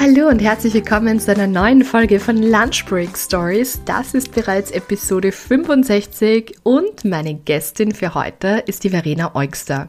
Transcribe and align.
Hallo 0.00 0.28
und 0.28 0.38
herzlich 0.38 0.74
willkommen 0.74 1.18
zu 1.18 1.32
einer 1.32 1.48
neuen 1.48 1.82
Folge 1.82 2.20
von 2.20 2.36
Lunch 2.36 2.84
Break 2.88 3.18
Stories. 3.18 3.80
Das 3.84 4.14
ist 4.14 4.30
bereits 4.30 4.70
Episode 4.70 5.32
65 5.32 6.54
und 6.62 7.04
meine 7.04 7.34
Gästin 7.34 7.90
für 7.90 8.14
heute 8.14 8.62
ist 8.66 8.84
die 8.84 8.90
Verena 8.90 9.34
Eugster. 9.34 9.88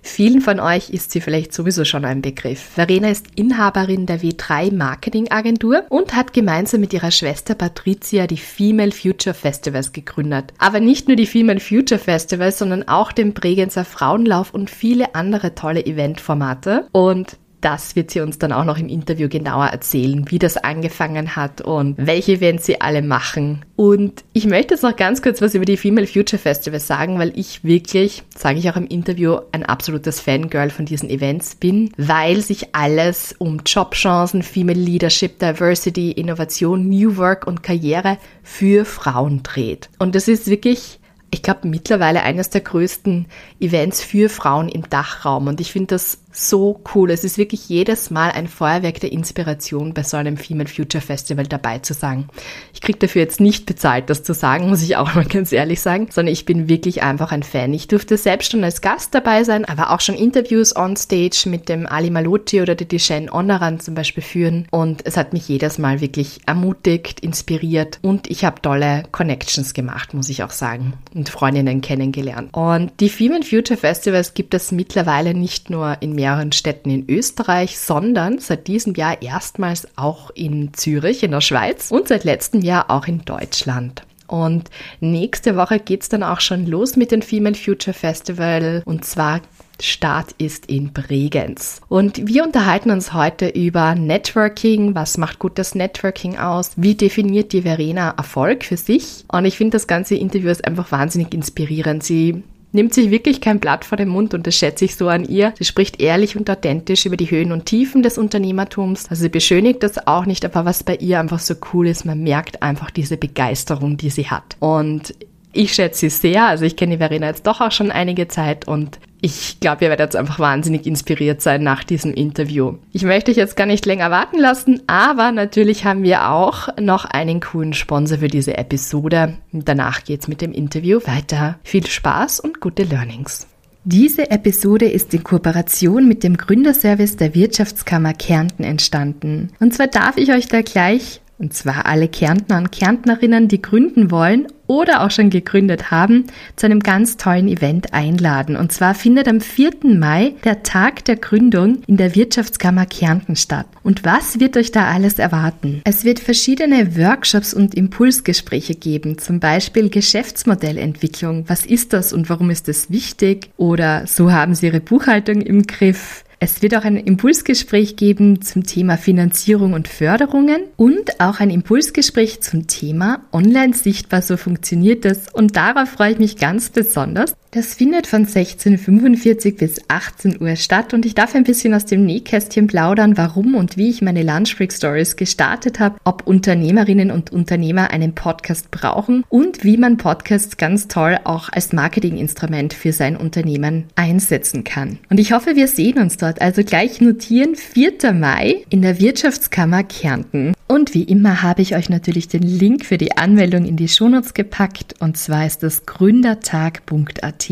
Vielen 0.00 0.40
von 0.40 0.60
euch 0.60 0.90
ist 0.90 1.10
sie 1.10 1.20
vielleicht 1.20 1.52
sowieso 1.52 1.84
schon 1.84 2.04
ein 2.04 2.22
Begriff. 2.22 2.60
Verena 2.60 3.10
ist 3.10 3.26
Inhaberin 3.34 4.06
der 4.06 4.20
W3 4.20 4.72
Marketing 4.72 5.28
Agentur 5.32 5.82
und 5.88 6.14
hat 6.14 6.32
gemeinsam 6.32 6.80
mit 6.80 6.92
ihrer 6.92 7.10
Schwester 7.10 7.56
Patricia 7.56 8.28
die 8.28 8.36
Female 8.36 8.92
Future 8.92 9.34
Festivals 9.34 9.90
gegründet. 9.90 10.54
Aber 10.58 10.78
nicht 10.78 11.08
nur 11.08 11.16
die 11.16 11.26
Female 11.26 11.58
Future 11.58 11.98
Festivals, 11.98 12.58
sondern 12.58 12.86
auch 12.86 13.10
den 13.10 13.34
Bregenzer 13.34 13.84
Frauenlauf 13.84 14.54
und 14.54 14.70
viele 14.70 15.16
andere 15.16 15.56
tolle 15.56 15.84
Eventformate. 15.84 16.86
Und 16.92 17.38
das 17.66 17.96
wird 17.96 18.12
sie 18.12 18.20
uns 18.20 18.38
dann 18.38 18.52
auch 18.52 18.64
noch 18.64 18.78
im 18.78 18.88
Interview 18.88 19.28
genauer 19.28 19.66
erzählen, 19.66 20.24
wie 20.30 20.38
das 20.38 20.56
angefangen 20.56 21.34
hat 21.34 21.60
und 21.60 21.96
welche 21.98 22.34
Events 22.34 22.64
sie 22.64 22.80
alle 22.80 23.02
machen. 23.02 23.64
Und 23.74 24.22
ich 24.32 24.46
möchte 24.46 24.74
jetzt 24.74 24.84
noch 24.84 24.94
ganz 24.94 25.20
kurz 25.20 25.42
was 25.42 25.56
über 25.56 25.64
die 25.64 25.76
Female 25.76 26.06
Future 26.06 26.40
Festivals 26.40 26.86
sagen, 26.86 27.18
weil 27.18 27.36
ich 27.36 27.64
wirklich, 27.64 28.22
sage 28.36 28.60
ich 28.60 28.70
auch 28.70 28.76
im 28.76 28.86
Interview, 28.86 29.38
ein 29.50 29.64
absolutes 29.64 30.20
Fangirl 30.20 30.70
von 30.70 30.86
diesen 30.86 31.10
Events 31.10 31.56
bin, 31.56 31.90
weil 31.96 32.40
sich 32.40 32.72
alles 32.72 33.34
um 33.36 33.60
Jobchancen, 33.66 34.44
Female 34.44 34.78
Leadership, 34.78 35.40
Diversity, 35.40 36.12
Innovation, 36.12 36.88
New 36.88 37.16
Work 37.16 37.48
und 37.48 37.64
Karriere 37.64 38.18
für 38.44 38.84
Frauen 38.84 39.42
dreht. 39.42 39.90
Und 39.98 40.14
das 40.14 40.28
ist 40.28 40.46
wirklich 40.46 41.00
ich 41.30 41.42
glaube, 41.42 41.66
mittlerweile 41.68 42.22
eines 42.22 42.50
der 42.50 42.60
größten 42.60 43.26
Events 43.60 44.00
für 44.00 44.28
Frauen 44.28 44.68
im 44.68 44.88
Dachraum. 44.88 45.48
Und 45.48 45.60
ich 45.60 45.72
finde 45.72 45.88
das 45.88 46.18
so 46.36 46.80
cool. 46.94 47.10
Es 47.10 47.24
ist 47.24 47.38
wirklich 47.38 47.68
jedes 47.68 48.10
Mal 48.10 48.30
ein 48.30 48.46
Feuerwerk 48.46 49.00
der 49.00 49.10
Inspiration, 49.10 49.94
bei 49.94 50.02
so 50.02 50.18
einem 50.18 50.36
Female 50.36 50.68
Future 50.68 51.00
Festival 51.00 51.46
dabei 51.46 51.78
zu 51.78 51.94
sein. 51.94 52.28
Ich 52.74 52.82
kriege 52.82 52.98
dafür 52.98 53.22
jetzt 53.22 53.40
nicht 53.40 53.64
bezahlt, 53.64 54.10
das 54.10 54.22
zu 54.22 54.34
sagen, 54.34 54.68
muss 54.68 54.82
ich 54.82 54.96
auch 54.96 55.14
mal 55.14 55.24
ganz 55.24 55.50
ehrlich 55.52 55.80
sagen, 55.80 56.08
sondern 56.10 56.32
ich 56.32 56.44
bin 56.44 56.68
wirklich 56.68 57.02
einfach 57.02 57.32
ein 57.32 57.42
Fan. 57.42 57.72
Ich 57.72 57.88
durfte 57.88 58.18
selbst 58.18 58.52
schon 58.52 58.64
als 58.64 58.82
Gast 58.82 59.14
dabei 59.14 59.44
sein, 59.44 59.64
aber 59.64 59.90
auch 59.90 60.00
schon 60.00 60.14
Interviews 60.14 60.76
on 60.76 60.96
stage 60.96 61.44
mit 61.46 61.70
dem 61.70 61.86
Ali 61.86 62.10
Maloti 62.10 62.60
oder 62.60 62.74
der 62.74 62.86
Dishen 62.86 63.30
Onaran 63.30 63.80
zum 63.80 63.94
Beispiel 63.94 64.22
führen. 64.22 64.68
Und 64.70 65.06
es 65.06 65.16
hat 65.16 65.32
mich 65.32 65.48
jedes 65.48 65.78
Mal 65.78 66.02
wirklich 66.02 66.40
ermutigt, 66.44 67.20
inspiriert 67.20 67.98
und 68.02 68.30
ich 68.30 68.44
habe 68.44 68.60
tolle 68.60 69.04
Connections 69.10 69.72
gemacht, 69.72 70.12
muss 70.12 70.28
ich 70.28 70.42
auch 70.42 70.50
sagen, 70.50 70.92
und 71.14 71.30
Freundinnen 71.30 71.80
kennengelernt. 71.80 72.50
Und 72.52 72.92
die 73.00 73.08
Female 73.08 73.42
Future 73.42 73.78
Festivals 73.78 74.34
gibt 74.34 74.52
es 74.52 74.70
mittlerweile 74.70 75.32
nicht 75.32 75.70
nur 75.70 75.96
in 76.00 76.14
mehr 76.14 76.25
mehreren 76.26 76.50
Städten 76.50 76.90
in 76.90 77.08
Österreich, 77.08 77.78
sondern 77.78 78.40
seit 78.40 78.66
diesem 78.66 78.94
Jahr 78.94 79.22
erstmals 79.22 79.86
auch 79.94 80.30
in 80.30 80.74
Zürich 80.74 81.22
in 81.22 81.30
der 81.30 81.40
Schweiz 81.40 81.92
und 81.92 82.08
seit 82.08 82.24
letztem 82.24 82.62
Jahr 82.62 82.90
auch 82.90 83.06
in 83.06 83.24
Deutschland. 83.24 84.02
Und 84.26 84.70
nächste 84.98 85.56
Woche 85.56 85.78
geht 85.78 86.02
es 86.02 86.08
dann 86.08 86.24
auch 86.24 86.40
schon 86.40 86.66
los 86.66 86.96
mit 86.96 87.12
dem 87.12 87.22
Female 87.22 87.54
Future 87.54 87.94
Festival 87.94 88.82
und 88.84 89.04
zwar 89.04 89.40
Start 89.80 90.32
ist 90.38 90.66
in 90.66 90.92
Bregenz. 90.92 91.80
Und 91.88 92.26
wir 92.26 92.42
unterhalten 92.42 92.90
uns 92.90 93.12
heute 93.12 93.48
über 93.48 93.94
Networking. 93.94 94.94
Was 94.94 95.18
macht 95.18 95.38
gutes 95.38 95.74
Networking 95.74 96.38
aus? 96.38 96.72
Wie 96.76 96.94
definiert 96.94 97.52
die 97.52 97.62
Verena 97.62 98.14
Erfolg 98.16 98.64
für 98.64 98.78
sich? 98.78 99.26
Und 99.28 99.44
ich 99.44 99.58
finde 99.58 99.76
das 99.76 99.86
ganze 99.86 100.16
Interview 100.16 100.48
ist 100.48 100.66
einfach 100.66 100.90
wahnsinnig 100.90 101.34
inspirierend. 101.34 102.02
Sie 102.02 102.42
nimmt 102.76 102.94
sich 102.94 103.10
wirklich 103.10 103.40
kein 103.40 103.58
Blatt 103.58 103.84
vor 103.84 103.98
den 103.98 104.08
Mund 104.08 104.34
und 104.34 104.46
das 104.46 104.54
schätze 104.54 104.84
ich 104.84 104.94
so 104.94 105.08
an 105.08 105.24
ihr. 105.24 105.52
Sie 105.58 105.64
spricht 105.64 106.00
ehrlich 106.00 106.36
und 106.36 106.48
authentisch 106.48 107.06
über 107.06 107.16
die 107.16 107.30
Höhen 107.30 107.50
und 107.50 107.66
Tiefen 107.66 108.04
des 108.04 108.18
Unternehmertums. 108.18 109.08
Also 109.10 109.22
sie 109.22 109.28
beschönigt 109.28 109.82
das 109.82 110.06
auch 110.06 110.26
nicht, 110.26 110.44
aber 110.44 110.64
was 110.64 110.84
bei 110.84 110.94
ihr 110.96 111.18
einfach 111.18 111.40
so 111.40 111.54
cool 111.72 111.88
ist, 111.88 112.04
man 112.04 112.22
merkt 112.22 112.62
einfach 112.62 112.92
diese 112.92 113.16
Begeisterung, 113.16 113.96
die 113.96 114.10
sie 114.10 114.26
hat. 114.28 114.56
Und 114.60 115.14
ich 115.56 115.74
schätze 115.74 116.00
sie 116.00 116.10
sehr. 116.10 116.46
Also 116.46 116.64
ich 116.64 116.76
kenne 116.76 116.92
die 116.92 116.98
Verena 116.98 117.26
jetzt 117.26 117.46
doch 117.46 117.60
auch 117.60 117.72
schon 117.72 117.90
einige 117.90 118.28
Zeit 118.28 118.68
und 118.68 118.98
ich 119.20 119.58
glaube, 119.60 119.84
ihr 119.84 119.88
werdet 119.88 120.06
jetzt 120.06 120.16
einfach 120.16 120.38
wahnsinnig 120.38 120.86
inspiriert 120.86 121.40
sein 121.40 121.62
nach 121.62 121.84
diesem 121.84 122.12
Interview. 122.12 122.74
Ich 122.92 123.02
möchte 123.02 123.30
euch 123.30 123.36
jetzt 123.36 123.56
gar 123.56 123.66
nicht 123.66 123.86
länger 123.86 124.10
warten 124.10 124.38
lassen, 124.38 124.82
aber 124.86 125.32
natürlich 125.32 125.84
haben 125.84 126.02
wir 126.02 126.30
auch 126.30 126.68
noch 126.78 127.06
einen 127.06 127.40
coolen 127.40 127.72
Sponsor 127.72 128.18
für 128.18 128.28
diese 128.28 128.56
Episode. 128.56 129.38
Danach 129.52 130.04
geht's 130.04 130.28
mit 130.28 130.42
dem 130.42 130.52
Interview 130.52 131.00
weiter. 131.06 131.58
Viel 131.64 131.86
Spaß 131.86 132.40
und 132.40 132.60
gute 132.60 132.84
Learnings. 132.84 133.46
Diese 133.84 134.30
Episode 134.30 134.86
ist 134.86 135.14
in 135.14 135.22
Kooperation 135.22 136.08
mit 136.08 136.24
dem 136.24 136.36
Gründerservice 136.36 137.16
der 137.16 137.34
Wirtschaftskammer 137.34 138.14
Kärnten 138.14 138.64
entstanden. 138.64 139.50
Und 139.60 139.74
zwar 139.74 139.86
darf 139.86 140.16
ich 140.16 140.32
euch 140.32 140.48
da 140.48 140.62
gleich 140.62 141.20
und 141.38 141.54
zwar 141.54 141.86
alle 141.86 142.08
Kärntner 142.08 142.56
und 142.58 142.72
Kärntnerinnen, 142.72 143.48
die 143.48 143.60
gründen 143.60 144.10
wollen 144.10 144.46
oder 144.66 145.02
auch 145.02 145.10
schon 145.10 145.30
gegründet 145.30 145.90
haben, 145.90 146.24
zu 146.56 146.66
einem 146.66 146.80
ganz 146.80 147.16
tollen 147.16 147.46
Event 147.48 147.92
einladen. 147.94 148.56
Und 148.56 148.72
zwar 148.72 148.94
findet 148.94 149.28
am 149.28 149.40
4. 149.40 149.72
Mai 149.96 150.34
der 150.44 150.62
Tag 150.62 151.04
der 151.04 151.16
Gründung 151.16 151.82
in 151.86 151.96
der 151.96 152.14
Wirtschaftskammer 152.14 152.86
Kärnten 152.86 153.36
statt. 153.36 153.66
Und 153.82 154.04
was 154.04 154.40
wird 154.40 154.56
euch 154.56 154.72
da 154.72 154.86
alles 154.88 155.18
erwarten? 155.18 155.82
Es 155.84 156.04
wird 156.04 156.18
verschiedene 156.18 156.96
Workshops 156.96 157.54
und 157.54 157.74
Impulsgespräche 157.74 158.74
geben, 158.74 159.18
zum 159.18 159.38
Beispiel 159.38 159.88
Geschäftsmodellentwicklung. 159.88 161.44
Was 161.48 161.64
ist 161.64 161.92
das 161.92 162.12
und 162.12 162.28
warum 162.28 162.50
ist 162.50 162.68
es 162.68 162.90
wichtig? 162.90 163.50
Oder 163.56 164.06
so 164.06 164.32
haben 164.32 164.54
Sie 164.54 164.66
Ihre 164.66 164.80
Buchhaltung 164.80 165.42
im 165.42 165.62
Griff. 165.66 166.24
Es 166.38 166.60
wird 166.60 166.76
auch 166.76 166.84
ein 166.84 166.96
Impulsgespräch 166.98 167.96
geben 167.96 168.42
zum 168.42 168.64
Thema 168.64 168.98
Finanzierung 168.98 169.72
und 169.72 169.88
Förderungen 169.88 170.64
und 170.76 171.18
auch 171.18 171.40
ein 171.40 171.48
Impulsgespräch 171.48 172.42
zum 172.42 172.66
Thema 172.66 173.22
Online 173.32 173.72
sichtbar, 173.72 174.20
so 174.20 174.36
funktioniert 174.36 175.06
das. 175.06 175.32
Und 175.32 175.56
darauf 175.56 175.88
freue 175.88 176.12
ich 176.12 176.18
mich 176.18 176.36
ganz 176.36 176.68
besonders. 176.68 177.34
Das 177.56 177.72
findet 177.72 178.06
von 178.06 178.26
16.45 178.26 179.56
bis 179.56 179.80
18 179.88 180.42
Uhr 180.42 180.56
statt 180.56 180.92
und 180.92 181.06
ich 181.06 181.14
darf 181.14 181.34
ein 181.34 181.44
bisschen 181.44 181.72
aus 181.72 181.86
dem 181.86 182.04
Nähkästchen 182.04 182.66
plaudern, 182.66 183.16
warum 183.16 183.54
und 183.54 183.78
wie 183.78 183.88
ich 183.88 184.02
meine 184.02 184.22
Lunchbreak 184.22 184.70
Stories 184.70 185.16
gestartet 185.16 185.80
habe, 185.80 185.96
ob 186.04 186.26
Unternehmerinnen 186.26 187.10
und 187.10 187.32
Unternehmer 187.32 187.92
einen 187.92 188.14
Podcast 188.14 188.70
brauchen 188.70 189.24
und 189.30 189.64
wie 189.64 189.78
man 189.78 189.96
Podcasts 189.96 190.58
ganz 190.58 190.86
toll 190.86 191.16
auch 191.24 191.48
als 191.50 191.72
Marketinginstrument 191.72 192.74
für 192.74 192.92
sein 192.92 193.16
Unternehmen 193.16 193.84
einsetzen 193.94 194.62
kann. 194.62 194.98
Und 195.08 195.18
ich 195.18 195.32
hoffe, 195.32 195.56
wir 195.56 195.68
sehen 195.68 195.96
uns 195.96 196.18
dort. 196.18 196.42
Also 196.42 196.62
gleich 196.62 197.00
notieren, 197.00 197.56
4. 197.56 198.12
Mai 198.12 198.66
in 198.68 198.82
der 198.82 199.00
Wirtschaftskammer 199.00 199.82
Kärnten. 199.82 200.52
Und 200.68 200.94
wie 200.94 201.04
immer 201.04 201.42
habe 201.42 201.62
ich 201.62 201.76
euch 201.76 201.88
natürlich 201.88 202.28
den 202.28 202.42
Link 202.42 202.84
für 202.84 202.98
die 202.98 203.16
Anmeldung 203.16 203.64
in 203.64 203.76
die 203.76 203.88
Shownotes 203.88 204.34
gepackt 204.34 204.94
und 205.00 205.16
zwar 205.16 205.46
ist 205.46 205.62
das 205.62 205.86
gründertag.at 205.86 207.50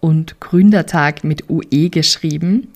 und 0.00 0.40
Gründertag 0.40 1.24
mit 1.24 1.48
UE 1.48 1.90
geschrieben. 1.90 2.68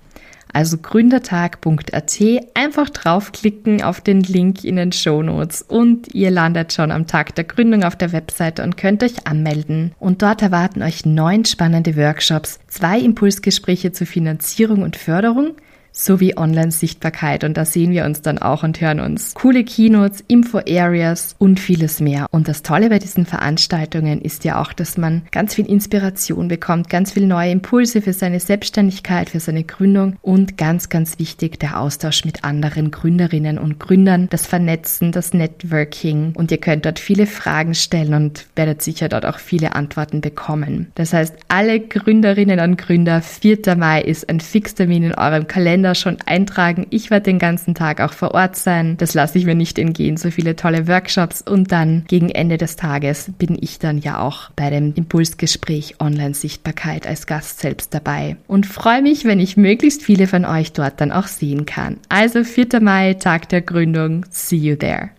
Also 0.53 0.79
gründertag.at, 0.79 2.21
einfach 2.55 2.89
draufklicken 2.89 3.83
auf 3.83 4.01
den 4.01 4.23
Link 4.23 4.65
in 4.65 4.77
den 4.77 4.93
Shownotes 4.93 5.63
und 5.63 6.15
ihr 6.15 6.31
landet 6.31 6.73
schon 6.73 6.91
am 6.91 7.07
Tag 7.07 7.35
der 7.35 7.45
Gründung 7.45 7.85
auf 7.85 7.97
der 7.97 8.13
Webseite 8.13 8.63
und 8.63 8.77
könnt 8.77 9.03
euch 9.03 9.27
anmelden. 9.27 9.93
Und 9.99 10.23
dort 10.23 10.41
erwarten 10.41 10.83
euch 10.83 11.05
neun 11.05 11.45
spannende 11.45 11.97
Workshops, 11.97 12.61
zwei 12.69 12.99
Impulsgespräche 12.99 13.93
zur 13.93 14.07
Finanzierung 14.07 14.83
und 14.83 14.97
Förderung, 14.97 15.57
sowie 15.93 16.37
Online-Sichtbarkeit. 16.37 17.45
Und 17.45 17.57
da 17.57 17.65
sehen 17.65 17.93
wir 17.93 18.05
uns 18.05 18.23
dann 18.23 18.39
auch 18.39 18.63
und 18.63 18.81
hören 18.81 19.01
uns. 19.01 19.35
Coole 19.35 19.65
Keynotes, 19.65 20.23
Info-Areas 20.29 21.35
und 21.39 21.59
vieles 21.59 22.01
mehr. 22.01 22.27
Und 22.31 22.49
das 22.49 22.63
Tolle 22.63 22.89
bei 22.89 22.99
diesen 22.99 23.27
Veranstaltungen 23.27 24.21
ist 24.21 24.45
ja 24.45 24.61
auch, 24.61 24.73
dass 24.73 24.97
man 24.97 25.23
ganz 25.33 25.55
viel 25.55 25.67
Inspiration 25.67 26.49
bekommt, 26.49 26.89
ganz 26.89 27.13
viel 27.13 27.27
neue 27.27 27.51
Impulse 27.51 28.01
für 28.03 28.13
seine 28.13 28.41
Selbstständigkeit, 28.41 29.31
für 29.31 29.41
seine 29.41 29.65
Gründung 29.65 30.17
und 30.23 30.57
ganz, 30.57 30.89
ganz 30.89 31.19
wichtig 31.19 31.59
der 31.59 31.81
Austausch 31.81 32.25
mit 32.25 32.45
anderen 32.45 32.91
Gründerinnen 32.91 33.59
und 33.59 33.81
Gründern, 33.81 34.29
das 34.31 34.47
Vernetzen, 34.47 35.11
das 35.11 35.35
Networking. 35.35 36.33
Und 36.37 36.53
ihr 36.53 36.59
könnt 36.59 36.87
dort 36.87 37.01
viele 37.01 37.27
Fragen 37.27 37.75
stellen 37.75 38.15
und 38.15 38.47
werdet 38.55 38.83
sicher 38.83 39.09
dort 39.09 39.27
auch 39.27 39.39
viele 39.39 39.75
Antworten 39.75 40.21
bekommen. 40.21 40.93
Das 40.95 41.13
heißt, 41.13 41.35
alle 41.49 41.81
Gründerinnen 41.81 42.61
und 42.61 42.79
Gründer, 42.79 43.21
4. 43.21 43.77
Mai 43.77 44.03
ist 44.03 44.29
ein 44.29 44.41
Fixtermin 44.41 45.03
in 45.03 45.15
eurem 45.15 45.47
Kalender 45.47 45.78
Kalender 45.79 45.95
schon 45.95 46.17
eintragen. 46.27 46.89
Ich 46.91 47.11
werde 47.11 47.25
den 47.25 47.39
ganzen 47.39 47.75
Tag 47.75 48.01
auch 48.01 48.13
vor 48.13 48.35
Ort 48.35 48.57
sein. 48.57 48.97
Das 48.97 49.15
lasse 49.15 49.39
ich 49.39 49.45
mir 49.45 49.55
nicht 49.55 49.79
entgehen. 49.79 50.17
So 50.17 50.31
viele 50.33 50.57
tolle 50.57 50.89
Workshops. 50.89 51.41
Und 51.43 51.71
dann 51.71 52.05
gegen 52.09 52.31
Ende 52.31 52.59
des 52.59 52.75
Tages 52.75 53.31
bin 53.39 53.57
ich 53.61 53.79
dann 53.79 53.99
ja 53.99 54.21
auch 54.21 54.51
bei 54.57 54.71
dem 54.71 54.93
Impulsgespräch 54.95 55.97
Online-Sichtbarkeit 56.01 57.07
als 57.07 57.27
Gast 57.27 57.61
selbst 57.61 57.95
dabei. 57.95 58.37
Und 58.49 58.67
freue 58.67 59.03
mich, 59.03 59.25
wenn 59.25 59.39
ich 59.39 59.57
möglichst 59.57 60.03
viele 60.03 60.27
von 60.27 60.45
euch 60.45 60.73
dort 60.73 61.01
dann 61.01 61.13
auch 61.13 61.29
sehen 61.29 61.65
kann. 61.65 61.99
Also 62.09 62.43
4. 62.43 62.81
Mai, 62.81 63.15
Tag 63.15 63.49
der 63.49 63.63
Gründung. 63.63 64.27
See 64.31 64.57
you 64.57 64.75
there. 64.75 65.11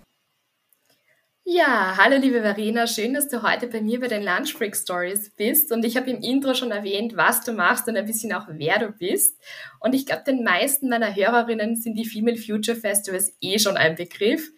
Ja, 1.52 1.96
hallo 1.98 2.18
liebe 2.18 2.44
Verena, 2.44 2.86
schön, 2.86 3.16
dass 3.16 3.28
du 3.28 3.42
heute 3.42 3.66
bei 3.66 3.82
mir 3.82 4.00
bei 4.00 4.08
den 4.08 4.22
Lunch 4.22 4.56
Break 4.56 4.76
Stories 4.76 5.32
bist. 5.32 5.72
Und 5.72 5.84
ich 5.84 5.98
habe 5.98 6.12
im 6.12 6.22
Intro 6.22 6.54
schon 6.54 6.70
erwähnt, 6.70 7.18
was 7.18 7.42
du 7.42 7.54
machst 7.54 7.88
und 7.88 7.98
ein 7.98 8.06
bisschen 8.06 8.32
auch 8.34 8.46
wer 8.50 8.78
du 8.78 8.92
bist. 8.92 9.42
Und 9.80 9.96
ich 9.96 10.06
glaube, 10.06 10.22
den 10.28 10.44
meisten 10.44 10.90
meiner 10.90 11.16
Hörerinnen 11.16 11.76
sind 11.76 11.96
die 11.96 12.06
Female 12.06 12.38
Future 12.38 12.78
Festivals 12.78 13.36
eh 13.42 13.58
schon 13.58 13.78
ein 13.78 13.96
Begriff. 13.96 14.52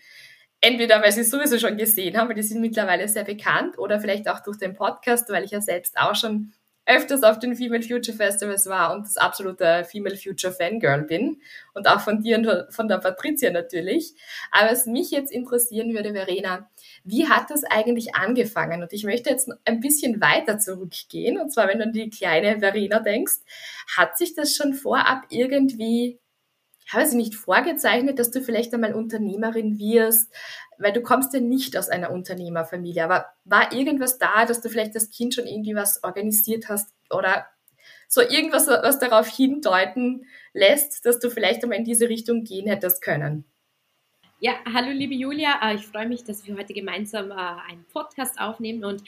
Entweder 0.60 1.02
weil 1.02 1.14
sie 1.14 1.22
es 1.22 1.32
sowieso 1.32 1.60
schon 1.60 1.78
gesehen 1.78 2.18
haben, 2.18 2.28
weil 2.28 2.36
die 2.36 2.44
sind 2.44 2.60
mittlerweile 2.60 3.08
sehr 3.08 3.24
bekannt, 3.24 3.80
oder 3.80 4.02
vielleicht 4.02 4.28
auch 4.28 4.42
durch 4.42 4.58
den 4.58 4.74
Podcast, 4.74 5.30
weil 5.30 5.46
ich 5.46 5.52
ja 5.52 5.62
selbst 5.62 5.98
auch 5.98 6.16
schon 6.16 6.52
öfters 6.86 7.24
auf 7.24 7.40
den 7.40 7.56
Female 7.56 7.84
Future 7.84 8.16
Festivals 8.16 8.66
war 8.68 8.94
und 8.94 9.06
das 9.06 9.18
absolute 9.18 9.86
Female 9.86 10.18
Future 10.18 10.52
Fangirl 10.52 11.04
bin 11.04 11.42
und 11.74 11.88
auch 11.88 12.02
von 12.02 12.22
dir 12.22 12.38
und 12.38 12.74
von 12.74 12.88
der 12.88 12.98
Patricia 12.98 13.52
natürlich. 13.52 14.14
Aber 14.52 14.72
was 14.72 14.86
mich 14.86 15.12
jetzt 15.12 15.32
interessieren 15.32 15.94
würde, 15.94 16.14
Verena, 16.14 16.70
wie 17.04 17.28
hat 17.28 17.50
das 17.50 17.64
eigentlich 17.64 18.16
angefangen? 18.16 18.82
Und 18.82 18.94
ich 18.94 19.04
möchte 19.04 19.30
jetzt 19.30 19.52
ein 19.66 19.80
bisschen 19.80 20.22
weiter 20.22 20.60
zurückgehen. 20.60 21.40
Und 21.40 21.52
zwar, 21.52 21.68
wenn 21.68 21.80
du 21.80 21.86
an 21.86 21.94
die 21.94 22.10
kleine 22.10 22.60
Verena 22.60 23.00
denkst, 23.00 23.38
hat 23.96 24.18
sich 24.18 24.36
das 24.36 24.56
schon 24.56 24.74
vorab 24.74 25.26
irgendwie 25.30 26.20
habe 26.92 27.06
sie 27.06 27.18
nicht 27.18 27.36
vorgezeichnet, 27.36 28.20
dass 28.20 28.32
du 28.32 28.42
vielleicht 28.42 28.74
einmal 28.74 28.94
Unternehmerin 28.94 29.80
wirst, 29.80 30.32
weil 30.78 30.94
du 30.94 31.02
kommst 31.02 31.34
ja 31.34 31.40
nicht 31.40 31.78
aus 31.78 31.90
einer 31.90 32.12
Unternehmerfamilie. 32.12 33.04
Aber 33.04 33.28
war 33.46 33.72
irgendwas 33.74 34.18
da, 34.18 34.46
dass 34.46 34.62
du 34.62 34.70
vielleicht 34.70 34.96
das 34.96 35.10
Kind 35.10 35.34
schon 35.34 35.48
irgendwie 35.48 35.76
was 35.76 36.04
organisiert 36.04 36.70
hast 36.70 36.90
oder 37.10 37.48
so 38.08 38.22
irgendwas, 38.22 38.68
was 38.68 39.00
darauf 39.00 39.28
hindeuten 39.28 40.26
lässt, 40.54 41.06
dass 41.06 41.20
du 41.20 41.30
vielleicht 41.30 41.64
einmal 41.64 41.78
in 41.78 41.86
diese 41.86 42.10
Richtung 42.10 42.44
gehen 42.44 42.68
hättest 42.68 43.02
können? 43.02 43.46
Ja, 44.44 44.56
hallo 44.74 44.90
liebe 44.90 45.14
Julia, 45.14 45.60
äh, 45.62 45.76
ich 45.76 45.86
freue 45.86 46.08
mich, 46.08 46.24
dass 46.24 46.48
wir 46.48 46.58
heute 46.58 46.74
gemeinsam 46.74 47.30
äh, 47.30 47.36
einen 47.36 47.86
Podcast 47.94 48.42
aufnehmen. 48.42 48.84
Und 48.84 49.04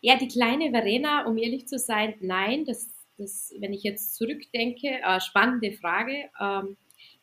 ja, 0.00 0.16
die 0.16 0.28
kleine 0.28 0.70
Verena, 0.70 1.26
um 1.26 1.36
ehrlich 1.38 1.66
zu 1.66 1.76
sein, 1.76 2.14
nein, 2.20 2.64
das, 2.64 2.88
das 3.18 3.52
wenn 3.58 3.72
ich 3.72 3.82
jetzt 3.82 4.14
zurückdenke, 4.14 5.00
äh, 5.02 5.20
spannende 5.20 5.72
Frage. 5.72 6.30
Ähm, 6.40 6.76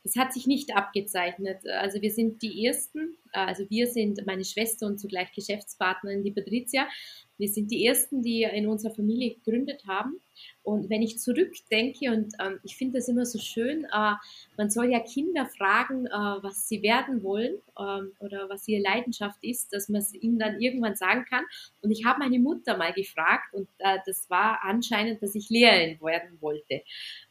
das 0.04 0.18
hat 0.18 0.34
sich 0.34 0.46
nicht 0.46 0.76
abgezeichnet. 0.76 1.66
Also 1.66 2.02
wir 2.02 2.12
sind 2.12 2.42
die 2.42 2.66
Ersten, 2.66 3.16
also 3.32 3.64
wir 3.70 3.88
sind 3.88 4.20
meine 4.26 4.44
Schwester 4.44 4.86
und 4.86 5.00
zugleich 5.00 5.32
Geschäftspartnerin, 5.32 6.26
die 6.26 6.32
Patricia. 6.32 6.90
Wir 7.38 7.48
sind 7.48 7.72
die 7.72 7.86
Ersten, 7.86 8.22
die 8.22 8.44
in 8.44 8.68
unserer 8.68 8.94
Familie 8.94 9.36
gegründet 9.36 9.84
haben. 9.88 10.20
Und 10.64 10.90
wenn 10.90 11.02
ich 11.02 11.20
zurückdenke, 11.20 12.12
und 12.12 12.34
ähm, 12.40 12.60
ich 12.64 12.76
finde 12.76 12.98
das 12.98 13.08
immer 13.08 13.26
so 13.26 13.38
schön, 13.38 13.86
äh, 13.86 14.14
man 14.58 14.70
soll 14.70 14.92
ja 14.92 15.00
Kinder 15.00 15.46
fragen, 15.46 16.08
äh, 16.08 16.10
was 16.12 16.68
sie 16.68 16.82
werden 16.82 17.22
wollen 17.24 17.56
ähm, 17.78 18.14
oder 18.20 18.50
was 18.50 18.68
ihre 18.68 18.82
Leidenschaft 18.82 19.44
ist, 19.44 19.74
dass 19.74 19.90
man 19.90 20.02
es 20.02 20.14
ihnen 20.14 20.40
dann 20.40 20.60
irgendwann 20.60 20.96
sagen 20.96 21.26
kann. 21.30 21.44
Und 21.82 21.92
ich 21.92 22.06
habe 22.06 22.20
meine 22.20 22.40
Mutter 22.40 22.78
mal 22.78 22.94
gefragt 22.94 23.54
und 23.54 23.68
äh, 23.80 24.00
das 24.06 24.30
war 24.30 24.60
anscheinend, 24.64 25.22
dass 25.22 25.36
ich 25.36 25.50
Lehrerin 25.50 26.00
werden 26.02 26.42
wollte. 26.42 26.76
Äh, 26.76 26.84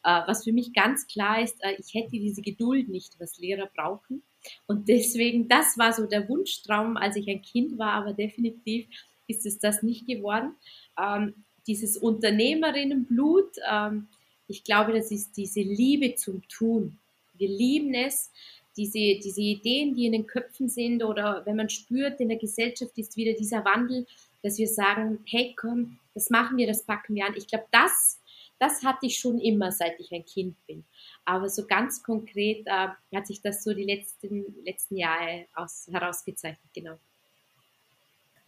was 0.03 0.45
für 0.45 0.53
mich 0.53 0.73
ganz 0.73 1.07
klar 1.07 1.43
ist, 1.43 1.63
äh, 1.65 1.75
ich 1.79 1.95
hätte 1.95 2.11
diese 2.13 2.43
Geduld 2.43 2.89
nicht, 2.89 3.19
was 3.19 3.39
Lehrer 3.39 3.69
brauchen. 3.75 4.23
Und 4.67 4.89
deswegen, 4.89 5.49
das 5.49 5.79
war 5.79 5.93
so 5.93 6.07
der 6.07 6.29
Wunschtraum, 6.29 6.97
als 6.97 7.17
ich 7.17 7.29
ein 7.29 7.43
Kind 7.43 7.79
war, 7.79 7.93
aber 7.93 8.13
definitiv 8.13 8.89
ist 9.33 9.47
es 9.47 9.59
das 9.59 9.83
nicht 9.83 10.07
geworden. 10.07 10.55
Ähm, 10.99 11.35
dieses 11.67 11.97
Unternehmerinnenblut, 11.97 13.57
ähm, 13.71 14.09
ich 14.49 14.65
glaube, 14.65 14.93
das 14.93 15.11
ist 15.11 15.37
diese 15.37 15.61
Liebe 15.61 16.15
zum 16.15 16.47
Tun. 16.49 16.99
Wir 17.35 17.49
lieben 17.49 17.95
es, 17.95 18.31
diese, 18.77 18.99
diese 18.99 19.41
Ideen, 19.41 19.95
die 19.95 20.07
in 20.07 20.13
den 20.13 20.27
Köpfen 20.27 20.69
sind 20.69 21.03
oder 21.03 21.43
wenn 21.45 21.57
man 21.57 21.69
spürt, 21.69 22.21
in 22.21 22.29
der 22.29 22.39
Gesellschaft 22.39 22.97
ist 22.97 23.17
wieder 23.17 23.35
dieser 23.35 23.65
Wandel, 23.65 24.07
dass 24.43 24.59
wir 24.59 24.69
sagen, 24.69 25.21
hey 25.27 25.55
komm, 25.57 25.99
das 26.15 26.31
machen 26.31 26.57
wir, 26.57 26.67
das 26.67 26.85
packen 26.85 27.15
wir 27.15 27.27
an. 27.27 27.35
Ich 27.37 27.47
glaube, 27.47 27.67
das, 27.71 28.21
das 28.59 28.83
hatte 28.83 29.07
ich 29.07 29.19
schon 29.19 29.39
immer, 29.39 29.73
seit 29.73 29.99
ich 30.01 30.13
ein 30.13 30.25
Kind 30.25 30.57
bin. 30.67 30.85
Aber 31.25 31.49
so 31.49 31.67
ganz 31.67 32.03
konkret 32.03 32.67
äh, 32.67 32.89
hat 33.15 33.27
sich 33.27 33.41
das 33.41 33.63
so 33.63 33.73
die 33.73 33.85
letzten, 33.85 34.55
letzten 34.65 34.97
Jahre 34.97 35.47
aus, 35.55 35.89
herausgezeichnet, 35.91 36.73
genau. 36.75 36.99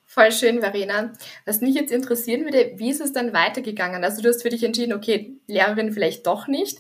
Voll 0.07 0.33
schön, 0.33 0.61
Verena. 0.61 1.13
Was 1.45 1.61
mich 1.61 1.75
jetzt 1.75 1.91
interessieren 1.91 2.45
würde, 2.45 2.73
wie 2.77 2.91
ist 2.91 3.01
es 3.01 3.13
dann 3.13 3.33
weitergegangen? 3.33 4.05
Also 4.05 4.23
du 4.23 4.29
hast 4.29 4.43
für 4.43 4.51
dich 4.51 4.63
entschieden, 4.63 4.93
okay, 4.93 5.39
Lehrerin 5.47 5.93
vielleicht 5.93 6.27
doch 6.27 6.47
nicht. 6.47 6.79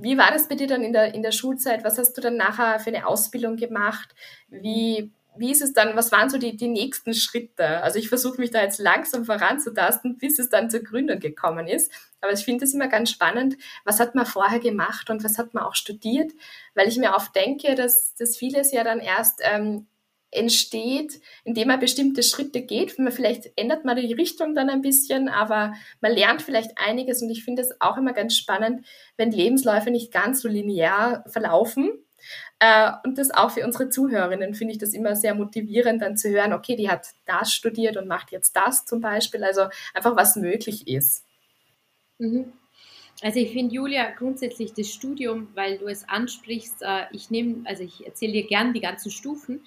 Wie 0.00 0.18
war 0.18 0.30
das 0.30 0.48
bei 0.48 0.54
dir 0.54 0.66
dann 0.66 0.82
in 0.82 0.92
der, 0.92 1.14
in 1.14 1.22
der 1.22 1.32
Schulzeit? 1.32 1.82
Was 1.82 1.96
hast 1.96 2.14
du 2.14 2.20
dann 2.20 2.36
nachher 2.36 2.78
für 2.78 2.90
eine 2.90 3.06
Ausbildung 3.06 3.56
gemacht? 3.56 4.14
Wie, 4.50 5.12
wie 5.36 5.50
ist 5.50 5.62
es 5.62 5.72
dann, 5.72 5.96
was 5.96 6.12
waren 6.12 6.28
so 6.28 6.36
die, 6.36 6.56
die 6.56 6.68
nächsten 6.68 7.14
Schritte? 7.14 7.82
Also 7.82 7.98
ich 7.98 8.10
versuche 8.10 8.38
mich 8.38 8.50
da 8.50 8.60
jetzt 8.60 8.80
langsam 8.80 9.24
voranzutasten, 9.24 10.18
bis 10.18 10.38
es 10.38 10.50
dann 10.50 10.68
zur 10.68 10.80
Gründung 10.80 11.20
gekommen 11.20 11.68
ist. 11.68 11.90
Aber 12.20 12.32
ich 12.32 12.44
finde 12.44 12.64
es 12.64 12.74
immer 12.74 12.88
ganz 12.88 13.10
spannend, 13.10 13.56
was 13.84 13.98
hat 13.98 14.14
man 14.14 14.26
vorher 14.26 14.60
gemacht 14.60 15.08
und 15.08 15.24
was 15.24 15.38
hat 15.38 15.54
man 15.54 15.64
auch 15.64 15.74
studiert, 15.74 16.32
weil 16.74 16.88
ich 16.88 16.98
mir 16.98 17.14
oft 17.14 17.34
denke, 17.34 17.74
dass, 17.74 18.14
dass 18.14 18.36
vieles 18.36 18.72
ja 18.72 18.84
dann 18.84 19.00
erst 19.00 19.40
ähm, 19.42 19.86
entsteht, 20.32 21.20
indem 21.44 21.68
man 21.68 21.78
bestimmte 21.78 22.22
Schritte 22.22 22.62
geht. 22.62 22.96
Vielleicht 23.10 23.52
ändert 23.56 23.84
man 23.84 23.96
die 23.96 24.12
Richtung 24.12 24.54
dann 24.54 24.70
ein 24.70 24.82
bisschen, 24.82 25.28
aber 25.28 25.74
man 26.00 26.12
lernt 26.12 26.42
vielleicht 26.42 26.72
einiges 26.76 27.22
und 27.22 27.30
ich 27.30 27.44
finde 27.44 27.62
es 27.62 27.80
auch 27.80 27.96
immer 27.96 28.12
ganz 28.12 28.36
spannend, 28.36 28.84
wenn 29.16 29.30
Lebensläufe 29.30 29.90
nicht 29.90 30.10
ganz 30.12 30.40
so 30.40 30.48
linear 30.48 31.24
verlaufen. 31.28 31.90
Äh, 32.58 32.92
und 33.04 33.18
das 33.18 33.30
auch 33.30 33.50
für 33.50 33.64
unsere 33.64 33.90
Zuhörerinnen 33.90 34.54
finde 34.54 34.72
ich 34.72 34.78
das 34.78 34.94
immer 34.94 35.16
sehr 35.16 35.34
motivierend, 35.34 36.00
dann 36.02 36.16
zu 36.16 36.30
hören, 36.30 36.52
okay, 36.52 36.76
die 36.76 36.88
hat 36.88 37.08
das 37.26 37.52
studiert 37.52 37.96
und 37.96 38.08
macht 38.08 38.32
jetzt 38.32 38.56
das 38.56 38.84
zum 38.84 39.00
Beispiel. 39.00 39.44
Also 39.44 39.62
einfach, 39.94 40.16
was 40.16 40.36
möglich 40.36 40.86
ist. 40.86 41.24
Mhm. 42.18 42.52
Also 43.20 43.38
ich 43.38 43.52
finde, 43.52 43.74
Julia, 43.74 44.10
grundsätzlich 44.10 44.72
das 44.72 44.88
Studium, 44.88 45.48
weil 45.54 45.78
du 45.78 45.86
es 45.86 46.08
ansprichst, 46.08 46.82
äh, 46.82 47.04
ich 47.12 47.30
nehme, 47.30 47.62
also 47.66 47.82
ich 47.82 48.04
erzähle 48.06 48.32
dir 48.32 48.46
gern 48.46 48.72
die 48.72 48.80
ganzen 48.80 49.10
Stufen, 49.10 49.64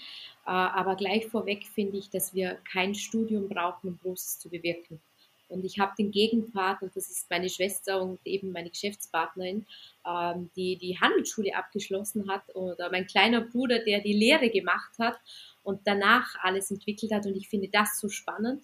aber 0.52 0.96
gleich 0.96 1.26
vorweg 1.28 1.66
finde 1.66 1.98
ich, 1.98 2.10
dass 2.10 2.34
wir 2.34 2.58
kein 2.72 2.94
Studium 2.94 3.50
brauchen, 3.50 3.90
um 3.90 4.00
Großes 4.02 4.40
zu 4.40 4.50
bewirken. 4.50 5.00
Und 5.48 5.64
ich 5.64 5.80
habe 5.80 5.94
den 5.98 6.12
Gegenpart, 6.12 6.82
und 6.82 6.96
das 6.96 7.10
ist 7.10 7.30
meine 7.30 7.50
Schwester 7.50 8.02
und 8.02 8.20
eben 8.26 8.52
meine 8.52 8.70
Geschäftspartnerin, 8.70 9.66
ähm, 10.06 10.50
die 10.56 10.76
die 10.76 11.00
Handelsschule 11.00 11.56
abgeschlossen 11.56 12.30
hat, 12.30 12.44
oder 12.56 12.90
mein 12.92 13.06
kleiner 13.06 13.42
Bruder, 13.42 13.80
der 13.80 14.02
die 14.02 14.14
Lehre 14.14 14.50
gemacht 14.50 14.92
hat 15.00 15.18
und 15.64 15.82
danach 15.86 16.36
alles 16.42 16.72
entwickelt 16.72 17.12
hat. 17.12 17.26
Und 17.26 17.36
ich 17.36 17.48
finde 17.48 17.68
das 17.68 18.00
so 18.00 18.10
spannend, 18.10 18.64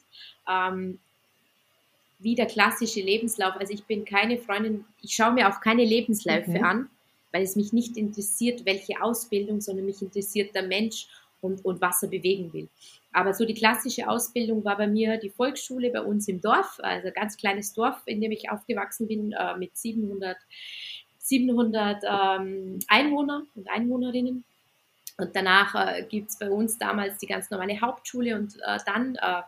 ähm, 0.50 1.00
wie 2.20 2.36
der 2.36 2.48
klassische 2.48 3.02
Lebenslauf. 3.02 3.56
Also 3.58 3.74
ich 3.74 3.84
bin 3.84 4.06
keine 4.06 4.38
Freundin, 4.38 4.86
ich 5.02 5.14
schaue 5.14 5.34
mir 5.34 5.50
auch 5.50 5.62
keine 5.62 5.86
Lebensläufe 5.86 6.52
mhm. 6.52 6.64
an, 6.64 6.90
weil 7.32 7.44
es 7.44 7.56
mich 7.56 7.74
nicht 7.74 7.98
interessiert, 7.98 8.66
welche 8.66 9.02
Ausbildung, 9.02 9.62
sondern 9.62 9.86
mich 9.86 10.02
interessiert 10.02 10.54
der 10.54 10.64
Mensch 10.64 11.08
und, 11.42 11.66
und 11.66 11.82
was 11.82 12.04
er 12.04 12.10
bewegen 12.10 12.54
will. 12.54 12.70
Aber 13.12 13.34
so 13.34 13.46
die 13.46 13.54
klassische 13.54 14.08
Ausbildung 14.08 14.64
war 14.64 14.78
bei 14.78 14.88
mir 14.88 15.18
die 15.18 15.30
Volksschule 15.30 15.90
bei 15.90 16.02
uns 16.02 16.28
im 16.28 16.40
Dorf, 16.40 16.80
also 16.82 17.08
ein 17.08 17.14
ganz 17.14 17.38
kleines 17.38 17.74
Dorf, 17.74 18.02
in 18.06 18.22
dem 18.22 18.32
ich 18.32 18.50
aufgewachsen 18.50 19.08
bin, 19.08 19.34
äh, 19.34 19.58
mit 19.58 19.76
700, 19.76 20.38
700 21.18 22.04
ähm, 22.04 22.80
Einwohner 22.88 23.44
und 23.56 23.70
Einwohnerinnen. 23.70 24.46
Und 25.18 25.36
danach 25.36 25.76
äh, 25.76 26.04
gibt 26.04 26.30
es 26.30 26.40
bei 26.40 26.50
uns 26.50 26.78
damals 26.78 27.18
die 27.18 27.28
ganz 27.28 27.50
normale 27.50 27.80
Hauptschule 27.82 28.36
und 28.36 28.56
äh, 28.66 28.80
dann, 28.86 29.16
äh, 29.16 29.42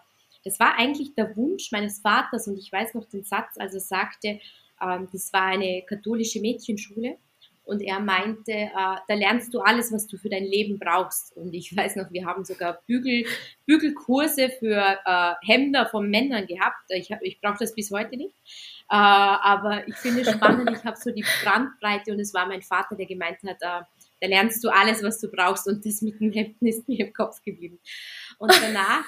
das 0.43 0.59
war 0.59 0.77
eigentlich 0.77 1.15
der 1.15 1.35
Wunsch 1.37 1.71
meines 1.71 2.01
Vaters 2.01 2.47
und 2.47 2.57
ich 2.57 2.71
weiß 2.71 2.93
noch 2.95 3.05
den 3.05 3.23
Satz, 3.23 3.57
als 3.57 3.73
er 3.73 3.79
sagte, 3.79 4.39
ähm, 4.81 5.07
das 5.11 5.31
war 5.31 5.43
eine 5.43 5.83
katholische 5.87 6.41
Mädchenschule 6.41 7.17
und 7.63 7.81
er 7.81 7.99
meinte, 7.99 8.51
äh, 8.51 8.69
da 8.73 9.13
lernst 9.13 9.53
du 9.53 9.61
alles, 9.61 9.91
was 9.91 10.07
du 10.07 10.17
für 10.17 10.29
dein 10.29 10.43
Leben 10.43 10.79
brauchst. 10.79 11.35
Und 11.35 11.53
ich 11.53 11.75
weiß 11.75 11.95
noch, 11.95 12.11
wir 12.11 12.25
haben 12.25 12.43
sogar 12.43 12.81
Bügel, 12.85 13.25
Bügelkurse 13.65 14.49
für 14.49 14.97
äh, 15.05 15.33
Hemder 15.45 15.85
von 15.87 16.09
Männern 16.09 16.45
gehabt. 16.45 16.83
Ich, 16.89 17.09
ich 17.21 17.39
brauche 17.39 17.59
das 17.59 17.73
bis 17.73 17.91
heute 17.91 18.17
nicht. 18.17 18.35
Äh, 18.89 18.95
aber 18.95 19.87
ich 19.87 19.95
finde 19.95 20.21
es 20.21 20.31
spannend, 20.31 20.69
ich 20.71 20.83
habe 20.83 20.97
so 20.97 21.11
die 21.11 21.25
Brandbreite 21.43 22.11
und 22.11 22.19
es 22.19 22.33
war 22.33 22.47
mein 22.47 22.61
Vater, 22.61 22.95
der 22.95 23.05
gemeint 23.05 23.41
hat, 23.43 23.61
äh, 23.61 23.83
da 24.23 24.29
lernst 24.29 24.63
du 24.63 24.69
alles, 24.69 25.03
was 25.03 25.19
du 25.19 25.29
brauchst 25.29 25.67
und 25.67 25.85
das 25.85 26.01
mit 26.01 26.19
dem 26.19 26.31
Hemden 26.31 26.65
ist 26.67 26.87
mir 26.87 27.07
im 27.07 27.13
Kopf 27.13 27.41
geblieben. 27.41 27.79
Und 28.37 28.53
danach 28.61 29.05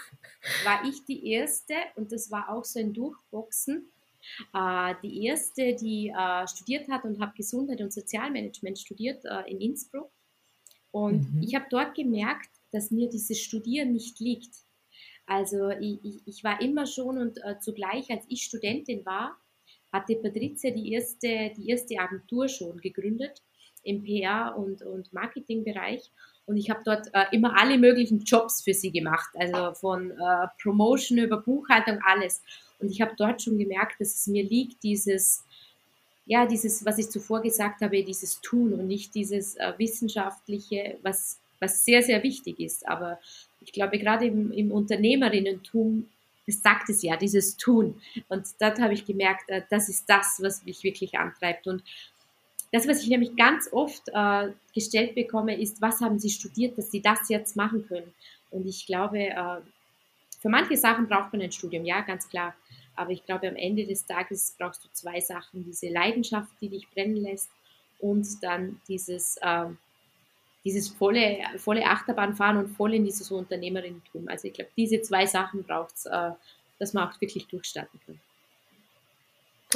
war 0.64 0.84
ich 0.90 1.06
die 1.06 1.32
Erste 1.32 1.74
und 1.96 2.12
das 2.12 2.32
war 2.32 2.50
auch 2.50 2.66
so 2.66 2.80
ein 2.80 2.94
Durchboxen, 2.94 3.92
die 5.04 5.26
erste, 5.26 5.76
die 5.76 6.10
äh, 6.10 6.48
studiert 6.48 6.88
hat 6.90 7.04
und 7.04 7.20
habe 7.20 7.34
Gesundheit 7.36 7.82
und 7.82 7.94
Sozialmanagement 7.94 8.80
studiert 8.80 9.24
äh, 9.26 9.50
in 9.50 9.60
Innsbruck. 9.62 10.12
Und 10.92 11.34
mhm. 11.34 11.44
ich 11.44 11.56
habe 11.56 11.66
dort 11.70 11.96
gemerkt, 11.96 12.50
dass 12.72 12.92
mir 12.92 13.10
dieses 13.10 13.42
Studieren 13.42 13.92
nicht 13.92 14.20
liegt. 14.20 14.56
Also 15.26 15.70
ich, 15.70 16.00
ich, 16.04 16.22
ich 16.26 16.44
war 16.44 16.62
immer 16.62 16.86
schon 16.86 17.18
und 17.18 17.38
äh, 17.44 17.60
zugleich, 17.60 18.10
als 18.12 18.26
ich 18.30 18.44
Studentin 18.44 19.06
war, 19.06 19.38
hatte 19.92 20.16
Patricia 20.16 20.72
die 20.72 20.92
erste, 20.94 21.52
die 21.58 21.70
erste 21.70 21.98
Agentur 22.00 22.48
schon 22.48 22.80
gegründet 22.80 23.42
im 23.84 24.04
PR- 24.04 24.56
und, 24.56 24.82
und 24.82 25.14
Marketingbereich. 25.14 26.12
Und 26.46 26.58
ich 26.58 26.70
habe 26.70 26.82
dort 26.84 27.08
äh, 27.14 27.26
immer 27.32 27.58
alle 27.58 27.78
möglichen 27.78 28.20
Jobs 28.20 28.62
für 28.62 28.74
sie 28.74 28.92
gemacht, 28.92 29.30
also 29.36 29.74
von 29.74 30.12
äh, 30.12 30.48
Promotion 30.62 31.18
über 31.18 31.38
Buchhaltung, 31.38 32.00
alles. 32.06 32.44
Und 32.80 32.92
ich 32.92 33.02
habe 33.02 33.14
dort 33.18 33.42
schon 33.42 33.58
gemerkt, 33.58 34.00
dass 34.00 34.16
es 34.16 34.28
mir 34.28 34.44
liegt, 34.44 34.84
dieses, 34.84 35.44
ja, 36.26 36.46
dieses, 36.46 36.86
was 36.86 36.98
ich 36.98 37.10
zuvor 37.10 37.42
gesagt 37.42 37.82
habe, 37.82 38.04
dieses 38.04 38.42
Tun 38.42 38.74
und 38.74 38.88
nicht 38.88 39.14
dieses 39.16 39.56
äh, 39.56 39.74
wissenschaftliche, 39.78 40.98
was, 41.04 41.40
was 41.60 41.86
sehr, 41.86 42.02
sehr 42.02 42.24
wichtig 42.24 42.60
ist. 42.60 42.88
Aber 42.88 43.20
ich 43.62 43.72
glaube, 43.72 44.00
gerade 44.00 44.26
im, 44.26 44.52
im 44.52 44.72
Unternehmerinnentum, 44.72 46.08
es 46.48 46.62
sagt 46.62 46.90
es 46.90 47.02
ja, 47.02 47.18
dieses 47.18 47.58
Tun. 47.58 48.00
Und 48.28 48.46
dort 48.60 48.80
habe 48.80 48.94
ich 48.94 49.06
gemerkt, 49.06 49.50
äh, 49.50 49.62
das 49.70 49.90
ist 49.90 50.06
das, 50.08 50.40
was 50.42 50.66
mich 50.66 50.84
wirklich 50.84 51.18
antreibt. 51.18 51.68
Und 51.68 51.84
das, 52.72 52.88
was 52.88 53.04
ich 53.04 53.10
nämlich 53.10 53.36
ganz 53.36 53.70
oft 53.72 54.10
äh, 54.14 54.50
gestellt 54.74 55.16
bekomme, 55.16 55.60
ist, 55.60 55.82
was 55.82 56.02
haben 56.02 56.20
Sie 56.20 56.30
studiert, 56.30 56.78
dass 56.78 56.92
Sie 56.92 57.02
das 57.02 57.30
jetzt 57.30 57.56
machen 57.56 57.88
können? 57.88 58.14
Und 58.52 58.68
ich 58.68 58.86
glaube, 58.86 59.20
äh, 59.20 59.62
für 60.42 60.50
manche 60.50 60.78
Sachen 60.78 61.08
braucht 61.08 61.34
man 61.34 61.42
ein 61.42 61.52
Studium, 61.52 61.86
ja, 61.86 62.02
ganz 62.02 62.30
klar. 62.30 62.54
Aber 62.96 63.12
ich 63.12 63.26
glaube, 63.26 63.48
am 63.48 63.56
Ende 63.56 63.86
des 63.86 64.06
Tages 64.06 64.56
brauchst 64.58 64.84
du 64.84 64.90
zwei 64.92 65.20
Sachen. 65.20 65.64
Diese 65.66 65.90
Leidenschaft, 65.90 66.52
die 66.62 66.70
dich 66.70 66.90
brennen 66.90 67.18
lässt 67.18 67.50
und 68.00 68.26
dann 68.42 68.82
dieses, 68.88 69.38
äh, 69.42 69.66
dieses 70.64 70.90
volle, 70.90 71.38
volle 71.58 71.86
Achterbahnfahren 71.86 72.58
und 72.58 72.68
voll 72.70 72.94
in 72.94 73.06
dieses 73.06 73.32
Unternehmerinnentum. 73.32 74.28
Also 74.28 74.48
ich 74.48 74.54
glaube, 74.54 74.72
diese 74.76 75.02
zwei 75.02 75.26
Sachen 75.26 75.64
braucht 75.64 75.96
es, 75.96 76.06
äh, 76.06 76.32
dass 76.80 76.94
man 76.94 77.08
auch 77.08 77.22
wirklich 77.22 77.48
durchstarten 77.48 78.00
kann. 78.06 78.20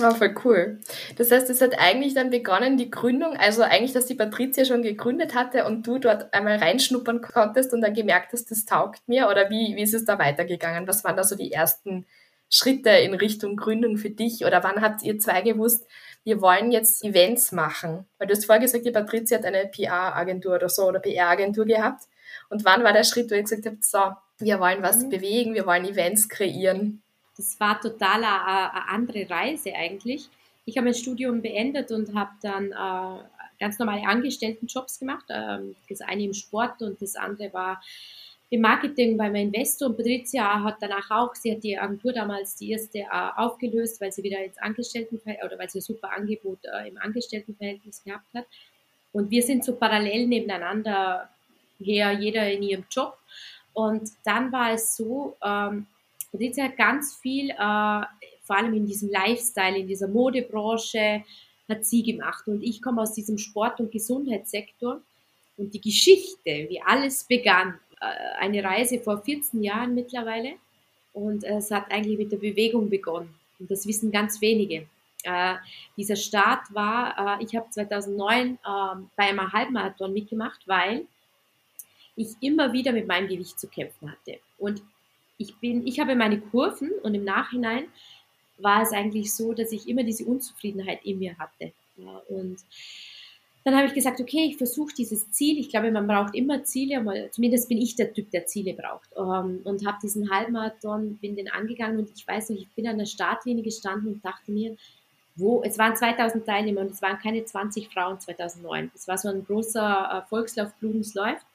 Oh, 0.01 0.11
voll 0.15 0.35
cool. 0.45 0.79
Das 1.17 1.31
heißt, 1.31 1.49
es 1.49 1.61
hat 1.61 1.77
eigentlich 1.77 2.13
dann 2.13 2.29
begonnen, 2.29 2.77
die 2.77 2.91
Gründung, 2.91 3.35
also 3.35 3.63
eigentlich, 3.63 3.91
dass 3.91 4.05
die 4.05 4.15
Patricia 4.15 4.63
schon 4.63 4.81
gegründet 4.81 5.35
hatte 5.35 5.65
und 5.65 5.85
du 5.85 5.97
dort 5.97 6.33
einmal 6.33 6.57
reinschnuppern 6.57 7.21
konntest 7.21 7.73
und 7.73 7.81
dann 7.81 7.93
gemerkt 7.93 8.31
hast, 8.31 8.49
das 8.51 8.65
taugt 8.65 9.07
mir 9.07 9.27
oder 9.27 9.49
wie, 9.49 9.75
wie 9.75 9.81
ist 9.81 9.93
es 9.93 10.05
da 10.05 10.17
weitergegangen? 10.17 10.87
Was 10.87 11.03
waren 11.03 11.17
da 11.17 11.23
so 11.23 11.35
die 11.35 11.51
ersten 11.51 12.05
Schritte 12.49 12.89
in 12.89 13.13
Richtung 13.13 13.55
Gründung 13.55 13.97
für 13.97 14.09
dich 14.09 14.45
oder 14.45 14.63
wann 14.63 14.81
habt 14.81 15.03
ihr 15.03 15.19
zwei 15.19 15.41
gewusst, 15.41 15.85
wir 16.23 16.41
wollen 16.41 16.71
jetzt 16.71 17.03
Events 17.03 17.51
machen? 17.51 18.05
Weil 18.17 18.27
du 18.27 18.35
hast 18.35 18.45
vorher 18.45 18.61
gesagt, 18.61 18.85
die 18.85 18.91
Patricia 18.91 19.37
hat 19.37 19.45
eine 19.45 19.67
PR-Agentur 19.67 20.55
oder 20.55 20.69
so 20.69 20.87
oder 20.87 20.99
PR-Agentur 20.99 21.65
gehabt. 21.65 22.03
Und 22.49 22.65
wann 22.65 22.83
war 22.83 22.93
der 22.93 23.03
Schritt, 23.03 23.31
wo 23.31 23.35
ihr 23.35 23.43
gesagt 23.43 23.65
habt, 23.65 23.85
so, 23.85 24.11
wir 24.39 24.59
wollen 24.59 24.83
was 24.83 25.03
mhm. 25.03 25.09
bewegen, 25.09 25.53
wir 25.53 25.65
wollen 25.65 25.85
Events 25.85 26.27
kreieren? 26.27 27.01
das 27.39 27.57
war 27.57 27.79
total 27.79 28.21
eine, 28.21 28.73
eine 28.73 28.89
andere 28.89 29.29
Reise 29.29 29.73
eigentlich. 29.73 30.27
Ich 30.65 30.75
habe 30.75 30.85
mein 30.85 30.93
Studium 30.93 31.41
beendet 31.41 31.89
und 31.89 32.13
habe 32.13 32.31
dann 32.41 32.71
äh, 32.73 33.23
ganz 33.61 33.79
normale 33.79 34.05
Angestelltenjobs 34.05 34.99
gemacht. 34.99 35.23
Ähm, 35.29 35.77
das 35.87 36.01
eine 36.01 36.25
im 36.25 36.33
Sport 36.33 36.81
und 36.81 37.01
das 37.01 37.15
andere 37.15 37.53
war 37.53 37.81
im 38.51 38.61
Marketing 38.61 39.15
bei 39.17 39.29
meinem 39.29 39.53
Investor. 39.53 39.89
Und 39.89 39.97
Patricia 39.97 40.63
hat 40.63 40.77
danach 40.81 41.09
auch, 41.11 41.35
sie 41.35 41.51
hat 41.51 41.63
die 41.63 41.77
Agentur 41.77 42.13
damals 42.13 42.55
die 42.55 42.71
erste 42.71 42.99
äh, 42.99 43.05
aufgelöst, 43.35 44.01
weil 44.01 44.11
sie 44.11 44.23
wieder 44.23 44.43
ins 44.43 44.57
Angestelltenverhältnis 44.57 45.45
oder 45.45 45.59
weil 45.59 45.69
sie 45.69 45.79
ein 45.79 45.83
super 45.83 46.11
Angebot 46.11 46.59
äh, 46.65 46.89
im 46.89 46.97
Angestelltenverhältnis 46.97 48.03
gehabt 48.03 48.33
hat. 48.33 48.45
Und 49.11 49.29
wir 49.29 49.43
sind 49.43 49.63
so 49.63 49.75
parallel 49.75 50.27
nebeneinander 50.27 51.29
her, 51.79 52.11
jeder 52.13 52.51
in 52.51 52.63
ihrem 52.63 52.85
Job. 52.89 53.17
Und 53.73 54.09
dann 54.25 54.51
war 54.51 54.73
es 54.73 54.95
so, 54.95 55.35
ähm, 55.43 55.85
Patricia 56.31 56.65
hat 56.65 56.77
ganz 56.77 57.15
viel, 57.15 57.51
äh, 57.51 57.55
vor 58.43 58.57
allem 58.57 58.73
in 58.73 58.85
diesem 58.85 59.09
Lifestyle, 59.09 59.77
in 59.77 59.87
dieser 59.87 60.07
Modebranche, 60.07 61.23
hat 61.67 61.85
sie 61.85 62.01
gemacht. 62.01 62.47
Und 62.47 62.63
ich 62.63 62.81
komme 62.81 63.01
aus 63.01 63.13
diesem 63.13 63.37
Sport- 63.37 63.79
und 63.79 63.91
Gesundheitssektor. 63.91 65.01
Und 65.57 65.73
die 65.73 65.81
Geschichte, 65.81 66.67
wie 66.69 66.81
alles 66.81 67.25
begann, 67.25 67.79
eine 67.99 68.63
Reise 68.63 68.99
vor 68.99 69.21
14 69.21 69.63
Jahren 69.63 69.95
mittlerweile. 69.95 70.53
Und 71.13 71.43
äh, 71.43 71.57
es 71.57 71.71
hat 71.71 71.91
eigentlich 71.91 72.17
mit 72.17 72.31
der 72.31 72.37
Bewegung 72.37 72.89
begonnen. 72.89 73.33
Und 73.59 73.69
das 73.69 73.85
wissen 73.85 74.11
ganz 74.11 74.41
wenige. 74.41 74.87
Äh, 75.23 75.55
dieser 75.97 76.15
Start 76.15 76.73
war, 76.73 77.39
äh, 77.39 77.43
ich 77.43 77.55
habe 77.55 77.69
2009 77.69 78.53
äh, 78.53 78.57
bei 79.15 79.23
einem 79.23 79.51
Halbmarathon 79.51 80.13
mitgemacht, 80.13 80.61
weil 80.65 81.05
ich 82.15 82.29
immer 82.41 82.73
wieder 82.73 82.91
mit 82.91 83.07
meinem 83.07 83.27
Gewicht 83.27 83.59
zu 83.59 83.67
kämpfen 83.67 84.11
hatte. 84.11 84.39
Und 84.57 84.81
ich 85.37 85.55
bin, 85.57 85.87
ich 85.87 85.99
habe 85.99 86.15
meine 86.15 86.39
Kurven 86.39 86.91
und 87.03 87.15
im 87.15 87.23
Nachhinein 87.23 87.85
war 88.57 88.81
es 88.81 88.91
eigentlich 88.91 89.33
so, 89.33 89.53
dass 89.53 89.71
ich 89.71 89.87
immer 89.87 90.03
diese 90.03 90.25
Unzufriedenheit 90.25 91.03
in 91.05 91.19
mir 91.19 91.37
hatte. 91.37 91.71
Ja, 91.97 92.21
und 92.29 92.59
dann 93.63 93.75
habe 93.75 93.87
ich 93.87 93.93
gesagt, 93.93 94.21
okay, 94.21 94.45
ich 94.45 94.57
versuche 94.57 94.93
dieses 94.93 95.31
Ziel. 95.31 95.59
Ich 95.59 95.69
glaube, 95.69 95.91
man 95.91 96.07
braucht 96.07 96.33
immer 96.33 96.63
Ziele, 96.63 97.29
zumindest 97.31 97.67
bin 97.67 97.77
ich 97.77 97.95
der 97.95 98.13
Typ, 98.13 98.31
der 98.31 98.45
Ziele 98.45 98.73
braucht. 98.73 99.09
Ähm, 99.17 99.61
und 99.63 99.85
habe 99.85 99.97
diesen 100.01 100.31
Halbmarathon, 100.31 101.17
bin 101.17 101.35
den 101.35 101.51
angegangen 101.51 101.99
und 101.99 102.09
ich 102.15 102.27
weiß 102.27 102.49
noch, 102.49 102.57
ich 102.57 102.69
bin 102.69 102.87
an 102.87 102.97
der 102.97 103.05
Startlinie 103.05 103.63
gestanden 103.63 104.13
und 104.13 104.25
dachte 104.25 104.51
mir, 104.51 104.77
wo, 105.35 105.61
es 105.63 105.77
waren 105.77 105.95
2000 105.95 106.45
Teilnehmer 106.45 106.81
und 106.81 106.91
es 106.91 107.01
waren 107.01 107.17
keine 107.17 107.43
20 107.43 107.89
Frauen 107.89 108.19
2009. 108.19 108.91
Es 108.93 109.07
war 109.07 109.17
so 109.17 109.29
ein 109.29 109.45
großer 109.45 110.25
Volkslauf, 110.29 110.73
Bludens 110.75 111.13
läuft. 111.13 111.45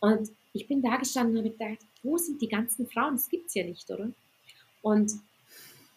Und 0.00 0.30
ich 0.52 0.66
bin 0.66 0.82
da 0.82 0.96
gestanden 0.96 1.36
und 1.36 1.44
habe 1.44 1.50
gedacht, 1.50 1.86
wo 2.02 2.16
sind 2.18 2.42
die 2.42 2.48
ganzen 2.48 2.86
Frauen? 2.88 3.14
Das 3.14 3.28
gibt 3.28 3.48
es 3.48 3.54
ja 3.54 3.64
nicht, 3.64 3.88
oder? 3.90 4.08
Und 4.82 5.12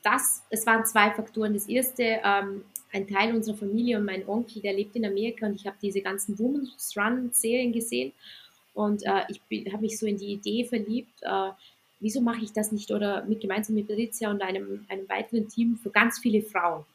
das, 0.03 0.43
es 0.51 0.65
waren 0.67 0.85
zwei 0.85 1.11
Faktoren. 1.11 1.53
Das 1.53 1.67
erste, 1.67 2.19
ähm, 2.23 2.63
ein 2.95 3.07
Teil 3.07 3.35
unserer 3.35 3.57
Familie 3.57 3.97
und 3.97 4.05
mein 4.05 4.27
Onkel, 4.27 4.61
der 4.61 4.73
lebt 4.73 4.95
in 4.95 5.05
Amerika 5.05 5.45
und 5.45 5.55
ich 5.55 5.67
habe 5.67 5.75
diese 5.81 6.01
ganzen 6.01 6.39
Women's 6.39 6.95
Run-Serien 6.95 7.73
gesehen 7.73 8.13
und 8.73 9.03
äh, 9.03 9.23
ich 9.27 9.41
habe 9.71 9.81
mich 9.81 9.99
so 9.99 10.05
in 10.05 10.17
die 10.17 10.31
Idee 10.33 10.63
verliebt, 10.63 11.21
äh, 11.21 11.49
wieso 11.99 12.21
mache 12.21 12.43
ich 12.43 12.53
das 12.53 12.71
nicht 12.71 12.91
oder 12.91 13.25
mit 13.25 13.41
gemeinsam 13.41 13.75
mit 13.75 13.87
Patricia 13.87 14.31
und 14.31 14.41
einem, 14.41 14.85
einem 14.87 15.09
weiteren 15.09 15.49
Team 15.49 15.77
für 15.81 15.89
ganz 15.89 16.19
viele 16.19 16.41
Frauen. 16.41 16.85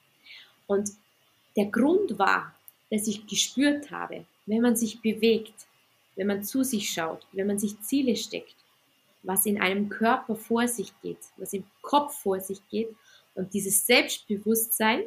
Und 0.66 0.90
der 1.56 1.66
Grund 1.66 2.18
war, 2.18 2.54
dass 2.90 3.06
ich 3.06 3.26
gespürt 3.26 3.90
habe, 3.90 4.24
wenn 4.46 4.62
man 4.62 4.76
sich 4.76 5.02
bewegt, 5.02 5.66
wenn 6.16 6.28
man 6.28 6.44
zu 6.44 6.64
sich 6.64 6.88
schaut, 6.88 7.26
wenn 7.32 7.46
man 7.46 7.58
sich 7.58 7.78
Ziele 7.82 8.16
steckt, 8.16 8.56
was 9.22 9.44
in 9.44 9.60
einem 9.60 9.90
Körper 9.90 10.34
vor 10.34 10.66
sich 10.66 10.92
geht, 11.02 11.18
was 11.36 11.52
im 11.52 11.64
Kopf 11.82 12.22
vor 12.22 12.40
sich 12.40 12.60
geht 12.70 12.88
und 13.34 13.52
dieses 13.52 13.86
Selbstbewusstsein, 13.86 15.02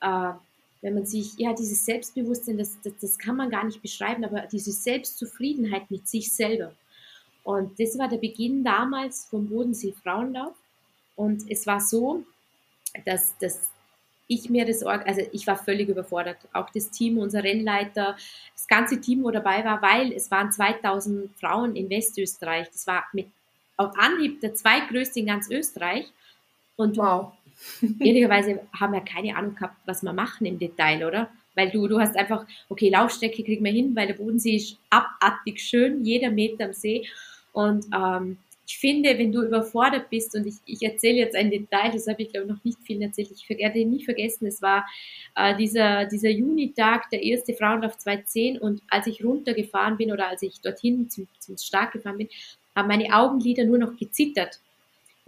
äh, 0.00 0.32
wenn 0.80 0.94
man 0.94 1.06
sich, 1.06 1.36
ja, 1.36 1.52
dieses 1.52 1.84
Selbstbewusstsein, 1.84 2.58
das, 2.58 2.78
das, 2.82 2.92
das 3.00 3.18
kann 3.18 3.36
man 3.36 3.50
gar 3.50 3.64
nicht 3.64 3.82
beschreiben, 3.82 4.24
aber 4.24 4.42
diese 4.42 4.72
Selbstzufriedenheit 4.72 5.90
mit 5.90 6.06
sich 6.06 6.32
selber. 6.32 6.72
Und 7.42 7.80
das 7.80 7.98
war 7.98 8.08
der 8.08 8.18
Beginn 8.18 8.62
damals 8.62 9.26
vom 9.26 9.48
Bodensee 9.48 9.94
Frauenlauf. 10.02 10.54
Und 11.16 11.50
es 11.50 11.66
war 11.66 11.80
so, 11.80 12.24
dass, 13.04 13.36
dass 13.38 13.70
ich 14.28 14.50
mir 14.50 14.66
das, 14.66 14.82
also 14.84 15.22
ich 15.32 15.46
war 15.46 15.56
völlig 15.56 15.88
überfordert. 15.88 16.36
Auch 16.52 16.70
das 16.70 16.90
Team, 16.90 17.18
unser 17.18 17.42
Rennleiter, 17.42 18.16
das 18.54 18.68
ganze 18.68 19.00
Team, 19.00 19.24
wo 19.24 19.30
dabei 19.30 19.64
war, 19.64 19.80
weil 19.82 20.12
es 20.12 20.30
waren 20.30 20.52
2000 20.52 21.34
Frauen 21.40 21.74
in 21.74 21.88
Westösterreich. 21.88 22.70
Das 22.70 22.86
war 22.86 23.04
mit 23.12 23.28
auf 23.78 23.96
Anhieb 23.96 24.40
der 24.40 24.54
zweitgrößte 24.54 25.20
in 25.20 25.26
ganz 25.26 25.50
Österreich. 25.50 26.06
Und 26.76 26.96
wow. 26.98 27.32
ehrlicherweise 28.00 28.60
haben 28.78 28.92
wir 28.92 29.00
keine 29.00 29.36
Ahnung 29.36 29.54
gehabt, 29.54 29.76
was 29.86 30.02
wir 30.02 30.12
machen 30.12 30.46
im 30.46 30.58
Detail, 30.58 31.06
oder? 31.06 31.30
Weil 31.54 31.70
du, 31.70 31.88
du 31.88 31.98
hast 31.98 32.16
einfach, 32.16 32.46
okay, 32.68 32.88
Laufstrecke 32.88 33.42
kriegen 33.42 33.64
wir 33.64 33.72
hin, 33.72 33.96
weil 33.96 34.06
der 34.06 34.14
Bodensee 34.14 34.56
ist 34.56 34.76
abartig 34.90 35.60
schön, 35.60 36.04
jeder 36.04 36.30
Meter 36.30 36.66
am 36.66 36.72
See. 36.72 37.06
Und 37.52 37.86
ähm, 37.92 38.38
ich 38.68 38.78
finde, 38.78 39.18
wenn 39.18 39.32
du 39.32 39.42
überfordert 39.42 40.10
bist, 40.10 40.36
und 40.36 40.46
ich, 40.46 40.56
ich 40.66 40.82
erzähle 40.82 41.16
jetzt 41.16 41.34
ein 41.34 41.50
Detail, 41.50 41.90
das 41.90 42.06
habe 42.06 42.22
ich 42.22 42.30
glaube 42.30 42.46
noch 42.46 42.62
nicht 42.64 42.78
vielen 42.84 43.00
erzählt, 43.00 43.30
ich 43.30 43.48
werde 43.48 43.78
ihn 43.78 43.90
nie 43.90 44.04
vergessen, 44.04 44.46
es 44.46 44.60
war 44.60 44.86
äh, 45.34 45.56
dieser, 45.56 46.04
dieser 46.04 46.28
Junitag, 46.28 47.08
der 47.10 47.22
erste 47.22 47.54
Frauenlauf 47.54 47.96
2010 47.96 48.58
und 48.58 48.82
als 48.88 49.06
ich 49.06 49.24
runtergefahren 49.24 49.96
bin 49.96 50.12
oder 50.12 50.28
als 50.28 50.42
ich 50.42 50.60
dorthin 50.60 51.08
zum, 51.08 51.26
zum 51.38 51.56
Start 51.56 51.92
gefahren 51.92 52.18
bin, 52.18 52.28
haben 52.76 52.88
meine 52.88 53.12
Augenlider 53.14 53.64
nur 53.64 53.78
noch 53.78 53.96
gezittert. 53.96 54.60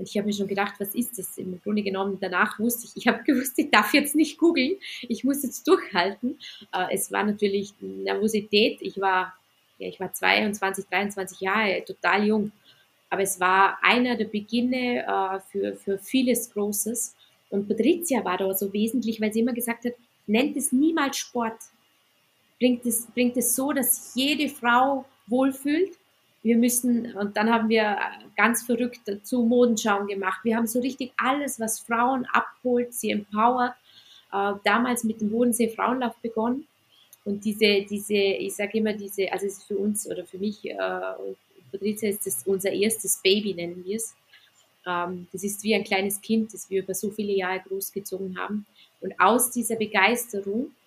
Und 0.00 0.09
ich 0.09 0.16
habe 0.16 0.26
mir 0.26 0.33
schon 0.33 0.49
gedacht, 0.49 0.76
was 0.78 0.95
ist 0.95 1.19
das? 1.19 1.37
Im 1.37 1.61
Grunde 1.62 1.83
genommen, 1.83 2.16
danach 2.19 2.59
wusste 2.59 2.87
ich, 2.87 2.97
ich 2.97 3.07
habe 3.07 3.23
gewusst, 3.26 3.59
ich 3.59 3.71
darf 3.71 3.92
jetzt 3.92 4.16
nicht 4.16 4.38
googeln, 4.38 4.76
ich 5.02 5.25
muss 5.25 5.42
jetzt 5.42 5.69
durchhalten. 5.69 6.38
Äh, 6.73 6.87
es 6.95 7.12
war 7.12 7.23
natürlich 7.23 7.75
Nervosität, 7.80 8.78
ich 8.80 8.99
war, 8.99 9.35
ja, 9.76 9.88
ich 9.88 10.00
war 10.00 10.11
22, 10.11 10.87
23 10.87 11.40
Jahre, 11.40 11.85
total 11.85 12.26
jung. 12.26 12.52
Aber 13.11 13.21
es 13.21 13.40
war 13.40 13.78
einer 13.83 14.16
der 14.16 14.25
Beginne 14.25 15.04
äh, 15.07 15.40
für, 15.50 15.76
für 15.76 15.99
vieles 15.99 16.50
Großes. 16.50 17.14
Und 17.50 17.69
Patricia 17.69 18.25
war 18.25 18.38
da 18.38 18.54
so 18.54 18.73
wesentlich, 18.73 19.21
weil 19.21 19.35
sie 19.35 19.40
immer 19.40 19.52
gesagt 19.52 19.85
hat, 19.85 19.92
nennt 20.26 20.57
es 20.57 20.73
niemals 20.73 21.19
Sport. 21.19 21.59
Bringt 22.59 22.87
es, 22.87 23.07
bringt 23.09 23.37
es 23.37 23.54
so, 23.54 23.73
dass 23.73 24.14
jede 24.14 24.49
Frau 24.49 25.04
wohlfühlt. 25.26 26.00
Wir 26.42 26.56
müssen, 26.56 27.14
und 27.16 27.37
dann 27.37 27.50
haben 27.50 27.68
wir 27.68 27.99
ganz 28.37 28.62
verrückt 28.62 29.02
zu 29.25 29.42
Modenschauen 29.42 30.06
gemacht. 30.06 30.40
Wir 30.42 30.56
haben 30.56 30.66
so 30.66 30.80
richtig 30.80 31.12
alles, 31.16 31.61
was 31.61 31.80
Frauen 31.80 32.26
abholt, 32.32 32.94
sie 32.94 33.11
empowert. 33.11 33.75
Äh, 34.32 34.52
damals 34.64 35.04
mit 35.04 35.20
dem 35.20 35.30
Bodensee 35.30 35.68
Frauenlauf 35.68 36.16
begonnen. 36.23 36.66
Und 37.25 37.44
diese, 37.44 37.82
diese, 37.82 38.14
ich 38.14 38.54
sage 38.54 38.78
immer, 38.78 38.92
diese, 38.92 39.30
also 39.30 39.47
es 39.47 39.59
ist 39.59 39.64
für 39.64 39.76
uns 39.76 40.09
oder 40.09 40.25
für 40.25 40.38
mich 40.38 40.64
äh, 40.64 40.76
Patrizia 41.70 42.11
ist 42.11 42.26
das 42.26 42.42
unser 42.47 42.73
erstes 42.73 43.20
Baby, 43.23 43.54
nennen 43.54 43.85
wir 43.85 43.97
es. 43.97 44.14
Ähm, 44.87 45.26
das 45.32 45.44
ist 45.44 45.62
wie 45.62 45.75
ein 45.75 45.85
kleines 45.85 46.20
Kind, 46.20 46.54
das 46.54 46.70
wir 46.70 46.82
über 46.82 46.94
so 46.94 47.11
viele 47.11 47.32
Jahre 47.32 47.61
großgezogen 47.61 48.38
haben. 48.38 48.66
Und 49.00 49.18
aus 49.18 49.50
dieser 49.50 49.76
Begeisterung 49.76 50.66
äh, 50.66 50.79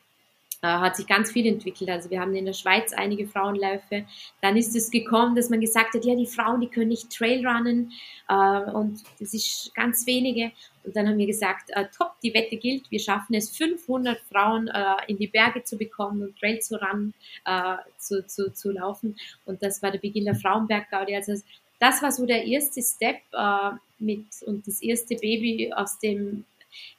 hat 0.67 0.95
sich 0.95 1.07
ganz 1.07 1.31
viel 1.31 1.45
entwickelt. 1.45 1.89
Also 1.89 2.09
wir 2.09 2.19
haben 2.19 2.33
in 2.35 2.45
der 2.45 2.53
Schweiz 2.53 2.93
einige 2.93 3.27
Frauenläufe. 3.27 4.05
Dann 4.41 4.57
ist 4.57 4.75
es 4.75 4.89
gekommen, 4.89 5.35
dass 5.35 5.49
man 5.49 5.59
gesagt 5.59 5.93
hat, 5.93 6.05
ja, 6.05 6.15
die 6.15 6.25
Frauen, 6.25 6.61
die 6.61 6.67
können 6.67 6.89
nicht 6.89 7.09
Trailrunnen 7.11 7.91
äh, 8.29 8.71
und 8.71 9.03
das 9.19 9.33
ist 9.33 9.73
ganz 9.75 10.05
wenige. 10.05 10.51
Und 10.83 10.95
dann 10.95 11.07
haben 11.07 11.17
wir 11.17 11.27
gesagt, 11.27 11.69
äh, 11.69 11.85
top, 11.95 12.13
die 12.21 12.33
Wette 12.33 12.57
gilt, 12.57 12.89
wir 12.91 12.99
schaffen 12.99 13.35
es, 13.35 13.55
500 13.55 14.19
Frauen 14.21 14.67
äh, 14.67 14.95
in 15.07 15.17
die 15.17 15.27
Berge 15.27 15.63
zu 15.63 15.77
bekommen 15.77 16.21
und 16.21 16.37
Trail 16.37 16.59
zu, 16.59 16.81
ran, 16.81 17.13
äh, 17.45 17.75
zu, 17.97 18.25
zu, 18.27 18.53
zu 18.53 18.71
laufen. 18.71 19.15
Und 19.45 19.63
das 19.63 19.81
war 19.81 19.91
der 19.91 19.99
Beginn 19.99 20.25
der 20.25 20.35
Frauenberg-Gaudi. 20.35 21.15
Also 21.15 21.33
das 21.79 22.01
war 22.01 22.11
so 22.11 22.25
der 22.25 22.45
erste 22.45 22.81
Step 22.81 23.21
äh, 23.33 23.71
mit 23.99 24.25
und 24.45 24.67
das 24.67 24.81
erste 24.81 25.15
Baby 25.15 25.73
aus 25.73 25.99
dem 25.99 26.45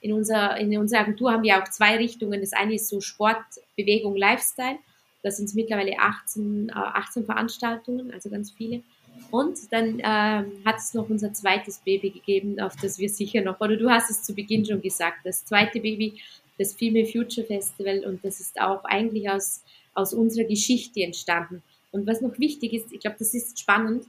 in, 0.01 0.13
unser, 0.13 0.57
in 0.57 0.77
unserer 0.79 1.01
Agentur 1.01 1.33
haben 1.33 1.43
wir 1.43 1.63
auch 1.63 1.69
zwei 1.69 1.97
Richtungen. 1.97 2.41
Das 2.41 2.53
eine 2.53 2.75
ist 2.75 2.89
so 2.89 3.01
Sport, 3.01 3.45
Bewegung, 3.77 4.17
Lifestyle. 4.17 4.79
Da 5.23 5.31
sind 5.31 5.55
mittlerweile 5.55 5.99
18, 5.99 6.71
18 6.75 7.23
äh, 7.23 7.27
Veranstaltungen, 7.27 8.13
also 8.13 8.29
ganz 8.29 8.51
viele. 8.51 8.83
Und 9.31 9.73
dann 9.73 10.01
ähm, 10.01 10.53
hat 10.65 10.77
es 10.77 10.93
noch 10.95 11.09
unser 11.09 11.33
zweites 11.33 11.79
Baby 11.79 12.11
gegeben, 12.11 12.61
auf 12.61 12.77
das 12.77 12.99
wir 12.99 13.09
sicher 13.09 13.41
noch, 13.41 13.61
oder 13.61 13.77
du 13.77 13.89
hast 13.89 14.11
es 14.11 14.23
zu 14.23 14.35
Beginn 14.35 14.65
schon 14.65 14.83
gesagt, 14.83 15.19
das 15.25 15.45
zweite 15.45 15.81
Baby, 15.81 16.21
das 16.59 16.75
Female 16.75 17.07
Future 17.07 17.47
Festival 17.47 18.05
und 18.05 18.25
das 18.25 18.41
ist 18.41 18.61
auch 18.61 18.85
eigentlich 18.85 19.29
aus, 19.29 19.63
aus 19.95 20.15
unserer 20.15 20.45
Geschichte 20.45 21.03
entstanden. 21.03 21.63
Und 21.91 22.07
was 22.07 22.21
noch 22.21 22.39
wichtig 22.39 22.73
ist, 22.73 22.93
ich 22.93 23.01
glaube, 23.01 23.17
das 23.19 23.35
ist 23.35 23.59
spannend, 23.59 24.05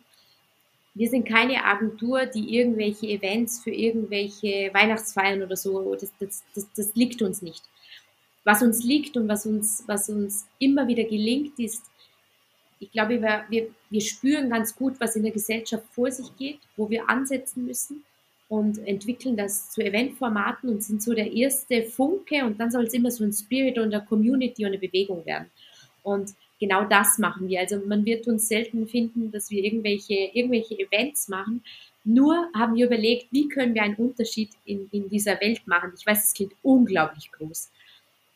wir 0.96 1.10
sind 1.10 1.28
keine 1.28 1.64
Agentur, 1.64 2.26
die 2.26 2.56
irgendwelche 2.56 3.08
Events 3.08 3.62
für 3.62 3.72
irgendwelche 3.72 4.74
Weihnachtsfeiern 4.74 5.44
oder 5.44 5.58
so, 5.58 5.94
das, 5.94 6.12
das, 6.20 6.44
das, 6.56 6.68
das 6.74 6.96
liegt 6.96 7.22
uns 7.22 7.42
nicht. 7.42 7.64
Was 8.46 8.62
uns 8.62 8.84
liegt 8.84 9.18
und 9.18 9.28
was 9.28 9.46
uns, 9.46 9.84
was 9.88 10.10
uns 10.10 10.48
immer 10.58 10.88
wieder 10.88 11.04
gelingt, 11.04 11.60
ist, 11.60 11.84
ich 12.80 12.92
glaube, 12.92 13.22
wir, 13.22 13.44
wir, 13.50 13.68
wir 13.90 14.02
spüren 14.02 14.50
ganz 14.50 14.76
gut, 14.76 14.96
was 15.00 15.16
in 15.18 15.24
der 15.24 15.32
Gesellschaft 15.34 15.86
vor 15.92 16.10
sich 16.12 16.36
geht, 16.38 16.60
wo 16.78 16.90
wir 16.90 17.10
ansetzen 17.10 17.66
müssen 17.66 18.06
und 18.48 18.78
entwickeln 18.88 19.36
das 19.36 19.72
zu 19.72 19.82
Eventformaten 19.82 20.70
und 20.70 20.82
sind 20.84 21.04
so 21.04 21.14
der 21.14 21.32
erste 21.32 21.84
Funke 21.84 22.46
und 22.46 22.60
dann 22.60 22.72
soll 22.72 22.86
es 22.86 22.94
immer 22.94 23.12
so 23.12 23.24
ein 23.24 23.34
Spirit 23.34 23.78
und 23.78 23.94
eine 23.94 24.06
Community 24.06 24.64
und 24.64 24.72
eine 24.72 24.80
Bewegung 24.80 25.26
werden. 25.26 25.50
Und 26.04 26.36
genau 26.60 26.86
das 26.86 27.18
machen 27.18 27.48
wir. 27.48 27.60
Also 27.60 27.80
man 27.86 28.06
wird 28.06 28.28
uns 28.28 28.48
selten 28.48 28.88
finden, 28.88 29.32
dass 29.32 29.50
wir 29.50 29.64
irgendwelche, 29.64 30.32
irgendwelche 30.34 30.80
Events 30.80 31.28
machen. 31.28 31.64
Nur 32.04 32.50
haben 32.54 32.76
wir 32.76 32.86
überlegt, 32.86 33.28
wie 33.32 33.48
können 33.48 33.74
wir 33.74 33.82
einen 33.82 33.96
Unterschied 33.96 34.52
in, 34.64 34.88
in 34.92 35.10
dieser 35.10 35.40
Welt 35.42 35.66
machen. 35.66 35.94
Ich 35.98 36.06
weiß, 36.06 36.26
es 36.26 36.34
klingt 36.34 36.54
unglaublich 36.62 37.32
groß. 37.32 37.72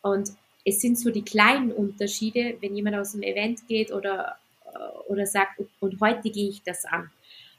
Und 0.02 0.32
es 0.66 0.82
sind 0.82 0.98
so 0.98 1.12
die 1.12 1.24
kleinen 1.24 1.72
Unterschiede, 1.72 2.58
wenn 2.62 2.76
jemand 2.76 2.96
aus 2.96 3.12
dem 3.12 3.24
Event 3.24 3.68
geht 3.68 3.92
oder, 3.92 4.38
äh, 4.66 5.12
oder 5.12 5.26
sagt, 5.26 5.62
und 5.80 6.02
heute 6.02 6.30
gehe 6.30 6.50
ich 6.50 6.64
das 6.64 6.86
an. 6.86 7.10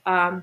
Ähm, 0.07 0.42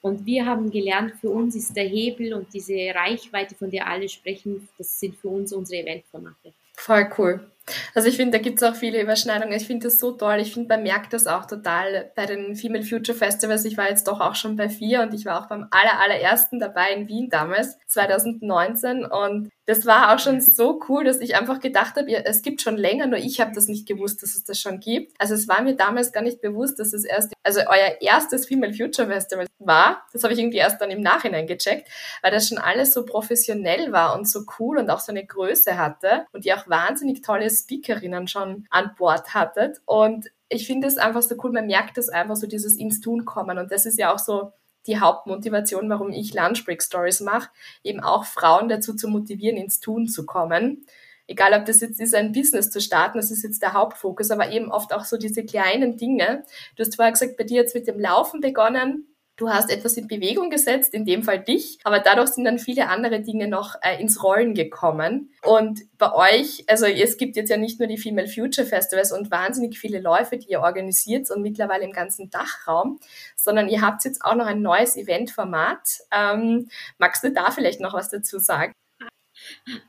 und 0.00 0.24
wir 0.26 0.46
haben 0.46 0.70
gelernt, 0.70 1.14
für 1.20 1.30
uns 1.30 1.56
ist 1.56 1.76
der 1.76 1.84
Hebel 1.84 2.32
und 2.32 2.54
diese 2.54 2.74
Reichweite, 2.94 3.54
von 3.56 3.70
der 3.70 3.88
alle 3.88 4.08
sprechen, 4.08 4.68
das 4.78 5.00
sind 5.00 5.16
für 5.16 5.28
uns 5.28 5.52
unsere 5.52 5.82
Eventformate. 5.82 6.52
Voll 6.74 7.10
cool. 7.18 7.50
Also 7.94 8.08
ich 8.08 8.16
finde, 8.16 8.38
da 8.38 8.42
gibt 8.42 8.62
es 8.62 8.68
auch 8.68 8.74
viele 8.74 9.00
Überschneidungen. 9.00 9.56
Ich 9.56 9.66
finde 9.66 9.86
das 9.86 9.98
so 9.98 10.12
toll. 10.12 10.38
Ich 10.40 10.52
finde, 10.52 10.68
man 10.68 10.82
merkt 10.82 11.12
das 11.12 11.26
auch 11.26 11.46
total 11.46 12.10
bei 12.14 12.26
den 12.26 12.56
Female 12.56 12.84
Future 12.84 13.16
Festivals. 13.16 13.64
Ich 13.64 13.76
war 13.76 13.88
jetzt 13.88 14.08
doch 14.08 14.20
auch 14.20 14.34
schon 14.34 14.56
bei 14.56 14.68
vier 14.68 15.02
und 15.02 15.14
ich 15.14 15.24
war 15.24 15.42
auch 15.42 15.48
beim 15.48 15.66
aller, 15.70 16.00
allerersten 16.00 16.58
dabei 16.58 16.92
in 16.92 17.08
Wien 17.08 17.28
damals, 17.30 17.78
2019. 17.86 19.04
Und 19.04 19.50
das 19.68 19.84
war 19.84 20.14
auch 20.14 20.18
schon 20.18 20.40
so 20.40 20.80
cool, 20.88 21.04
dass 21.04 21.20
ich 21.20 21.36
einfach 21.36 21.60
gedacht 21.60 21.96
habe, 21.96 22.24
es 22.24 22.40
gibt 22.40 22.62
schon 22.62 22.78
länger, 22.78 23.06
nur 23.06 23.18
ich 23.18 23.38
habe 23.38 23.52
das 23.54 23.68
nicht 23.68 23.86
gewusst, 23.86 24.22
dass 24.22 24.34
es 24.34 24.42
das 24.42 24.58
schon 24.58 24.80
gibt. 24.80 25.12
Also 25.18 25.34
es 25.34 25.46
war 25.46 25.60
mir 25.60 25.76
damals 25.76 26.10
gar 26.10 26.22
nicht 26.22 26.40
bewusst, 26.40 26.78
dass 26.78 26.94
es 26.94 27.04
erst, 27.04 27.34
also 27.42 27.60
euer 27.68 28.00
erstes 28.00 28.46
Female 28.46 28.72
Future 28.72 29.08
Festival 29.08 29.46
war. 29.58 30.06
Das 30.14 30.24
habe 30.24 30.32
ich 30.32 30.40
irgendwie 30.40 30.56
erst 30.56 30.80
dann 30.80 30.90
im 30.90 31.02
Nachhinein 31.02 31.46
gecheckt, 31.46 31.86
weil 32.22 32.30
das 32.30 32.48
schon 32.48 32.56
alles 32.56 32.94
so 32.94 33.04
professionell 33.04 33.92
war 33.92 34.18
und 34.18 34.26
so 34.26 34.44
cool 34.58 34.78
und 34.78 34.88
auch 34.88 35.00
so 35.00 35.12
eine 35.12 35.26
Größe 35.26 35.76
hatte 35.76 36.24
und 36.32 36.46
ihr 36.46 36.56
auch 36.56 36.66
wahnsinnig 36.66 37.20
tolle 37.20 37.50
Speakerinnen 37.50 38.26
schon 38.26 38.66
an 38.70 38.92
Bord 38.96 39.34
hattet. 39.34 39.82
Und 39.84 40.30
ich 40.48 40.66
finde 40.66 40.88
es 40.88 40.96
einfach 40.96 41.20
so 41.20 41.34
cool, 41.42 41.52
man 41.52 41.66
merkt 41.66 41.98
das 41.98 42.08
einfach 42.08 42.36
so, 42.36 42.46
dieses 42.46 42.74
ins 42.74 43.00
Tun 43.00 43.26
kommen. 43.26 43.58
Und 43.58 43.70
das 43.70 43.84
ist 43.84 43.98
ja 43.98 44.14
auch 44.14 44.18
so 44.18 44.52
die 44.88 44.98
Hauptmotivation, 44.98 45.88
warum 45.88 46.10
ich 46.10 46.34
Lunchbreak 46.34 46.82
Stories 46.82 47.20
mache, 47.20 47.50
eben 47.84 48.00
auch 48.00 48.24
Frauen 48.24 48.68
dazu 48.68 48.94
zu 48.94 49.08
motivieren, 49.08 49.56
ins 49.56 49.80
Tun 49.80 50.08
zu 50.08 50.26
kommen. 50.26 50.86
Egal, 51.26 51.52
ob 51.52 51.66
das 51.66 51.80
jetzt 51.80 52.00
ist, 52.00 52.14
ein 52.14 52.32
Business 52.32 52.70
zu 52.70 52.80
starten, 52.80 53.18
das 53.18 53.30
ist 53.30 53.42
jetzt 53.42 53.60
der 53.60 53.74
Hauptfokus, 53.74 54.30
aber 54.30 54.50
eben 54.50 54.72
oft 54.72 54.94
auch 54.94 55.04
so 55.04 55.18
diese 55.18 55.44
kleinen 55.44 55.98
Dinge. 55.98 56.44
Du 56.74 56.82
hast 56.82 56.96
vorher 56.96 57.12
gesagt, 57.12 57.36
bei 57.36 57.44
dir 57.44 57.60
jetzt 57.60 57.74
mit 57.74 57.86
dem 57.86 58.00
Laufen 58.00 58.40
begonnen, 58.40 59.06
du 59.38 59.48
hast 59.48 59.70
etwas 59.70 59.96
in 59.96 60.08
Bewegung 60.08 60.50
gesetzt, 60.50 60.92
in 60.92 61.06
dem 61.06 61.22
Fall 61.22 61.38
dich, 61.38 61.78
aber 61.84 62.00
dadurch 62.00 62.30
sind 62.30 62.44
dann 62.44 62.58
viele 62.58 62.88
andere 62.88 63.20
Dinge 63.20 63.48
noch 63.48 63.76
äh, 63.82 64.00
ins 64.00 64.22
Rollen 64.22 64.52
gekommen. 64.52 65.32
Und 65.42 65.80
bei 65.96 66.12
euch, 66.12 66.64
also 66.66 66.86
es 66.86 67.16
gibt 67.16 67.36
jetzt 67.36 67.48
ja 67.48 67.56
nicht 67.56 67.78
nur 67.78 67.88
die 67.88 67.96
Female 67.96 68.28
Future 68.28 68.66
Festivals 68.66 69.12
und 69.12 69.30
wahnsinnig 69.30 69.78
viele 69.78 70.00
Läufe, 70.00 70.36
die 70.36 70.50
ihr 70.50 70.60
organisiert 70.60 71.30
und 71.30 71.42
mittlerweile 71.42 71.84
im 71.84 71.92
ganzen 71.92 72.28
Dachraum, 72.30 72.98
sondern 73.36 73.68
ihr 73.68 73.80
habt 73.80 74.04
jetzt 74.04 74.24
auch 74.24 74.34
noch 74.34 74.46
ein 74.46 74.60
neues 74.60 74.96
Eventformat. 74.96 76.00
Ähm, 76.12 76.68
magst 76.98 77.22
du 77.22 77.32
da 77.32 77.50
vielleicht 77.50 77.80
noch 77.80 77.94
was 77.94 78.10
dazu 78.10 78.38
sagen? 78.38 78.72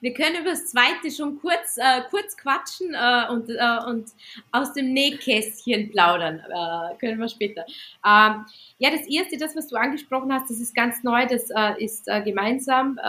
Wir 0.02 0.14
können 0.14 0.42
über 0.42 0.52
das 0.52 0.68
zweite 0.68 1.12
schon 1.12 1.40
kurz, 1.40 1.78
äh, 1.78 2.02
kurz 2.10 2.38
quatschen 2.38 2.94
äh, 2.94 3.32
und, 3.32 3.50
äh, 3.50 3.90
und 3.90 4.10
aus 4.52 4.74
dem 4.74 4.94
Nähkästchen 4.94 5.92
plaudern. 5.92 6.40
Äh, 6.40 6.98
können 6.98 7.20
wir 7.20 7.30
später. 7.30 7.66
Ähm, 8.06 8.46
ja, 8.78 8.92
das 8.92 9.08
erste, 9.08 9.38
das, 9.38 9.56
was 9.56 9.68
du 9.68 9.76
angesprochen 9.76 10.34
hast, 10.34 10.50
das 10.50 10.60
ist 10.60 10.76
ganz 10.76 11.04
neu, 11.04 11.26
das 11.28 11.50
äh, 11.50 11.84
ist 11.84 12.08
äh, 12.08 12.22
gemeinsam 12.22 13.00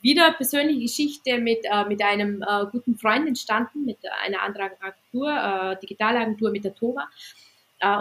wieder 0.00 0.32
persönliche 0.32 0.80
Geschichte 0.80 1.38
mit, 1.38 1.60
mit 1.88 2.02
einem 2.02 2.44
guten 2.72 2.98
Freund 2.98 3.26
entstanden, 3.26 3.86
mit 3.86 3.96
einer 4.22 4.42
anderen 4.42 4.72
Agentur, 4.78 5.76
Digitalagentur 5.82 6.50
mit 6.50 6.64
der 6.64 6.74
Tova. 6.74 7.08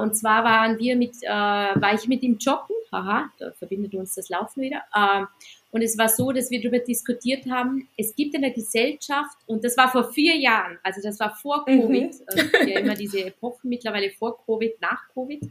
und 0.02 0.13
zwar 0.13 0.43
waren 0.43 0.78
wir 0.80 0.98
mit, 0.98 1.15
war 1.22 1.93
ich 1.93 2.06
mit 2.10 2.22
ihm 2.24 2.38
joggen, 2.39 2.73
haha, 2.94 3.32
da 3.40 3.52
verbindet 3.52 3.96
uns 3.96 4.16
das 4.16 4.30
Laufen 4.30 4.62
wieder. 4.62 4.82
Ähm, 4.96 5.28
und 5.72 5.82
es 5.82 5.98
war 5.98 6.08
so, 6.08 6.32
dass 6.32 6.52
wir 6.52 6.62
darüber 6.62 6.80
diskutiert 6.80 7.50
haben, 7.50 7.90
es 7.98 8.16
gibt 8.16 8.36
in 8.36 8.42
der 8.42 8.52
Gesellschaft, 8.52 9.36
und 9.48 9.64
das 9.64 9.76
war 9.76 9.92
vor 9.92 10.12
vier 10.12 10.36
Jahren, 10.38 10.78
also 10.84 11.02
das 11.02 11.20
war 11.20 11.36
vor 11.36 11.66
mhm. 11.68 11.82
Covid, 11.82 12.14
mhm. 12.14 12.68
ja 12.68 12.80
immer 12.80 12.96
diese 12.96 13.26
Epochen, 13.26 13.70
mittlerweile 13.70 14.12
vor 14.12 14.38
Covid, 14.46 14.80
nach 14.80 15.02
Covid, 15.14 15.44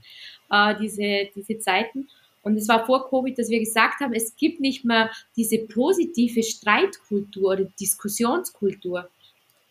äh, 0.51 0.75
diese, 0.81 1.29
diese 1.35 1.59
Zeiten. 1.59 2.09
Und 2.43 2.57
es 2.57 2.69
war 2.69 2.87
vor 2.87 3.09
Covid, 3.09 3.39
dass 3.39 3.51
wir 3.51 3.61
gesagt 3.61 4.01
haben, 4.01 4.15
es 4.15 4.37
gibt 4.37 4.61
nicht 4.61 4.85
mehr 4.85 5.11
diese 5.37 5.59
positive 5.59 6.43
Streitkultur 6.43 7.53
oder 7.53 7.65
Diskussionskultur. 7.81 9.09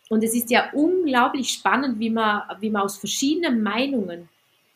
Und 0.08 0.22
es 0.22 0.34
ist 0.34 0.50
ja 0.50 0.70
unglaublich 0.72 1.48
spannend, 1.48 1.98
wie 1.98 2.10
man, 2.10 2.42
wie 2.60 2.70
man 2.70 2.82
aus 2.82 2.98
verschiedenen 2.98 3.62
Meinungen 3.62 4.28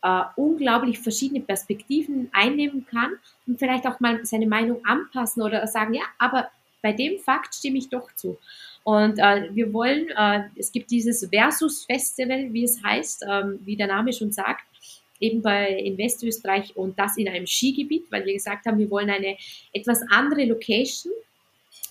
äh, 0.03 0.23
unglaublich 0.37 0.99
verschiedene 0.99 1.41
Perspektiven 1.41 2.29
einnehmen 2.33 2.87
kann 2.87 3.13
und 3.47 3.59
vielleicht 3.59 3.87
auch 3.87 4.01
mal 4.01 4.25
seine 4.25 4.47
Meinung 4.47 4.85
anpassen 4.85 5.43
oder 5.43 5.67
sagen, 5.67 5.95
ja, 5.95 6.03
aber 6.19 6.51
bei 6.83 6.93
dem 6.93 7.19
Fakt 7.19 7.55
stimme 7.55 7.79
ich 7.79 7.89
doch 7.89 8.15
zu. 8.15 8.39
Und 8.85 9.19
äh, 9.19 9.49
wir 9.53 9.73
wollen, 9.73 10.09
äh, 10.17 10.45
es 10.55 10.71
gibt 10.71 10.91
dieses 10.93 11.29
Versus 11.29 11.85
Festival, 11.85 12.53
wie 12.53 12.63
es 12.63 12.81
heißt, 12.85 13.25
ähm, 13.29 13.59
wie 13.65 13.77
der 13.77 13.89
Name 13.89 14.13
schon 14.13 14.31
sagt, 14.31 14.65
eben 15.19 15.43
bei 15.43 15.71
in 15.73 15.99
Westösterreich 15.99 16.77
und 16.77 16.99
das 16.99 17.17
in 17.17 17.29
einem 17.29 17.47
Skigebiet, 17.47 18.05
weil 18.11 18.25
wir 18.25 18.35
gesagt 18.35 18.67
haben, 18.67 18.79
wir 18.79 18.91
wollen 18.91 19.11
eine 19.11 19.37
etwas 19.73 20.03
andere 20.11 20.45
Location, 20.45 21.13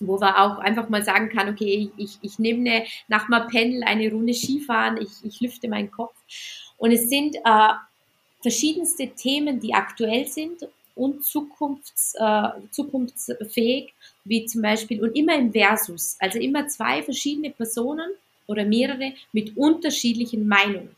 wo 0.00 0.18
man 0.18 0.34
auch 0.34 0.58
einfach 0.58 0.88
mal 0.88 1.02
sagen 1.02 1.28
kann, 1.28 1.48
okay, 1.48 1.90
ich, 1.96 2.18
ich 2.22 2.38
nehme 2.38 2.70
eine, 2.70 2.86
nach 3.08 3.28
Mapendel 3.28 3.82
eine 3.84 4.10
Runde 4.10 4.32
Skifahren, 4.32 4.98
ich, 4.98 5.10
ich 5.22 5.40
lüfte 5.40 5.68
meinen 5.68 5.90
Kopf. 5.90 6.14
Und 6.78 6.92
es 6.92 7.08
sind 7.08 7.36
äh, 7.36 7.72
verschiedenste 8.40 9.08
Themen, 9.08 9.60
die 9.60 9.74
aktuell 9.74 10.26
sind 10.26 10.66
und 10.94 11.24
zukunfts, 11.24 12.14
äh, 12.18 12.48
zukunftsfähig, 12.70 13.92
wie 14.24 14.46
zum 14.46 14.62
Beispiel, 14.62 15.02
und 15.02 15.14
immer 15.14 15.36
im 15.36 15.52
Versus, 15.52 16.16
also 16.18 16.38
immer 16.38 16.68
zwei 16.68 17.02
verschiedene 17.02 17.50
Personen 17.50 18.10
oder 18.46 18.64
mehrere 18.64 19.12
mit 19.32 19.56
unterschiedlichen 19.56 20.46
Meinungen. 20.48 20.94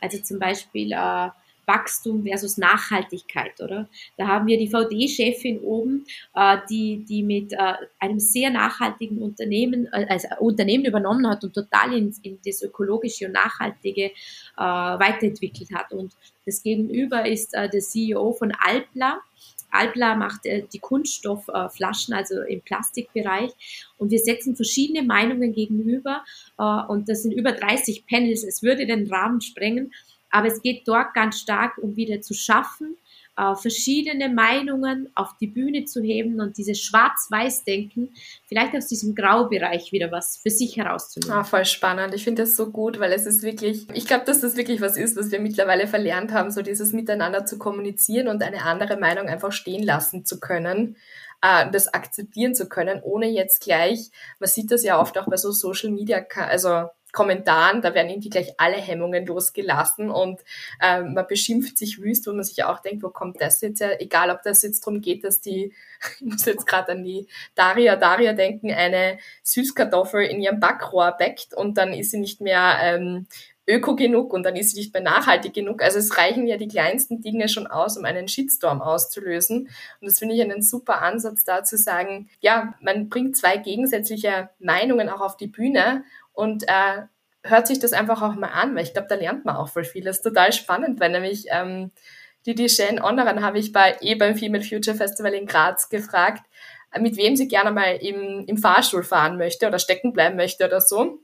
Also 0.00 0.18
zum 0.18 0.38
Beispiel 0.38 0.92
äh, 0.92 1.28
Wachstum 1.68 2.24
versus 2.24 2.56
Nachhaltigkeit, 2.56 3.60
oder? 3.60 3.88
Da 4.16 4.26
haben 4.26 4.46
wir 4.46 4.58
die 4.58 4.68
VD-Chefin 4.68 5.60
oben, 5.60 6.06
äh, 6.34 6.56
die, 6.68 7.04
die 7.04 7.22
mit 7.22 7.52
äh, 7.52 7.74
einem 8.00 8.18
sehr 8.18 8.50
nachhaltigen 8.50 9.18
Unternehmen, 9.18 9.86
äh, 9.92 10.06
also 10.08 10.28
Unternehmen 10.40 10.86
übernommen 10.86 11.28
hat 11.28 11.44
und 11.44 11.54
total 11.54 11.92
in, 11.92 12.12
in 12.22 12.38
das 12.44 12.62
ökologische 12.62 13.26
und 13.26 13.32
nachhaltige 13.32 14.06
äh, 14.06 14.10
weiterentwickelt 14.56 15.70
hat. 15.72 15.92
Und 15.92 16.16
das 16.46 16.62
Gegenüber 16.62 17.26
ist 17.26 17.54
äh, 17.54 17.68
der 17.68 17.80
CEO 17.80 18.32
von 18.32 18.52
Alpla. 18.58 19.20
Alpla 19.70 20.14
macht 20.14 20.46
äh, 20.46 20.64
die 20.72 20.78
Kunststoffflaschen, 20.78 22.14
also 22.14 22.40
im 22.40 22.62
Plastikbereich. 22.62 23.52
Und 23.98 24.10
wir 24.10 24.18
setzen 24.18 24.56
verschiedene 24.56 25.02
Meinungen 25.02 25.52
gegenüber. 25.52 26.24
Und 26.56 27.08
das 27.08 27.22
sind 27.22 27.32
über 27.32 27.52
30 27.52 28.06
Panels. 28.06 28.44
Es 28.44 28.62
würde 28.62 28.86
den 28.86 29.12
Rahmen 29.12 29.40
sprengen. 29.40 29.92
Aber 30.30 30.46
es 30.48 30.62
geht 30.62 30.86
dort 30.86 31.14
ganz 31.14 31.40
stark 31.40 31.78
um 31.78 31.96
wieder 31.96 32.20
zu 32.20 32.34
schaffen, 32.34 32.96
äh, 33.38 33.54
verschiedene 33.54 34.28
Meinungen 34.28 35.10
auf 35.14 35.36
die 35.40 35.46
Bühne 35.46 35.84
zu 35.84 36.02
heben 36.02 36.40
und 36.40 36.58
dieses 36.58 36.80
Schwarz-Weiß-Denken 36.80 38.12
vielleicht 38.46 38.74
aus 38.74 38.88
diesem 38.88 39.14
Graubereich 39.14 39.92
wieder 39.92 40.10
was 40.10 40.38
für 40.38 40.50
sich 40.50 40.76
herauszunehmen. 40.76 41.38
Ah, 41.38 41.44
voll 41.44 41.64
spannend. 41.64 42.14
Ich 42.14 42.24
finde 42.24 42.42
das 42.42 42.56
so 42.56 42.70
gut, 42.70 42.98
weil 42.98 43.12
es 43.12 43.26
ist 43.26 43.42
wirklich, 43.42 43.86
ich 43.94 44.06
glaube, 44.06 44.24
dass 44.24 44.40
das 44.40 44.56
wirklich 44.56 44.80
was 44.80 44.96
ist, 44.96 45.16
was 45.16 45.30
wir 45.30 45.40
mittlerweile 45.40 45.86
verlernt 45.86 46.32
haben, 46.32 46.50
so 46.50 46.62
dieses 46.62 46.92
Miteinander 46.92 47.46
zu 47.46 47.58
kommunizieren 47.58 48.26
und 48.26 48.42
eine 48.42 48.62
andere 48.64 48.96
Meinung 48.96 49.28
einfach 49.28 49.52
stehen 49.52 49.84
lassen 49.84 50.24
zu 50.24 50.40
können 50.40 50.96
äh, 51.40 51.70
das 51.70 51.88
akzeptieren 51.94 52.54
zu 52.54 52.68
können, 52.68 53.00
ohne 53.02 53.28
jetzt 53.28 53.62
gleich, 53.62 54.10
man 54.38 54.48
sieht 54.48 54.70
das 54.70 54.82
ja 54.82 55.00
oft 55.00 55.16
auch 55.18 55.26
bei 55.26 55.36
so 55.36 55.52
Social 55.52 55.90
Media, 55.90 56.24
also 56.34 56.88
Kommentaren, 57.18 57.82
da 57.82 57.94
werden 57.94 58.10
irgendwie 58.10 58.30
gleich 58.30 58.54
alle 58.58 58.76
Hemmungen 58.76 59.26
losgelassen 59.26 60.08
und 60.08 60.40
ähm, 60.80 61.14
man 61.14 61.26
beschimpft 61.26 61.76
sich 61.76 62.00
wüst, 62.00 62.28
wo 62.28 62.32
man 62.32 62.44
sich 62.44 62.62
auch 62.62 62.78
denkt, 62.78 63.02
wo 63.02 63.08
kommt 63.08 63.40
das 63.40 63.60
jetzt 63.60 63.80
her? 63.80 64.00
Egal, 64.00 64.30
ob 64.30 64.44
das 64.44 64.62
jetzt 64.62 64.86
darum 64.86 65.00
geht, 65.00 65.24
dass 65.24 65.40
die, 65.40 65.72
ich 66.20 66.24
muss 66.24 66.44
jetzt 66.44 66.64
gerade 66.64 66.92
an 66.92 67.02
die 67.02 67.26
Daria 67.56 67.96
Daria 67.96 68.34
denken, 68.34 68.70
eine 68.70 69.18
Süßkartoffel 69.42 70.26
in 70.26 70.40
ihrem 70.40 70.60
Backrohr 70.60 71.16
backt 71.18 71.54
und 71.54 71.76
dann 71.76 71.92
ist 71.92 72.12
sie 72.12 72.20
nicht 72.20 72.40
mehr 72.40 72.78
ähm, 72.82 73.26
öko 73.68 73.94
genug 73.94 74.32
und 74.32 74.44
dann 74.44 74.56
ist 74.56 74.70
sie 74.70 74.80
nicht 74.80 74.94
mehr 74.94 75.02
nachhaltig 75.02 75.52
genug. 75.52 75.82
Also 75.82 75.98
es 75.98 76.16
reichen 76.16 76.46
ja 76.46 76.56
die 76.56 76.68
kleinsten 76.68 77.20
Dinge 77.20 77.48
schon 77.48 77.66
aus, 77.66 77.98
um 77.98 78.04
einen 78.04 78.26
Shitstorm 78.26 78.80
auszulösen. 78.80 79.68
Und 80.00 80.06
das 80.08 80.18
finde 80.18 80.34
ich 80.34 80.40
einen 80.40 80.62
super 80.62 81.02
Ansatz 81.02 81.44
da 81.44 81.62
zu 81.62 81.76
sagen, 81.76 82.30
ja, 82.40 82.74
man 82.80 83.08
bringt 83.08 83.36
zwei 83.36 83.58
gegensätzliche 83.58 84.48
Meinungen 84.58 85.08
auch 85.08 85.20
auf 85.20 85.36
die 85.36 85.48
Bühne 85.48 86.04
und 86.38 86.68
äh, 86.68 87.02
hört 87.42 87.66
sich 87.66 87.80
das 87.80 87.92
einfach 87.92 88.22
auch 88.22 88.36
mal 88.36 88.50
an, 88.50 88.76
weil 88.76 88.84
ich 88.84 88.92
glaube, 88.92 89.08
da 89.08 89.16
lernt 89.16 89.44
man 89.44 89.56
auch 89.56 89.68
voll 89.68 89.82
viel. 89.82 90.04
Das 90.04 90.18
ist 90.18 90.22
total 90.22 90.52
spannend, 90.52 91.00
weil 91.00 91.10
nämlich 91.10 91.46
ähm, 91.50 91.90
die, 92.46 92.54
die 92.54 92.68
Shane 92.68 93.02
Onneran 93.02 93.42
habe 93.42 93.58
ich 93.58 93.72
bei 93.72 93.96
eh 94.00 94.14
beim 94.14 94.36
Female 94.36 94.62
Future 94.62 94.96
Festival 94.96 95.34
in 95.34 95.46
Graz 95.46 95.88
gefragt, 95.88 96.44
mit 96.96 97.16
wem 97.16 97.34
sie 97.34 97.48
gerne 97.48 97.72
mal 97.72 97.96
im, 97.96 98.44
im 98.46 98.56
Fahrstuhl 98.56 99.02
fahren 99.02 99.36
möchte 99.36 99.66
oder 99.66 99.80
stecken 99.80 100.12
bleiben 100.12 100.36
möchte 100.36 100.64
oder 100.64 100.80
so. 100.80 101.18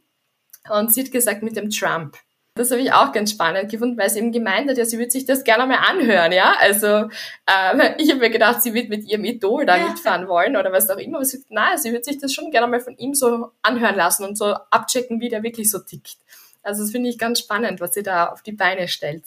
Und 0.69 0.93
sie 0.93 1.05
hat 1.05 1.13
gesagt, 1.13 1.45
mit 1.45 1.57
dem 1.57 1.71
Trump. 1.71 2.17
Das 2.57 2.71
habe 2.71 2.81
ich 2.81 2.93
auch 2.93 3.11
ganz 3.11 3.33
spannend 3.33 3.69
gefunden, 3.69 3.99
weil 3.99 4.09
sie 4.09 4.21
eben 4.21 4.31
gemeint 4.31 4.71
hat, 4.71 4.79
ja, 4.79 4.85
sie 4.85 4.99
würde 4.99 5.11
sich 5.11 5.25
das 5.25 5.43
gerne 5.43 5.67
mal 5.67 5.79
anhören, 5.79 6.31
ja. 6.31 6.55
Also 6.61 6.87
ähm, 6.87 7.81
ich 7.99 8.11
habe 8.11 8.21
mir 8.21 8.31
gedacht, 8.31 8.63
sie 8.63 8.75
wird 8.75 8.89
mit 8.89 9.05
ihrem 9.05 9.25
Idol 9.25 9.67
da 9.67 9.77
ja. 9.77 9.89
mitfahren 9.89 10.29
wollen 10.29 10.57
oder 10.57 10.71
was 10.71 10.89
auch 10.89 10.99
immer. 10.99 11.17
Aber 11.17 11.25
sie 11.25 11.43
nein, 11.49 11.77
sie 11.79 11.91
würde 11.91 12.05
sich 12.05 12.19
das 12.19 12.33
schon 12.33 12.53
gerne 12.53 12.69
mal 12.69 12.79
von 12.79 12.97
ihm 12.97 13.15
so 13.15 13.51
anhören 13.63 13.97
lassen 13.97 14.25
und 14.25 14.39
so 14.39 14.55
abchecken, 14.71 15.21
wie 15.21 15.29
der 15.29 15.43
wirklich 15.43 15.69
so 15.69 15.81
tickt. 15.81 16.19
Also 16.65 16.83
das 16.83 16.91
finde 16.91 17.09
ich 17.09 17.19
ganz 17.19 17.39
spannend, 17.41 17.81
was 17.81 17.95
sie 17.95 18.03
da 18.03 18.27
auf 18.27 18.43
die 18.43 18.53
Beine 18.53 18.89
stellt. 18.89 19.25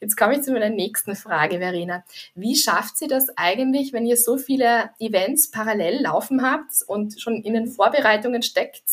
Jetzt 0.00 0.16
komme 0.16 0.36
ich 0.36 0.42
zu 0.42 0.52
meiner 0.52 0.70
nächsten 0.70 1.16
Frage, 1.16 1.58
Verena. 1.58 2.04
Wie 2.34 2.56
schafft 2.56 2.98
sie 2.98 3.08
das 3.08 3.28
eigentlich, 3.36 3.92
wenn 3.92 4.06
ihr 4.06 4.16
so 4.16 4.38
viele 4.38 4.90
Events 4.98 5.50
parallel 5.50 6.02
laufen 6.02 6.42
habt 6.42 6.82
und 6.86 7.20
schon 7.20 7.42
in 7.42 7.54
den 7.54 7.66
Vorbereitungen 7.66 8.42
steckt? 8.42 8.84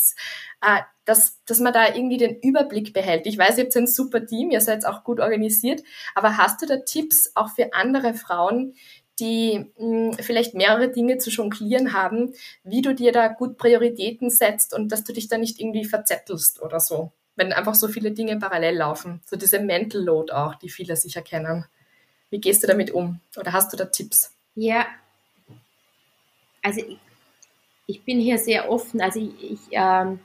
Äh, 0.62 0.82
dass, 1.06 1.44
dass 1.46 1.60
man 1.60 1.74
da 1.74 1.94
irgendwie 1.94 2.18
den 2.18 2.40
Überblick 2.40 2.94
behält. 2.94 3.26
Ich 3.26 3.38
weiß, 3.38 3.58
ihr 3.58 3.66
habt 3.66 3.76
ein 3.76 3.88
super 3.88 4.26
Team, 4.26 4.52
ihr 4.52 4.62
seid 4.62 4.86
auch 4.86 5.04
gut 5.04 5.20
organisiert, 5.20 5.82
aber 6.14 6.38
hast 6.38 6.62
du 6.62 6.68
da 6.68 6.78
Tipps 6.78 7.32
auch 7.34 7.50
für 7.50 7.74
andere 7.74 8.14
Frauen, 8.14 8.76
die 9.20 9.72
mh, 9.78 10.12
hm, 10.12 10.14
vielleicht 10.20 10.54
mehrere 10.54 10.90
Dinge 10.90 11.18
zu 11.18 11.30
jonglieren 11.30 11.94
haben, 11.94 12.34
wie 12.64 12.82
du 12.82 12.94
dir 12.94 13.12
da 13.12 13.28
gut 13.28 13.58
Prioritäten 13.58 14.30
setzt 14.30 14.74
und 14.74 14.92
dass 14.92 15.04
du 15.04 15.14
dich 15.14 15.28
da 15.28 15.38
nicht 15.38 15.60
irgendwie 15.60 15.86
verzettelst 15.86 16.62
oder 16.62 16.80
so, 16.80 17.12
wenn 17.36 17.54
einfach 17.54 17.76
so 17.76 17.88
viele 17.88 18.12
Dinge 18.12 18.38
parallel 18.38 18.78
laufen. 18.78 19.22
So 19.26 19.36
diese 19.36 19.60
Mental 19.60 20.02
Load 20.02 20.32
auch, 20.34 20.56
die 20.56 20.70
viele 20.70 20.96
sicher 20.96 21.22
kennen. 21.22 21.66
Wie 22.30 22.40
gehst 22.40 22.64
du 22.64 22.68
damit 22.68 22.92
um? 22.92 23.20
Oder 23.38 23.54
hast 23.54 23.74
du 23.74 23.78
da 23.78 23.86
Tipps? 23.86 24.34
Ja, 24.56 24.86
also 26.62 26.82
ich, 26.82 26.98
ich 27.88 28.04
bin 28.04 28.20
hier 28.20 28.38
sehr 28.38 28.70
offen. 28.70 29.02
Also 29.02 29.20
ich, 29.20 29.52
ich 29.52 29.60
ähm, 29.72 30.20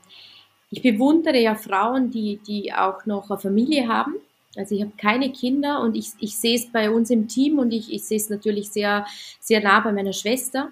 ich 0.69 0.81
bewundere 0.81 1.37
ja 1.39 1.55
Frauen, 1.55 2.11
die, 2.11 2.39
die 2.45 2.73
auch 2.73 3.05
noch 3.05 3.29
eine 3.29 3.39
Familie 3.39 3.87
haben. 3.87 4.15
Also 4.55 4.75
ich 4.75 4.81
habe 4.81 4.91
keine 4.97 5.31
Kinder 5.31 5.81
und 5.81 5.95
ich, 5.95 6.09
ich 6.19 6.37
sehe 6.37 6.57
es 6.57 6.71
bei 6.71 6.89
uns 6.89 7.09
im 7.09 7.27
Team 7.27 7.59
und 7.59 7.71
ich, 7.71 7.93
ich 7.93 8.03
sehe 8.03 8.17
es 8.17 8.29
natürlich 8.29 8.69
sehr, 8.69 9.05
sehr 9.39 9.61
nah 9.61 9.79
bei 9.79 9.91
meiner 9.91 10.13
Schwester, 10.13 10.71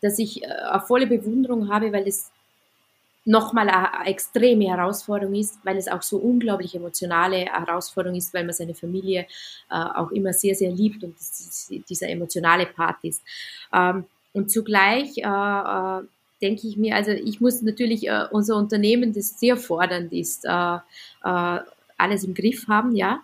dass 0.00 0.18
ich 0.18 0.42
äh, 0.42 0.46
eine 0.46 0.80
volle 0.80 1.06
Bewunderung 1.06 1.68
habe, 1.68 1.92
weil 1.92 2.06
es 2.06 2.30
nochmal 3.28 3.68
eine 3.68 4.06
extreme 4.06 4.68
Herausforderung 4.68 5.34
ist, 5.34 5.58
weil 5.62 5.76
es 5.76 5.86
auch 5.86 6.00
so 6.00 6.16
unglaublich 6.16 6.74
emotionale 6.74 7.44
Herausforderung 7.44 8.16
ist, 8.16 8.32
weil 8.32 8.44
man 8.44 8.54
seine 8.54 8.74
Familie 8.74 9.26
äh, 9.70 9.74
auch 9.74 10.10
immer 10.12 10.32
sehr, 10.32 10.54
sehr 10.54 10.70
liebt 10.70 11.04
und 11.04 11.14
das, 11.18 11.70
dieser 11.88 12.08
emotionale 12.08 12.64
Part 12.64 12.96
ist. 13.02 13.22
Ähm, 13.72 14.04
und 14.32 14.50
zugleich 14.50 15.18
äh, 15.18 15.22
äh 15.22 16.02
denke 16.40 16.68
ich 16.68 16.76
mir, 16.76 16.94
also 16.94 17.10
ich 17.10 17.40
muss 17.40 17.62
natürlich 17.62 18.06
äh, 18.06 18.26
unser 18.30 18.56
Unternehmen, 18.56 19.12
das 19.12 19.40
sehr 19.40 19.56
fordernd 19.56 20.12
ist, 20.12 20.44
äh, 20.44 20.78
alles 21.24 22.22
im 22.22 22.32
Griff 22.32 22.68
haben, 22.68 22.94
ja. 22.94 23.22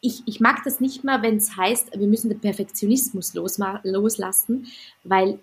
Ich, 0.00 0.22
ich 0.26 0.38
mag 0.38 0.62
das 0.64 0.78
nicht 0.78 1.02
mal, 1.02 1.20
wenn 1.22 1.38
es 1.38 1.56
heißt, 1.56 1.98
wir 1.98 2.06
müssen 2.06 2.28
den 2.28 2.38
Perfektionismus 2.38 3.34
loslassen, 3.34 4.68
weil 5.02 5.40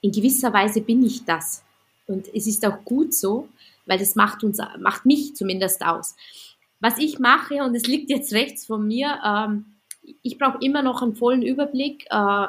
in 0.00 0.12
gewisser 0.12 0.52
Weise 0.52 0.80
bin 0.80 1.04
ich 1.04 1.24
das. 1.24 1.62
Und 2.06 2.26
es 2.34 2.46
ist 2.46 2.64
auch 2.66 2.84
gut 2.84 3.14
so, 3.14 3.48
weil 3.86 3.98
das 3.98 4.14
macht 4.14 4.42
uns, 4.44 4.58
macht 4.78 5.06
mich 5.06 5.36
zumindest 5.36 5.84
aus. 5.84 6.16
Was 6.80 6.98
ich 6.98 7.18
mache, 7.18 7.62
und 7.62 7.74
es 7.74 7.86
liegt 7.86 8.10
jetzt 8.10 8.32
rechts 8.32 8.66
von 8.66 8.86
mir, 8.86 9.18
ähm, 9.24 9.66
ich 10.22 10.38
brauche 10.38 10.58
immer 10.60 10.82
noch 10.82 11.02
einen 11.02 11.14
vollen 11.14 11.42
Überblick. 11.42 12.06
Äh, 12.10 12.46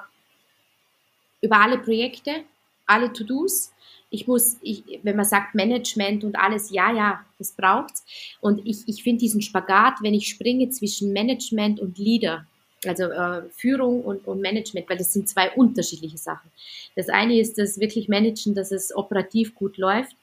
über 1.42 1.60
alle 1.60 1.80
Projekte, 1.80 2.44
alle 2.86 3.12
To-Dos. 3.12 3.74
Ich 4.10 4.28
muss, 4.28 4.58
ich, 4.62 4.84
wenn 5.04 5.16
man 5.16 5.26
sagt 5.26 5.56
Management 5.56 6.24
und 6.24 6.36
alles, 6.36 6.70
ja, 6.70 6.94
ja, 6.94 7.26
das 7.38 7.54
braucht's. 7.54 8.06
Und 8.42 8.66
ich, 8.66 8.88
ich 8.88 9.04
finde 9.04 9.20
diesen 9.20 9.42
Spagat, 9.42 9.96
wenn 10.02 10.14
ich 10.14 10.28
springe 10.28 10.70
zwischen 10.70 11.14
Management 11.14 11.80
und 11.80 11.98
Leader, 11.98 12.46
also 12.86 13.04
äh, 13.06 13.44
Führung 13.52 14.02
und, 14.02 14.28
und 14.28 14.42
Management, 14.42 14.90
weil 14.90 14.98
das 14.98 15.14
sind 15.14 15.30
zwei 15.30 15.52
unterschiedliche 15.52 16.18
Sachen. 16.18 16.50
Das 16.96 17.10
eine 17.10 17.40
ist 17.40 17.58
das 17.58 17.80
wirklich 17.80 18.10
Managen, 18.10 18.56
dass 18.56 18.72
es 18.72 18.96
operativ 18.96 19.56
gut 19.56 19.78
läuft. 19.78 20.16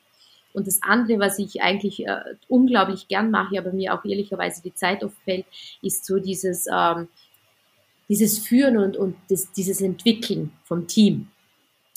Und 0.53 0.67
das 0.67 0.81
andere, 0.83 1.21
was 1.21 1.39
ich 1.39 1.63
eigentlich 1.63 2.07
äh, 2.07 2.21
unglaublich 2.49 3.07
gern 3.07 3.31
mache, 3.31 3.59
aber 3.59 3.73
mir 3.73 3.95
auch 3.95 4.05
ehrlicherweise 4.05 4.63
die 4.63 4.75
Zeit 4.75 5.05
oft 5.05 5.17
fällt, 5.25 5.47
ist 5.83 6.05
so 6.05 6.19
dieses 6.19 6.67
ähm, 6.73 7.09
dieses 8.09 8.39
Führen 8.39 8.79
und, 8.79 8.97
und 8.97 9.17
das, 9.29 9.53
dieses 9.53 9.81
Entwickeln 9.81 10.53
vom 10.65 10.87
Team. 10.87 11.29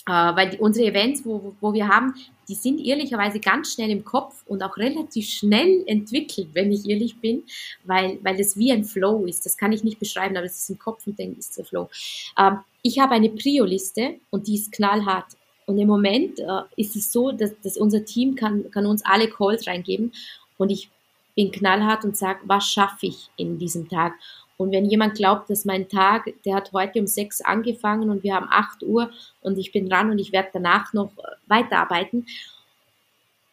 Äh, 0.08 0.12
weil 0.12 0.50
die, 0.50 0.58
unsere 0.58 0.88
Events, 0.88 1.24
wo, 1.26 1.54
wo 1.62 1.74
wir 1.74 1.88
haben, 1.88 2.16
die 2.48 2.56
sind 2.56 2.80
ehrlicherweise 2.84 3.40
ganz 3.40 3.74
schnell 3.74 3.90
im 3.92 4.04
Kopf 4.04 4.44
und 4.48 4.64
auch 4.64 4.76
relativ 4.78 5.28
schnell 5.30 5.84
entwickelt, 5.86 6.50
wenn 6.54 6.72
ich 6.72 6.90
ehrlich 6.90 7.18
bin, 7.20 7.44
weil, 7.84 8.18
weil 8.24 8.36
das 8.36 8.58
wie 8.58 8.72
ein 8.72 8.84
Flow 8.84 9.26
ist. 9.26 9.46
Das 9.46 9.58
kann 9.58 9.72
ich 9.72 9.84
nicht 9.84 10.00
beschreiben, 10.00 10.36
aber 10.36 10.46
es 10.46 10.58
ist 10.58 10.70
im 10.70 10.80
Kopf 10.80 11.06
und 11.08 11.20
dann 11.20 11.38
ist 11.38 11.58
der 11.58 11.66
Flow. 11.66 11.90
Ähm, 12.38 12.58
ich 12.82 13.00
habe 13.00 13.14
eine 13.14 13.30
Prio-Liste 13.30 14.16
und 14.32 14.48
die 14.48 14.56
ist 14.56 14.72
knallhart. 14.72 15.38
Und 15.68 15.78
im 15.78 15.88
Moment 15.88 16.40
äh, 16.40 16.62
ist 16.76 16.96
es 16.96 17.12
so, 17.12 17.32
dass, 17.32 17.52
dass 17.62 17.78
unser 17.78 18.04
Team 18.04 18.36
kann, 18.36 18.70
kann 18.72 18.86
uns 18.86 19.06
alle 19.06 19.30
Calls 19.30 19.68
reingeben 19.68 20.12
und 20.58 20.72
ich 20.72 20.90
bin 21.36 21.52
knallhart 21.52 22.04
und 22.04 22.18
sage, 22.18 22.40
was 22.44 22.66
schaffe 22.66 23.06
ich 23.06 23.30
in 23.38 23.58
diesem 23.58 23.88
Tag? 23.88 24.14
Und 24.62 24.72
wenn 24.72 24.86
jemand 24.86 25.16
glaubt, 25.16 25.50
dass 25.50 25.66
mein 25.66 25.90
Tag, 25.90 26.32
der 26.46 26.54
hat 26.54 26.72
heute 26.72 27.00
um 27.00 27.08
sechs 27.08 27.42
angefangen 27.42 28.12
und 28.12 28.22
wir 28.22 28.36
haben 28.36 28.46
acht 28.48 28.84
Uhr 28.84 29.10
und 29.42 29.58
ich 29.58 29.72
bin 29.72 29.90
dran 29.90 30.12
und 30.12 30.20
ich 30.20 30.32
werde 30.32 30.50
danach 30.54 30.94
noch 30.94 31.12
weiterarbeiten. 31.48 32.28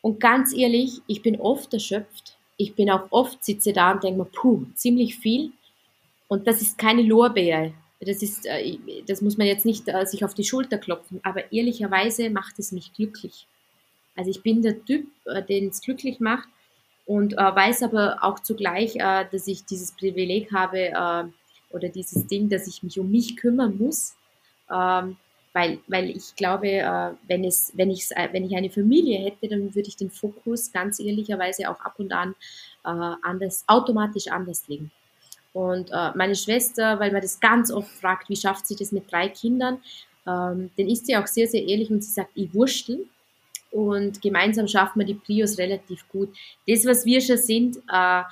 Und 0.02 0.20
ganz 0.20 0.52
ehrlich, 0.52 1.00
ich 1.06 1.22
bin 1.22 1.40
oft 1.40 1.72
erschöpft. 1.72 2.36
Ich 2.58 2.74
bin 2.74 2.90
auch 2.90 3.06
oft 3.08 3.42
sitze 3.42 3.72
da 3.72 3.92
und 3.92 4.04
denke 4.04 4.18
mir, 4.18 4.26
puh, 4.26 4.66
ziemlich 4.74 5.16
viel. 5.16 5.52
Und 6.28 6.46
das 6.46 6.60
ist 6.60 6.76
keine 6.76 7.00
Lorbeere. 7.00 7.72
Das 8.00 8.22
ist, 8.22 8.44
äh, 8.44 8.76
das 9.06 9.22
muss 9.22 9.38
man 9.38 9.46
jetzt 9.46 9.64
nicht 9.64 9.88
äh, 9.88 10.04
sich 10.04 10.26
auf 10.26 10.34
die 10.34 10.44
Schulter 10.44 10.76
klopfen. 10.76 11.20
Aber 11.22 11.50
ehrlicherweise 11.50 12.28
macht 12.28 12.58
es 12.58 12.70
mich 12.70 12.92
glücklich. 12.92 13.46
Also 14.14 14.30
ich 14.30 14.42
bin 14.42 14.60
der 14.60 14.84
Typ, 14.84 15.06
äh, 15.24 15.42
den 15.42 15.68
es 15.68 15.80
glücklich 15.80 16.20
macht 16.20 16.50
und 17.08 17.32
äh, 17.32 17.36
weiß 17.36 17.84
aber 17.84 18.18
auch 18.20 18.38
zugleich, 18.40 18.96
äh, 18.96 19.24
dass 19.32 19.48
ich 19.48 19.64
dieses 19.64 19.92
Privileg 19.92 20.52
habe 20.52 20.78
äh, 20.88 21.24
oder 21.74 21.88
dieses 21.88 22.26
Ding, 22.26 22.50
dass 22.50 22.66
ich 22.66 22.82
mich 22.82 23.00
um 23.00 23.10
mich 23.10 23.34
kümmern 23.34 23.78
muss, 23.78 24.14
ähm, 24.70 25.16
weil, 25.54 25.78
weil 25.86 26.10
ich 26.10 26.36
glaube, 26.36 26.68
äh, 26.68 27.10
wenn, 27.26 27.44
es, 27.44 27.72
wenn, 27.74 27.90
ich, 27.90 28.10
äh, 28.10 28.28
wenn 28.32 28.44
ich 28.44 28.54
eine 28.54 28.68
Familie 28.68 29.20
hätte, 29.20 29.48
dann 29.48 29.74
würde 29.74 29.88
ich 29.88 29.96
den 29.96 30.10
Fokus 30.10 30.70
ganz 30.70 31.00
ehrlicherweise 31.00 31.70
auch 31.70 31.80
ab 31.80 31.94
und 31.96 32.12
an 32.12 32.34
äh, 32.84 33.14
anders, 33.22 33.64
automatisch 33.66 34.28
anders 34.28 34.68
legen. 34.68 34.90
Und 35.54 35.90
meine 35.90 36.36
Schwester, 36.36 37.00
weil 37.00 37.10
man 37.10 37.22
das 37.22 37.40
ganz 37.40 37.72
oft 37.72 37.88
fragt, 37.88 38.28
wie 38.28 38.36
schafft 38.36 38.66
sie 38.66 38.76
das 38.76 38.92
mit 38.92 39.10
drei 39.10 39.28
Kindern, 39.28 39.78
ähm, 40.24 40.70
dann 40.76 40.88
ist 40.88 41.06
sie 41.06 41.16
auch 41.16 41.26
sehr, 41.26 41.48
sehr 41.48 41.66
ehrlich 41.66 41.90
und 41.90 42.04
sie 42.04 42.12
sagt, 42.12 42.30
ich 42.34 42.52
wurschtel 42.54 43.06
und 43.70 44.22
gemeinsam 44.22 44.66
schaffen 44.66 45.00
wir 45.00 45.06
die 45.06 45.14
Prios 45.14 45.58
relativ 45.58 46.08
gut. 46.08 46.34
Das, 46.66 46.84
was 46.86 47.04
wir 47.04 47.20
schon 47.20 47.36
sind, 47.36 47.76
äh, 47.88 48.22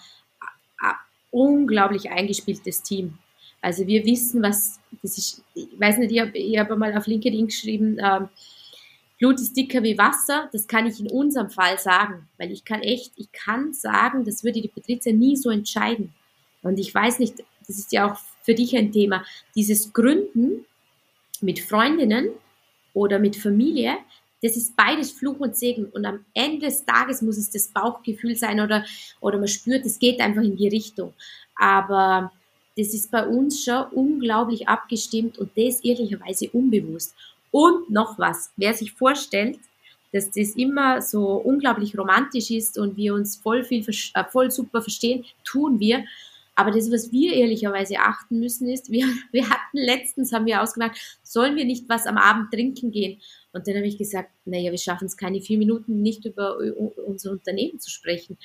ein 0.79 0.95
unglaublich 1.31 2.11
eingespieltes 2.11 2.83
Team. 2.83 3.19
Also 3.61 3.87
wir 3.87 4.05
wissen, 4.05 4.43
was 4.43 4.79
das 5.03 5.19
ist. 5.19 5.43
Ich 5.55 5.69
weiß 5.79 5.99
nicht, 5.99 6.13
ich 6.13 6.59
habe 6.59 6.73
hab 6.73 6.79
mal 6.79 6.97
auf 6.97 7.07
LinkedIn 7.07 7.47
geschrieben, 7.47 7.99
ähm, 8.03 8.29
Blut 9.19 9.41
ist 9.41 9.57
dicker 9.57 9.83
wie 9.83 9.97
Wasser. 9.97 10.49
Das 10.53 10.67
kann 10.67 10.87
ich 10.87 11.01
in 11.01 11.11
unserem 11.11 11.51
Fall 11.51 11.79
sagen, 11.79 12.29
weil 12.37 12.53
ich 12.53 12.65
kann 12.65 12.83
echt, 12.83 13.13
ich 13.17 13.33
kann 13.33 13.73
sagen, 13.73 14.25
das 14.25 14.45
würde 14.45 14.61
die 14.61 14.69
Patrizia 14.69 15.13
nie 15.13 15.37
so 15.37 15.51
entscheiden. 15.51 16.15
Und 16.63 16.79
ich 16.79 16.95
weiß 16.95 17.19
nicht, 17.19 17.43
das 17.67 17.79
ist 17.79 17.93
ja 17.93 18.11
auch 18.11 18.19
für 18.43 18.55
dich 18.55 18.77
ein 18.77 18.93
Thema, 18.93 19.25
dieses 19.55 19.93
Gründen 19.93 20.67
mit 21.41 21.61
Freundinnen 21.61 22.31
oder 22.93 23.19
mit 23.19 23.37
Familie, 23.37 23.97
das 24.47 24.57
ist 24.57 24.77
beides 24.77 25.11
Fluch 25.11 25.39
und 25.41 25.57
Segen. 25.57 25.87
Und 25.87 26.05
am 26.05 26.25
Ende 26.35 26.67
des 26.67 26.85
Tages 26.85 27.23
muss 27.23 27.37
es 27.37 27.51
das 27.51 27.69
Bauchgefühl 27.69 28.37
sein 28.37 28.61
oder, 28.61 28.85
oder 29.21 29.39
man 29.39 29.49
spürt, 29.49 29.85
es 29.85 29.99
geht 29.99 30.21
einfach 30.21 30.43
in 30.43 30.57
die 30.57 30.69
Richtung. 30.69 31.13
Aber 31.57 32.33
das 32.77 32.95
ist 32.95 33.11
bei 33.11 33.27
uns 33.27 33.65
schon 33.65 33.85
unglaublich 33.93 34.69
abgestimmt 34.69 35.39
und 35.39 35.51
das 35.57 35.81
ehrlicherweise 35.81 36.49
unbewusst. 36.51 37.15
Und 37.51 37.91
noch 37.91 38.19
was, 38.19 38.51
wer 38.57 38.75
sich 38.75 38.93
vorstellt, 38.93 39.59
dass 40.13 40.31
das 40.31 40.51
immer 40.51 41.03
so 41.03 41.33
unglaublich 41.33 41.97
romantisch 41.99 42.51
ist 42.51 42.79
und 42.79 42.97
wir 42.97 43.15
uns 43.15 43.37
voll 43.37 43.65
viel, 43.65 43.85
äh, 44.15 44.25
voll 44.31 44.51
super 44.51 44.83
verstehen, 44.83 45.25
tun 45.45 45.81
wir. 45.81 46.05
Aber 46.55 46.71
das, 46.71 46.91
was 46.91 47.13
wir 47.13 47.35
ehrlicherweise 47.35 47.99
achten 47.99 48.41
müssen, 48.41 48.69
ist, 48.69 48.91
wir, 48.91 49.07
wir 49.33 49.49
hatten 49.49 49.79
letztens, 49.79 50.33
haben 50.33 50.47
wir 50.47 50.63
ausgemacht, 50.63 51.19
sollen 51.23 51.57
wir 51.57 51.65
nicht 51.65 51.89
was 51.89 52.07
am 52.07 52.19
Abend 52.19 52.51
trinken 52.51 52.91
gehen? 52.93 53.21
Und 53.57 53.67
dann 53.67 53.77
habe 53.77 53.87
ich 53.87 53.99
gesagt, 53.99 54.31
naja, 54.45 54.71
wir 54.71 54.79
schaffen 54.79 55.07
es 55.07 55.17
keine 55.17 55.41
vier 55.41 55.59
Minuten, 55.59 56.03
nicht 56.03 56.25
über 56.25 56.59
unser 57.07 57.33
Unternehmen 57.33 57.81
zu 57.81 57.91
sprechen. 57.91 58.37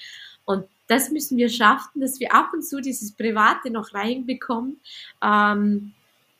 Und 0.45 0.65
das 0.87 1.11
müssen 1.11 1.37
wir 1.37 1.49
schaffen, 1.49 2.01
dass 2.01 2.19
wir 2.19 2.33
ab 2.33 2.49
und 2.53 2.65
zu 2.65 2.81
dieses 2.81 3.11
Private 3.13 3.69
noch 3.69 3.93
reinbekommen. 3.93 4.79
Ähm, 5.23 5.93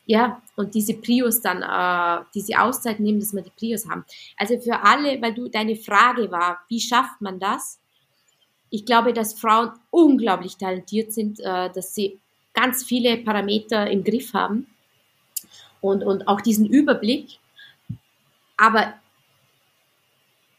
ja, 0.06 0.42
und 0.56 0.74
diese 0.74 0.96
Prios 0.96 1.42
dann, 1.42 1.62
äh, 1.62 2.26
diese 2.34 2.60
Auszeit 2.60 3.00
nehmen, 3.00 3.20
dass 3.20 3.34
wir 3.34 3.44
die 3.44 3.52
Prios 3.52 3.88
haben. 3.88 4.04
Also 4.38 4.60
für 4.60 4.82
alle, 4.82 5.22
weil 5.22 5.34
du 5.34 5.48
deine 5.48 5.76
Frage 5.76 6.32
war, 6.32 6.60
wie 6.68 6.80
schafft 6.80 7.22
man 7.22 7.40
das? 7.40 7.82
ich 8.72 8.86
glaube, 8.86 9.14
dass 9.14 9.40
Frauen 9.40 9.72
unglaublich 9.92 10.58
talentiert 10.58 11.14
sind, 11.14 11.40
äh, 11.42 11.70
dass 11.70 11.94
sie 11.94 12.20
ganz 12.54 12.84
viele 12.84 13.18
Parameter 13.18 13.90
im 13.92 14.04
Griff 14.04 14.34
haben 14.34 14.66
und, 15.82 16.04
und 16.04 16.28
auch 16.28 16.42
diesen 16.42 16.66
Überblick. 16.66 17.38
Aber 18.62 18.94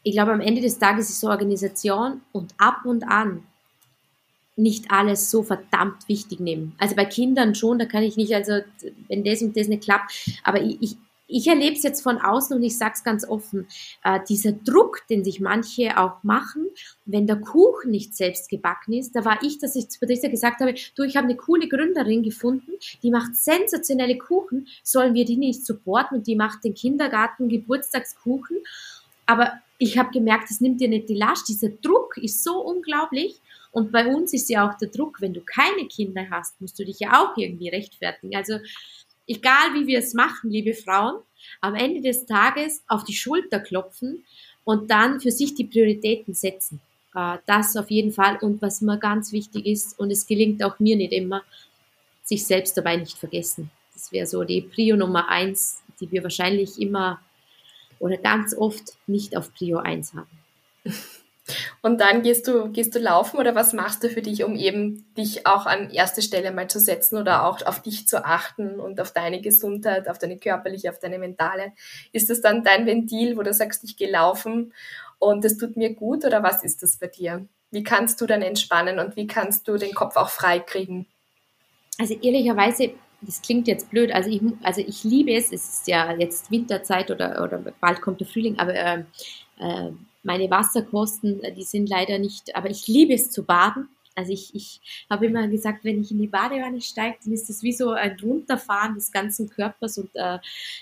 ich 0.03 0.11
glaube, 0.11 0.33
am 0.33 0.41
Ende 0.41 0.59
des 0.59 0.77
Tages 0.77 1.09
ist 1.09 1.23
Organisation 1.23 2.21
und 2.33 2.53
ab 2.57 2.81
und 2.83 3.05
an 3.05 3.47
nicht 4.57 4.91
alles 4.91 5.31
so 5.31 5.41
verdammt 5.41 6.09
wichtig 6.09 6.41
nehmen. 6.41 6.75
Also 6.77 6.95
bei 6.95 7.05
Kindern 7.05 7.55
schon, 7.55 7.79
da 7.79 7.85
kann 7.85 8.03
ich 8.03 8.17
nicht, 8.17 8.35
also 8.35 8.59
wenn 9.07 9.23
das 9.23 9.41
und 9.41 9.55
das 9.55 9.69
nicht 9.69 9.83
klappt, 9.83 10.11
aber 10.43 10.61
ich, 10.61 10.77
ich, 10.81 10.97
ich 11.27 11.47
erlebe 11.47 11.75
es 11.75 11.83
jetzt 11.83 12.01
von 12.01 12.17
außen 12.17 12.55
und 12.55 12.63
ich 12.63 12.77
sage 12.77 12.93
es 12.95 13.03
ganz 13.03 13.27
offen, 13.27 13.67
äh, 14.03 14.19
dieser 14.27 14.51
Druck, 14.51 15.07
den 15.09 15.23
sich 15.23 15.39
manche 15.39 15.97
auch 15.97 16.23
machen, 16.23 16.67
wenn 17.05 17.27
der 17.27 17.37
Kuchen 17.37 17.91
nicht 17.91 18.15
selbst 18.15 18.49
gebacken 18.49 18.93
ist, 18.93 19.15
da 19.15 19.25
war 19.25 19.41
ich, 19.41 19.57
dass 19.59 19.75
ich 19.75 19.89
zu 19.89 19.99
Patricia 19.99 20.29
gesagt 20.29 20.61
habe, 20.61 20.73
du, 20.95 21.03
ich 21.03 21.15
habe 21.15 21.25
eine 21.25 21.37
coole 21.37 21.67
Gründerin 21.67 22.23
gefunden, 22.23 22.71
die 23.01 23.11
macht 23.11 23.35
sensationelle 23.35 24.17
Kuchen, 24.17 24.67
sollen 24.83 25.13
wir 25.13 25.25
die 25.25 25.37
nicht 25.37 25.65
supporten? 25.65 26.17
Und 26.17 26.27
die 26.27 26.35
macht 26.35 26.63
den 26.63 26.73
Kindergarten 26.73 27.49
Geburtstagskuchen, 27.49 28.57
aber 29.25 29.53
ich 29.77 29.97
habe 29.97 30.11
gemerkt, 30.11 30.49
das 30.49 30.61
nimmt 30.61 30.81
dir 30.81 30.87
nicht 30.87 31.09
die 31.09 31.15
Last, 31.15 31.47
dieser 31.47 31.69
Druck 31.69 32.17
ist 32.17 32.43
so 32.43 32.61
unglaublich. 32.61 33.39
Und 33.71 33.91
bei 33.91 34.05
uns 34.05 34.33
ist 34.33 34.49
ja 34.49 34.69
auch 34.69 34.77
der 34.77 34.89
Druck, 34.89 35.19
wenn 35.19 35.33
du 35.33 35.41
keine 35.41 35.87
Kinder 35.87 36.27
hast, 36.29 36.61
musst 36.61 36.77
du 36.77 36.85
dich 36.85 36.99
ja 36.99 37.19
auch 37.19 37.35
irgendwie 37.35 37.69
rechtfertigen, 37.69 38.35
also 38.35 38.59
egal 39.27 39.73
wie 39.73 39.87
wir 39.87 39.99
es 39.99 40.13
machen, 40.13 40.49
liebe 40.49 40.73
Frauen, 40.73 41.21
am 41.61 41.75
Ende 41.75 42.01
des 42.01 42.25
Tages 42.25 42.83
auf 42.87 43.03
die 43.03 43.13
Schulter 43.13 43.59
klopfen 43.59 44.23
und 44.63 44.89
dann 44.89 45.19
für 45.19 45.31
sich 45.31 45.55
die 45.55 45.65
Prioritäten 45.65 46.33
setzen. 46.33 46.81
Äh, 47.15 47.37
das 47.45 47.75
auf 47.75 47.89
jeden 47.89 48.11
Fall. 48.11 48.37
Und 48.37 48.61
was 48.61 48.81
mir 48.81 48.97
ganz 48.97 49.31
wichtig 49.31 49.65
ist, 49.65 49.99
und 49.99 50.11
es 50.11 50.25
gelingt 50.25 50.63
auch 50.63 50.79
mir 50.79 50.95
nicht 50.95 51.13
immer, 51.13 51.43
sich 52.23 52.45
selbst 52.45 52.77
dabei 52.77 52.95
nicht 52.95 53.17
vergessen. 53.17 53.69
Das 53.93 54.11
wäre 54.11 54.25
so 54.25 54.43
die 54.43 54.61
Prio 54.61 54.95
Nummer 54.95 55.29
eins, 55.29 55.81
die 55.99 56.11
wir 56.11 56.23
wahrscheinlich 56.23 56.79
immer 56.79 57.19
oder 57.99 58.17
ganz 58.17 58.55
oft 58.55 58.97
nicht 59.07 59.37
auf 59.37 59.53
Prio 59.53 59.77
eins 59.77 60.13
haben. 60.13 60.39
Und 61.81 61.99
dann 61.99 62.21
gehst 62.21 62.47
du, 62.47 62.71
gehst 62.71 62.95
du 62.95 62.99
laufen 62.99 63.37
oder 63.37 63.53
was 63.53 63.73
machst 63.73 64.03
du 64.03 64.09
für 64.09 64.21
dich, 64.21 64.43
um 64.43 64.55
eben 64.55 65.05
dich 65.15 65.45
auch 65.45 65.65
an 65.65 65.89
erste 65.89 66.21
Stelle 66.21 66.51
mal 66.51 66.69
zu 66.69 66.79
setzen 66.79 67.17
oder 67.17 67.45
auch 67.45 67.61
auf 67.65 67.81
dich 67.81 68.07
zu 68.07 68.23
achten 68.23 68.79
und 68.79 69.01
auf 69.01 69.11
deine 69.11 69.41
Gesundheit, 69.41 70.07
auf 70.07 70.17
deine 70.17 70.37
körperliche, 70.37 70.89
auf 70.89 70.99
deine 70.99 71.19
mentale? 71.19 71.73
Ist 72.13 72.29
das 72.29 72.41
dann 72.41 72.63
dein 72.63 72.85
Ventil, 72.85 73.35
wo 73.37 73.43
du 73.43 73.53
sagst, 73.53 73.83
ich 73.83 73.97
gehe 73.97 74.09
laufen 74.09 74.73
und 75.19 75.43
es 75.43 75.57
tut 75.57 75.75
mir 75.75 75.93
gut 75.93 76.23
oder 76.23 76.43
was 76.43 76.63
ist 76.63 76.81
das 76.81 76.97
bei 76.97 77.07
dir? 77.07 77.45
Wie 77.71 77.83
kannst 77.83 78.21
du 78.21 78.25
dann 78.25 78.41
entspannen 78.41 78.99
und 78.99 79.15
wie 79.15 79.27
kannst 79.27 79.67
du 79.67 79.77
den 79.77 79.93
Kopf 79.93 80.15
auch 80.15 80.29
frei 80.29 80.59
kriegen? 80.59 81.07
Also 81.99 82.13
ehrlicherweise, 82.13 82.93
das 83.25 83.41
klingt 83.41 83.67
jetzt 83.67 83.89
blöd, 83.89 84.11
also 84.11 84.29
ich, 84.29 84.41
also 84.61 84.81
ich 84.81 85.03
liebe 85.03 85.33
es, 85.33 85.51
es 85.51 85.79
ist 85.79 85.87
ja 85.87 86.13
jetzt 86.17 86.51
Winterzeit 86.51 87.11
oder, 87.11 87.43
oder 87.43 87.59
bald 87.79 88.01
kommt 88.01 88.19
der 88.19 88.27
Frühling, 88.27 88.57
aber 88.59 88.73
äh, 88.73 89.03
äh, 89.59 89.91
meine 90.23 90.49
Wasserkosten, 90.49 91.43
äh, 91.43 91.53
die 91.53 91.63
sind 91.63 91.89
leider 91.89 92.19
nicht, 92.19 92.55
aber 92.55 92.69
ich 92.69 92.87
liebe 92.87 93.13
es 93.13 93.31
zu 93.31 93.43
baden. 93.43 93.89
Also 94.15 94.31
ich, 94.31 94.53
ich 94.53 94.79
habe 95.09 95.25
immer 95.25 95.47
gesagt, 95.47 95.83
wenn 95.83 96.01
ich 96.01 96.11
in 96.11 96.19
die 96.19 96.27
Badewanne 96.27 96.81
steige, 96.81 97.17
dann 97.23 97.33
ist 97.33 97.49
das 97.49 97.63
wie 97.63 97.73
so 97.73 97.91
ein 97.91 98.17
Runterfahren 98.21 98.95
des 98.95 99.11
ganzen 99.11 99.49
Körpers 99.49 99.97
und 99.97 100.09
äh, 100.13 100.37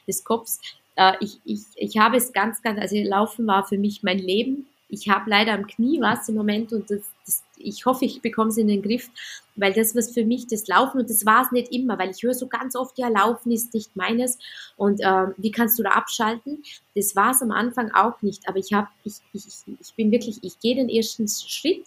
des 0.08 0.24
Kopfs. 0.24 0.60
Äh, 0.96 1.14
ich, 1.22 1.40
ich, 1.46 1.62
ich 1.76 1.98
habe 1.98 2.18
es 2.18 2.34
ganz, 2.34 2.62
ganz, 2.62 2.80
also 2.80 2.98
Laufen 2.98 3.48
war 3.48 3.66
für 3.66 3.78
mich 3.78 4.04
mein 4.04 4.20
Leben. 4.20 4.68
Ich 4.92 5.10
habe 5.10 5.30
leider 5.30 5.54
am 5.54 5.66
Knie 5.66 6.00
was 6.02 6.30
im 6.30 6.36
Moment 6.36 6.74
und 6.74 6.92
das, 6.92 7.00
das, 7.26 7.44
ich 7.58 7.86
hoffe, 7.86 8.06
ich 8.06 8.22
bekomme 8.22 8.50
es 8.50 8.58
in 8.58 8.68
den 8.68 8.82
Griff, 8.82 9.10
weil 9.56 9.74
das 9.74 9.96
was 9.96 10.12
für 10.12 10.26
mich 10.26 10.48
das 10.48 10.68
Laufen 10.68 11.00
und 11.00 11.10
das 11.10 11.26
war 11.26 11.44
es 11.44 11.52
nicht 11.52 11.72
immer, 11.72 11.98
weil 11.98 12.12
ich 12.12 12.22
höre 12.22 12.34
so 12.34 12.48
ganz 12.48 12.76
oft, 12.76 12.98
ja, 13.00 13.08
Laufen 13.08 13.52
ist 13.52 13.74
nicht 13.74 13.96
meines 13.96 14.38
und 14.76 15.00
äh, 15.00 15.28
wie 15.38 15.52
kannst 15.52 15.80
du 15.80 15.84
da 15.84 15.92
abschalten? 15.92 16.62
Das 16.96 17.16
war 17.16 17.32
es 17.32 17.42
am 17.42 17.52
Anfang 17.52 17.92
auch 17.92 18.22
nicht, 18.22 18.48
aber 18.48 18.58
ich 18.58 18.74
habe, 18.74 18.90
ich, 19.04 19.16
ich, 19.34 19.46
ich 19.80 19.94
bin 19.96 20.12
wirklich, 20.12 20.40
ich 20.44 20.60
gehe 20.60 20.76
den 20.76 20.90
ersten 20.90 21.28
Schritt, 21.28 21.86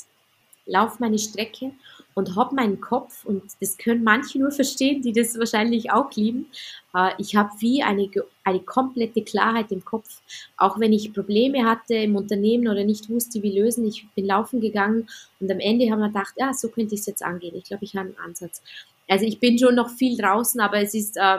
laufe 0.66 0.96
meine 0.98 1.18
Strecke 1.18 1.72
und 2.14 2.36
habe 2.36 2.54
meinen 2.54 2.80
Kopf, 2.80 3.24
und 3.24 3.42
das 3.60 3.76
können 3.76 4.04
manche 4.04 4.38
nur 4.38 4.52
verstehen, 4.52 5.02
die 5.02 5.12
das 5.12 5.38
wahrscheinlich 5.38 5.90
auch 5.90 6.12
lieben, 6.12 6.46
äh, 6.94 7.10
ich 7.18 7.34
habe 7.36 7.50
wie 7.58 7.82
eine, 7.82 8.08
eine 8.44 8.60
komplette 8.60 9.22
Klarheit 9.22 9.72
im 9.72 9.84
Kopf. 9.84 10.20
Auch 10.56 10.78
wenn 10.78 10.92
ich 10.92 11.12
Probleme 11.12 11.64
hatte 11.64 11.94
im 11.94 12.16
Unternehmen 12.16 12.68
oder 12.68 12.84
nicht 12.84 13.10
wusste, 13.10 13.42
wie 13.42 13.58
lösen, 13.58 13.86
ich 13.86 14.06
bin 14.14 14.26
laufen 14.26 14.60
gegangen 14.60 15.08
und 15.40 15.50
am 15.50 15.60
Ende 15.60 15.90
haben 15.90 16.00
wir 16.00 16.08
gedacht, 16.08 16.34
ja, 16.36 16.52
so 16.52 16.68
könnte 16.68 16.94
ich 16.94 17.00
es 17.00 17.06
jetzt 17.06 17.22
angehen. 17.22 17.56
Ich 17.56 17.64
glaube, 17.64 17.84
ich 17.84 17.96
habe 17.96 18.08
einen 18.08 18.18
Ansatz. 18.18 18.62
Also 19.08 19.26
ich 19.26 19.40
bin 19.40 19.58
schon 19.58 19.74
noch 19.74 19.90
viel 19.90 20.16
draußen, 20.16 20.60
aber 20.60 20.78
es 20.78 20.94
ist, 20.94 21.16
äh, 21.16 21.38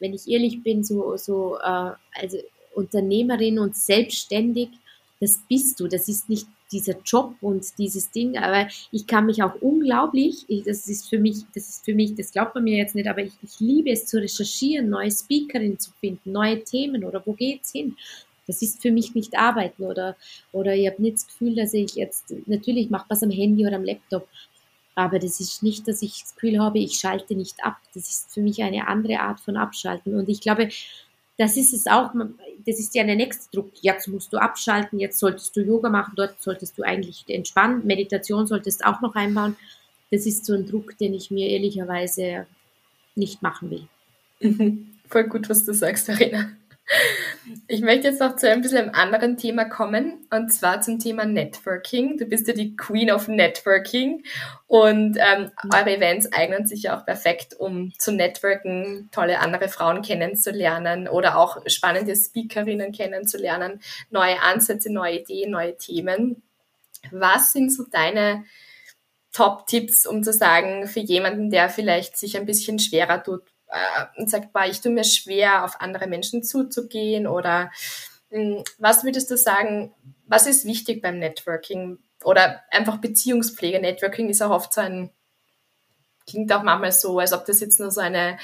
wenn 0.00 0.14
ich 0.14 0.26
ehrlich 0.28 0.62
bin, 0.62 0.82
so, 0.82 1.16
so 1.16 1.58
äh, 1.58 1.92
also 2.12 2.38
Unternehmerin 2.74 3.58
und 3.58 3.76
selbstständig, 3.76 4.70
das 5.20 5.40
bist 5.48 5.78
du. 5.78 5.86
Das 5.86 6.08
ist 6.08 6.28
nicht 6.28 6.46
dieser 6.72 6.94
Job 7.04 7.34
und 7.40 7.64
dieses 7.78 8.10
Ding, 8.10 8.36
aber 8.36 8.68
ich 8.90 9.06
kann 9.06 9.26
mich 9.26 9.42
auch 9.42 9.54
unglaublich, 9.60 10.44
ich, 10.48 10.64
das 10.64 10.88
ist 10.88 11.08
für 11.08 11.18
mich, 11.18 11.38
das 11.54 11.68
ist 11.68 11.84
für 11.84 11.94
mich, 11.94 12.14
das 12.14 12.32
glaubt 12.32 12.54
man 12.54 12.64
mir 12.64 12.78
jetzt 12.78 12.94
nicht, 12.94 13.08
aber 13.08 13.22
ich, 13.22 13.32
ich 13.42 13.60
liebe 13.60 13.90
es 13.90 14.06
zu 14.06 14.20
recherchieren, 14.20 14.88
neue 14.88 15.10
Speakerinnen 15.10 15.78
zu 15.78 15.92
finden, 16.00 16.32
neue 16.32 16.62
Themen 16.64 17.04
oder 17.04 17.22
wo 17.24 17.32
geht's 17.32 17.72
hin? 17.72 17.96
Das 18.46 18.60
ist 18.60 18.82
für 18.82 18.90
mich 18.90 19.14
nicht 19.14 19.38
arbeiten 19.38 19.84
oder, 19.84 20.16
oder 20.52 20.74
ich 20.74 20.86
habe 20.86 21.00
nicht 21.00 21.16
das 21.16 21.26
Gefühl, 21.26 21.54
dass 21.54 21.72
ich 21.72 21.94
jetzt, 21.94 22.34
natürlich 22.46 22.90
mache 22.90 23.06
was 23.08 23.22
am 23.22 23.30
Handy 23.30 23.66
oder 23.66 23.76
am 23.76 23.84
Laptop, 23.84 24.28
aber 24.94 25.18
das 25.18 25.40
ist 25.40 25.62
nicht, 25.62 25.88
dass 25.88 26.02
ich 26.02 26.20
das 26.20 26.34
Gefühl 26.34 26.60
habe, 26.60 26.78
ich 26.78 26.98
schalte 26.98 27.34
nicht 27.34 27.64
ab. 27.64 27.76
Das 27.94 28.08
ist 28.08 28.32
für 28.32 28.40
mich 28.40 28.62
eine 28.62 28.86
andere 28.86 29.20
Art 29.20 29.40
von 29.40 29.56
Abschalten. 29.56 30.14
Und 30.14 30.28
ich 30.28 30.40
glaube, 30.40 30.68
das 31.36 31.56
ist 31.56 31.72
es 31.72 31.86
auch, 31.86 32.12
das 32.66 32.78
ist 32.78 32.94
ja 32.94 33.04
der 33.04 33.16
nächste 33.16 33.50
Druck. 33.50 33.72
Jetzt 33.80 34.06
musst 34.08 34.32
du 34.32 34.38
abschalten, 34.38 35.00
jetzt 35.00 35.18
solltest 35.18 35.56
du 35.56 35.62
Yoga 35.62 35.88
machen, 35.88 36.14
dort 36.16 36.40
solltest 36.40 36.78
du 36.78 36.82
eigentlich 36.82 37.24
entspannen, 37.28 37.86
Meditation 37.86 38.46
solltest 38.46 38.84
auch 38.84 39.00
noch 39.00 39.14
einbauen. 39.14 39.56
Das 40.10 40.26
ist 40.26 40.46
so 40.46 40.54
ein 40.54 40.66
Druck, 40.66 40.96
den 40.98 41.14
ich 41.14 41.30
mir 41.30 41.48
ehrlicherweise 41.48 42.46
nicht 43.16 43.42
machen 43.42 43.70
will. 43.70 43.88
Voll 45.08 45.24
gut, 45.24 45.48
was 45.48 45.64
du 45.64 45.74
sagst, 45.74 46.06
Verena. 46.06 46.50
Ich 47.66 47.82
möchte 47.82 48.08
jetzt 48.08 48.20
noch 48.20 48.36
zu 48.36 48.48
ein 48.50 48.62
bisschen 48.62 48.78
einem 48.78 48.94
anderen 48.94 49.36
Thema 49.36 49.66
kommen, 49.66 50.26
und 50.30 50.52
zwar 50.52 50.80
zum 50.80 50.98
Thema 50.98 51.26
Networking. 51.26 52.16
Du 52.16 52.24
bist 52.24 52.48
ja 52.48 52.54
die 52.54 52.74
Queen 52.76 53.10
of 53.10 53.28
Networking 53.28 54.24
und 54.66 55.18
ähm, 55.18 55.50
eure 55.72 55.96
Events 55.96 56.32
eignen 56.32 56.66
sich 56.66 56.84
ja 56.84 56.98
auch 56.98 57.04
perfekt, 57.04 57.54
um 57.54 57.92
zu 57.98 58.12
networken, 58.12 59.10
tolle 59.12 59.40
andere 59.40 59.68
Frauen 59.68 60.02
kennenzulernen 60.02 61.06
oder 61.06 61.36
auch 61.36 61.58
spannende 61.66 62.16
Speakerinnen 62.16 62.92
kennenzulernen, 62.92 63.80
neue 64.10 64.40
Ansätze, 64.40 64.90
neue 64.90 65.20
Ideen, 65.20 65.50
neue 65.50 65.76
Themen. 65.76 66.42
Was 67.10 67.52
sind 67.52 67.70
so 67.70 67.84
deine 67.90 68.44
Top-Tipps, 69.32 70.06
um 70.06 70.22
zu 70.22 70.32
sagen, 70.32 70.86
für 70.86 71.00
jemanden, 71.00 71.50
der 71.50 71.68
vielleicht 71.68 72.16
sich 72.16 72.36
ein 72.36 72.46
bisschen 72.46 72.78
schwerer 72.78 73.22
tut 73.22 73.42
äh, 73.68 74.20
und 74.20 74.30
sagt, 74.30 74.52
boah, 74.52 74.64
ich 74.64 74.80
tue 74.80 74.92
mir 74.92 75.04
schwer, 75.04 75.64
auf 75.64 75.80
andere 75.80 76.06
Menschen 76.06 76.42
zuzugehen 76.42 77.26
oder 77.26 77.70
mh, 78.30 78.56
hm, 78.58 78.64
was 78.78 79.04
würdest 79.04 79.30
du 79.30 79.36
sagen, 79.36 79.92
was 80.26 80.46
ist 80.46 80.64
wichtig 80.64 81.02
beim 81.02 81.18
Networking 81.18 81.98
oder 82.22 82.62
einfach 82.70 82.98
Beziehungspflege? 82.98 83.80
Networking 83.80 84.28
ist 84.28 84.42
auch 84.42 84.50
oft 84.50 84.72
so 84.72 84.80
ein, 84.80 85.10
klingt 86.26 86.52
auch 86.52 86.62
manchmal 86.62 86.92
so, 86.92 87.18
als 87.18 87.32
ob 87.32 87.44
das 87.44 87.60
jetzt 87.60 87.80
nur 87.80 87.90
so 87.90 88.00
eine 88.00 88.38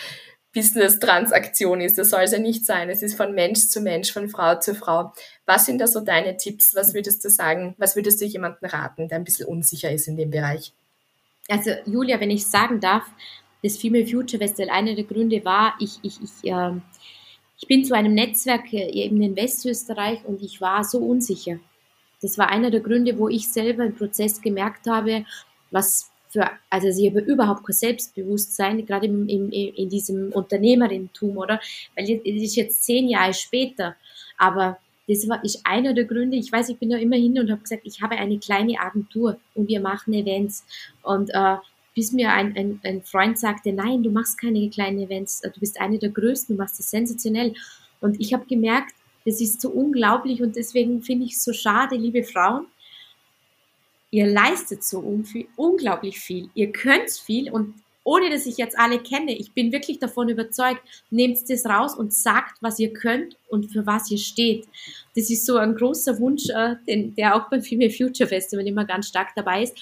Business-Transaktion 0.52 1.80
ist. 1.80 1.96
Das 1.96 2.10
soll 2.10 2.22
es 2.22 2.32
ja 2.32 2.38
nicht 2.38 2.66
sein. 2.66 2.90
Es 2.90 3.02
ist 3.02 3.16
von 3.16 3.34
Mensch 3.34 3.68
zu 3.68 3.80
Mensch, 3.80 4.12
von 4.12 4.28
Frau 4.28 4.56
zu 4.56 4.74
Frau. 4.74 5.12
Was 5.46 5.66
sind 5.66 5.78
da 5.78 5.86
so 5.86 6.00
deine 6.00 6.36
Tipps? 6.36 6.74
Was 6.74 6.92
würdest 6.92 7.24
du 7.24 7.30
sagen? 7.30 7.74
Was 7.78 7.96
würdest 7.96 8.20
du 8.20 8.24
jemandem 8.24 8.68
raten, 8.68 9.08
der 9.08 9.18
ein 9.18 9.24
bisschen 9.24 9.46
unsicher 9.46 9.90
ist 9.90 10.08
in 10.08 10.16
dem 10.16 10.30
Bereich? 10.30 10.72
Also 11.48 11.70
Julia, 11.86 12.20
wenn 12.20 12.30
ich 12.30 12.46
sagen 12.46 12.80
darf, 12.80 13.04
das 13.62 13.76
Female 13.76 14.06
Future 14.06 14.38
Festival. 14.38 14.70
Einer 14.70 14.94
der 14.94 15.04
Gründe 15.04 15.44
war, 15.44 15.74
ich, 15.80 15.98
ich, 16.02 16.18
ich, 16.22 16.50
äh, 16.50 16.72
ich 17.60 17.68
bin 17.68 17.84
zu 17.84 17.94
einem 17.94 18.14
Netzwerk 18.14 18.72
äh, 18.72 18.90
eben 18.90 19.22
in 19.22 19.36
Westösterreich 19.36 20.24
und 20.24 20.42
ich 20.42 20.60
war 20.60 20.84
so 20.84 20.98
unsicher. 20.98 21.58
Das 22.22 22.38
war 22.38 22.48
einer 22.48 22.70
der 22.70 22.80
Gründe, 22.80 23.18
wo 23.18 23.28
ich 23.28 23.48
selber 23.48 23.84
im 23.84 23.94
Prozess 23.94 24.40
gemerkt 24.40 24.86
habe, 24.86 25.24
was 25.70 26.10
für, 26.28 26.48
also 26.68 26.88
ich 26.88 27.10
habe 27.10 27.20
überhaupt 27.20 27.66
kein 27.66 27.74
Selbstbewusstsein, 27.74 28.84
gerade 28.86 29.06
im, 29.06 29.28
im, 29.28 29.50
in 29.50 29.88
diesem 29.88 30.30
Unternehmerintum, 30.32 31.36
oder? 31.36 31.60
Weil 31.96 32.20
es 32.24 32.42
ist 32.42 32.56
jetzt 32.56 32.84
zehn 32.84 33.08
Jahre 33.08 33.34
später, 33.34 33.96
aber 34.38 34.78
das 35.08 35.28
war 35.28 35.42
ist 35.42 35.60
einer 35.64 35.92
der 35.92 36.04
Gründe. 36.04 36.36
Ich 36.36 36.52
weiß, 36.52 36.68
ich 36.68 36.78
bin 36.78 36.90
da 36.90 36.96
immer 36.96 37.16
hin 37.16 37.36
und 37.38 37.50
habe 37.50 37.62
gesagt, 37.62 37.82
ich 37.84 38.00
habe 38.00 38.16
eine 38.16 38.38
kleine 38.38 38.78
Agentur 38.78 39.40
und 39.54 39.68
wir 39.68 39.80
machen 39.80 40.14
Events 40.14 40.64
und 41.02 41.30
äh, 41.30 41.56
bis 42.00 42.12
mir 42.12 42.32
ein, 42.32 42.56
ein, 42.56 42.80
ein 42.82 43.02
Freund 43.02 43.38
sagte, 43.38 43.74
nein, 43.74 44.02
du 44.02 44.10
machst 44.10 44.40
keine 44.40 44.70
kleinen 44.70 45.00
Events, 45.00 45.42
du 45.42 45.60
bist 45.60 45.78
eine 45.78 45.98
der 45.98 46.08
größten, 46.08 46.56
du 46.56 46.62
machst 46.62 46.78
das 46.78 46.90
sensationell. 46.90 47.52
Und 48.00 48.18
ich 48.18 48.32
habe 48.32 48.46
gemerkt, 48.46 48.94
das 49.26 49.38
ist 49.42 49.60
so 49.60 49.68
unglaublich 49.68 50.40
und 50.40 50.56
deswegen 50.56 51.02
finde 51.02 51.26
ich 51.26 51.34
es 51.34 51.44
so 51.44 51.52
schade, 51.52 51.96
liebe 51.96 52.24
Frauen, 52.24 52.64
ihr 54.10 54.26
leistet 54.26 54.82
so 54.82 55.04
unglaublich 55.56 56.18
viel, 56.18 56.48
ihr 56.54 56.72
könnt 56.72 57.10
viel 57.10 57.50
und 57.50 57.74
ohne 58.02 58.30
dass 58.30 58.46
ich 58.46 58.56
jetzt 58.56 58.78
alle 58.78 58.98
kenne, 58.98 59.36
ich 59.36 59.52
bin 59.52 59.72
wirklich 59.72 59.98
davon 59.98 60.30
überzeugt, 60.30 60.80
nehmt 61.10 61.38
das 61.50 61.66
raus 61.66 61.94
und 61.94 62.14
sagt, 62.14 62.62
was 62.62 62.78
ihr 62.78 62.94
könnt 62.94 63.36
und 63.48 63.70
für 63.70 63.84
was 63.86 64.10
ihr 64.10 64.16
steht. 64.16 64.66
Das 65.14 65.28
ist 65.28 65.44
so 65.44 65.58
ein 65.58 65.74
großer 65.74 66.18
Wunsch, 66.18 66.48
äh, 66.48 66.76
den, 66.88 67.14
der 67.14 67.36
auch 67.36 67.50
beim 67.50 67.62
Female 67.62 67.90
Future 67.90 68.28
Festival 68.28 68.66
immer 68.66 68.86
ganz 68.86 69.06
stark 69.08 69.28
dabei 69.36 69.64
ist. 69.64 69.76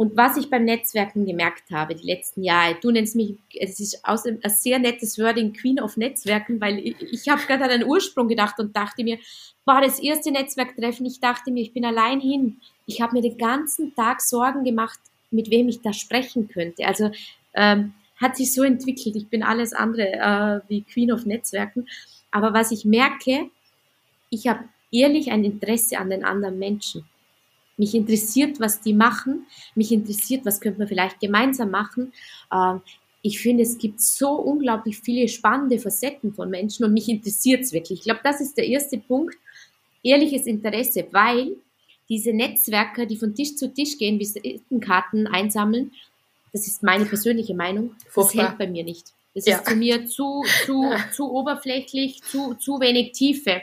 Und 0.00 0.16
was 0.16 0.38
ich 0.38 0.48
beim 0.48 0.64
Netzwerken 0.64 1.26
gemerkt 1.26 1.70
habe, 1.70 1.94
die 1.94 2.06
letzten 2.06 2.42
Jahre, 2.42 2.74
du 2.80 2.90
nennst 2.90 3.16
mich, 3.16 3.36
es 3.54 3.80
ist 3.80 4.02
außerdem 4.02 4.40
ein 4.42 4.48
sehr 4.48 4.78
nettes 4.78 5.18
Wording, 5.18 5.52
Queen 5.52 5.78
of 5.78 5.98
Netzwerken, 5.98 6.58
weil 6.58 6.78
ich, 6.78 6.96
ich 7.02 7.28
habe 7.28 7.42
gerade 7.42 7.64
an 7.64 7.68
den 7.68 7.84
Ursprung 7.84 8.26
gedacht 8.26 8.58
und 8.58 8.74
dachte 8.74 9.04
mir, 9.04 9.18
war 9.66 9.82
das 9.82 9.98
erste 9.98 10.30
Netzwerktreffen, 10.30 11.04
ich 11.04 11.20
dachte 11.20 11.50
mir, 11.50 11.60
ich 11.60 11.74
bin 11.74 11.84
allein 11.84 12.18
hin. 12.18 12.62
Ich 12.86 13.02
habe 13.02 13.14
mir 13.14 13.20
den 13.20 13.36
ganzen 13.36 13.94
Tag 13.94 14.22
Sorgen 14.22 14.64
gemacht, 14.64 14.98
mit 15.30 15.50
wem 15.50 15.68
ich 15.68 15.82
da 15.82 15.92
sprechen 15.92 16.48
könnte. 16.48 16.86
Also 16.86 17.10
ähm, 17.52 17.92
hat 18.16 18.38
sich 18.38 18.54
so 18.54 18.62
entwickelt. 18.62 19.16
Ich 19.16 19.28
bin 19.28 19.42
alles 19.42 19.74
andere 19.74 20.12
äh, 20.14 20.60
wie 20.70 20.80
Queen 20.80 21.12
of 21.12 21.26
Netzwerken. 21.26 21.86
Aber 22.30 22.54
was 22.54 22.70
ich 22.70 22.86
merke, 22.86 23.50
ich 24.30 24.48
habe 24.48 24.64
ehrlich 24.90 25.30
ein 25.30 25.44
Interesse 25.44 25.98
an 25.98 26.08
den 26.08 26.24
anderen 26.24 26.58
Menschen. 26.58 27.04
Mich 27.80 27.94
interessiert, 27.94 28.60
was 28.60 28.82
die 28.82 28.92
machen. 28.92 29.46
Mich 29.74 29.90
interessiert, 29.90 30.44
was 30.44 30.60
könnte 30.60 30.80
man 30.80 30.88
vielleicht 30.88 31.18
gemeinsam 31.18 31.70
machen. 31.70 32.12
Ähm, 32.52 32.82
ich 33.22 33.40
finde, 33.40 33.62
es 33.62 33.78
gibt 33.78 34.02
so 34.02 34.32
unglaublich 34.32 34.98
viele 34.98 35.28
spannende 35.28 35.78
Facetten 35.78 36.34
von 36.34 36.50
Menschen 36.50 36.84
und 36.84 36.92
mich 36.92 37.08
interessiert 37.08 37.62
es 37.62 37.72
wirklich. 37.72 38.00
Ich 38.00 38.04
glaube, 38.04 38.20
das 38.22 38.42
ist 38.42 38.58
der 38.58 38.66
erste 38.66 38.98
Punkt. 38.98 39.34
Ehrliches 40.02 40.44
Interesse, 40.44 41.06
weil 41.12 41.56
diese 42.10 42.34
Netzwerker, 42.34 43.06
die 43.06 43.16
von 43.16 43.34
Tisch 43.34 43.56
zu 43.56 43.72
Tisch 43.72 43.96
gehen, 43.96 44.18
Visitenkarten 44.18 45.26
einsammeln, 45.26 45.92
das 46.52 46.66
ist 46.66 46.82
meine 46.82 47.06
persönliche 47.06 47.54
Meinung, 47.54 47.94
das 48.14 48.34
hält 48.34 48.58
bei 48.58 48.66
mir 48.66 48.84
nicht. 48.84 49.14
Das 49.34 49.46
ja. 49.46 49.58
ist 49.58 49.68
zu 49.68 49.76
mir 49.76 50.06
zu, 50.06 50.44
zu, 50.66 50.92
zu 51.12 51.30
oberflächlich, 51.30 52.22
zu, 52.22 52.54
zu 52.54 52.80
wenig 52.80 53.12
Tiefe. 53.12 53.62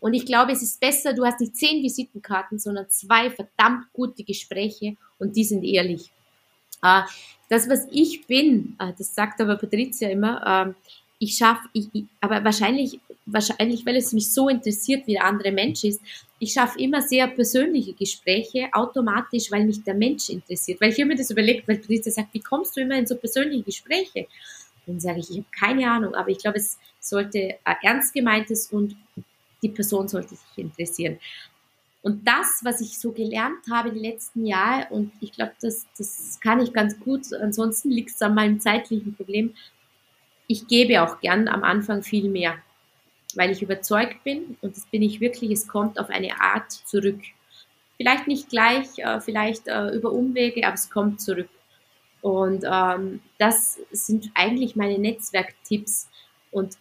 Und 0.00 0.14
ich 0.14 0.26
glaube, 0.26 0.52
es 0.52 0.62
ist 0.62 0.80
besser, 0.80 1.12
du 1.12 1.24
hast 1.24 1.40
nicht 1.40 1.56
zehn 1.56 1.82
Visitenkarten, 1.82 2.58
sondern 2.58 2.88
zwei 2.90 3.30
verdammt 3.30 3.92
gute 3.92 4.24
Gespräche 4.24 4.96
und 5.18 5.36
die 5.36 5.44
sind 5.44 5.64
ehrlich. 5.64 6.10
Äh, 6.82 7.02
das, 7.48 7.68
was 7.68 7.86
ich 7.90 8.26
bin, 8.26 8.76
äh, 8.78 8.92
das 8.96 9.14
sagt 9.14 9.40
aber 9.40 9.56
Patricia 9.56 10.08
immer, 10.08 10.66
äh, 10.68 10.90
ich 11.18 11.36
schaffe, 11.36 11.68
aber 12.20 12.44
wahrscheinlich, 12.44 12.98
wahrscheinlich, 13.24 13.86
weil 13.86 13.96
es 13.96 14.12
mich 14.12 14.32
so 14.32 14.48
interessiert, 14.48 15.06
wie 15.06 15.12
der 15.12 15.24
andere 15.24 15.52
Mensch 15.52 15.84
ist, 15.84 16.00
ich 16.38 16.52
schaffe 16.52 16.78
immer 16.78 17.00
sehr 17.00 17.28
persönliche 17.28 17.94
Gespräche, 17.94 18.68
automatisch, 18.72 19.50
weil 19.50 19.64
mich 19.64 19.82
der 19.82 19.94
Mensch 19.94 20.28
interessiert. 20.28 20.80
Weil 20.80 20.90
ich 20.90 20.98
immer 20.98 21.14
das 21.14 21.30
überlegt, 21.30 21.66
weil 21.66 21.78
Patricia 21.78 22.12
sagt, 22.12 22.34
wie 22.34 22.40
kommst 22.40 22.76
du 22.76 22.82
immer 22.82 22.96
in 22.96 23.06
so 23.06 23.16
persönliche 23.16 23.62
Gespräche? 23.62 24.26
Dann 24.86 25.00
sage 25.00 25.20
ich, 25.20 25.30
ich 25.30 25.38
habe 25.38 25.46
keine 25.58 25.90
Ahnung, 25.90 26.14
aber 26.14 26.28
ich 26.28 26.38
glaube, 26.38 26.58
es 26.58 26.78
sollte 27.00 27.58
ernst 27.82 28.12
gemeintes 28.12 28.68
und 28.68 28.96
die 29.62 29.68
Person 29.68 30.08
sollte 30.08 30.36
sich 30.36 30.58
interessieren. 30.58 31.18
Und 32.02 32.28
das, 32.28 32.60
was 32.62 32.82
ich 32.82 32.98
so 32.98 33.12
gelernt 33.12 33.64
habe 33.70 33.90
die 33.90 33.98
letzten 33.98 34.44
Jahre, 34.44 34.92
und 34.92 35.10
ich 35.20 35.32
glaube, 35.32 35.52
das, 35.62 35.86
das 35.96 36.38
kann 36.38 36.60
ich 36.60 36.74
ganz 36.74 37.00
gut, 37.00 37.32
ansonsten 37.32 37.90
liegt 37.90 38.10
es 38.10 38.20
an 38.20 38.34
meinem 38.34 38.60
zeitlichen 38.60 39.14
Problem, 39.14 39.54
ich 40.46 40.66
gebe 40.66 41.02
auch 41.02 41.20
gern 41.20 41.48
am 41.48 41.64
Anfang 41.64 42.02
viel 42.02 42.28
mehr, 42.28 42.56
weil 43.34 43.50
ich 43.50 43.62
überzeugt 43.62 44.22
bin, 44.22 44.58
und 44.60 44.76
das 44.76 44.84
bin 44.84 45.00
ich 45.00 45.20
wirklich, 45.20 45.50
es 45.50 45.66
kommt 45.66 45.98
auf 45.98 46.10
eine 46.10 46.38
Art 46.42 46.70
zurück. 46.70 47.20
Vielleicht 47.96 48.26
nicht 48.26 48.50
gleich, 48.50 48.98
äh, 48.98 49.22
vielleicht 49.22 49.66
äh, 49.68 49.88
über 49.96 50.12
Umwege, 50.12 50.66
aber 50.66 50.74
es 50.74 50.90
kommt 50.90 51.22
zurück. 51.22 51.48
Und 52.24 52.64
ähm, 52.66 53.20
das 53.36 53.78
sind 53.92 54.30
eigentlich 54.34 54.76
meine 54.76 54.98
Netzwerktipps. 54.98 56.08
Und 56.50 56.78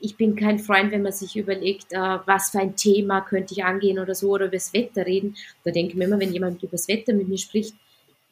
ich 0.00 0.16
bin 0.16 0.34
kein 0.34 0.58
Freund, 0.58 0.90
wenn 0.90 1.02
man 1.02 1.12
sich 1.12 1.36
überlegt, 1.36 1.92
äh, 1.92 2.18
was 2.26 2.50
für 2.50 2.58
ein 2.58 2.74
Thema 2.74 3.20
könnte 3.20 3.54
ich 3.54 3.62
angehen 3.62 4.00
oder 4.00 4.16
so 4.16 4.30
oder 4.30 4.46
über 4.46 4.56
das 4.56 4.74
Wetter 4.74 5.06
reden. 5.06 5.36
Da 5.62 5.70
denke 5.70 5.92
ich 5.92 5.96
mir 5.96 6.06
immer, 6.06 6.18
wenn 6.18 6.32
jemand 6.32 6.60
über 6.64 6.72
das 6.72 6.88
Wetter 6.88 7.12
mit 7.12 7.28
mir 7.28 7.38
spricht, 7.38 7.76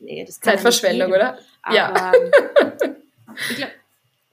nee, 0.00 0.24
das 0.24 0.40
Zeitverschwendung, 0.40 1.12
oder? 1.12 1.38
Aber, 1.62 1.76
ja. 1.76 2.12
Ähm, 2.12 2.32
ich 3.50 3.56
glaub, 3.56 3.70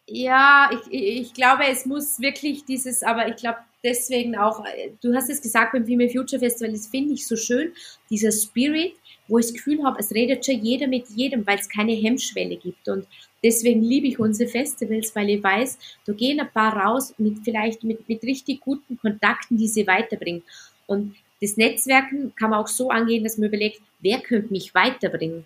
ja, 0.07 0.69
ich, 0.89 1.21
ich 1.21 1.33
glaube, 1.35 1.65
es 1.69 1.85
muss 1.85 2.19
wirklich 2.19 2.65
dieses, 2.65 3.03
aber 3.03 3.27
ich 3.27 3.35
glaube 3.35 3.59
deswegen 3.83 4.35
auch, 4.35 4.65
du 4.99 5.13
hast 5.13 5.29
es 5.29 5.43
gesagt 5.43 5.73
beim 5.73 5.85
Female 5.85 6.09
Future 6.09 6.39
Festival, 6.39 6.71
das 6.71 6.87
finde 6.87 7.13
ich 7.13 7.27
so 7.27 7.35
schön, 7.35 7.71
dieser 8.09 8.31
Spirit, 8.31 8.95
wo 9.27 9.39
ich 9.39 9.47
das 9.47 9.53
Gefühl 9.53 9.83
habe, 9.83 9.99
es 9.99 10.11
redet 10.11 10.45
schon 10.45 10.63
jeder 10.63 10.87
mit 10.87 11.07
jedem, 11.09 11.45
weil 11.47 11.59
es 11.59 11.69
keine 11.69 11.93
Hemmschwelle 11.93 12.57
gibt. 12.57 12.87
Und 12.87 13.07
deswegen 13.43 13.81
liebe 13.81 14.07
ich 14.07 14.19
unsere 14.19 14.49
Festivals, 14.49 15.15
weil 15.15 15.29
ich 15.29 15.43
weiß, 15.43 15.77
da 16.05 16.13
gehen 16.13 16.39
ein 16.39 16.51
paar 16.51 16.75
raus 16.75 17.13
mit 17.17 17.39
vielleicht 17.43 17.83
mit, 17.83 18.07
mit 18.07 18.23
richtig 18.23 18.61
guten 18.61 18.97
Kontakten, 18.97 19.57
die 19.57 19.67
sie 19.67 19.87
weiterbringen. 19.87 20.43
Und 20.87 21.15
das 21.41 21.57
Netzwerken 21.57 22.33
kann 22.35 22.51
man 22.51 22.59
auch 22.59 22.67
so 22.67 22.89
angehen, 22.89 23.23
dass 23.23 23.37
man 23.37 23.49
überlegt, 23.49 23.81
wer 23.99 24.19
könnte 24.19 24.51
mich 24.51 24.73
weiterbringen. 24.73 25.45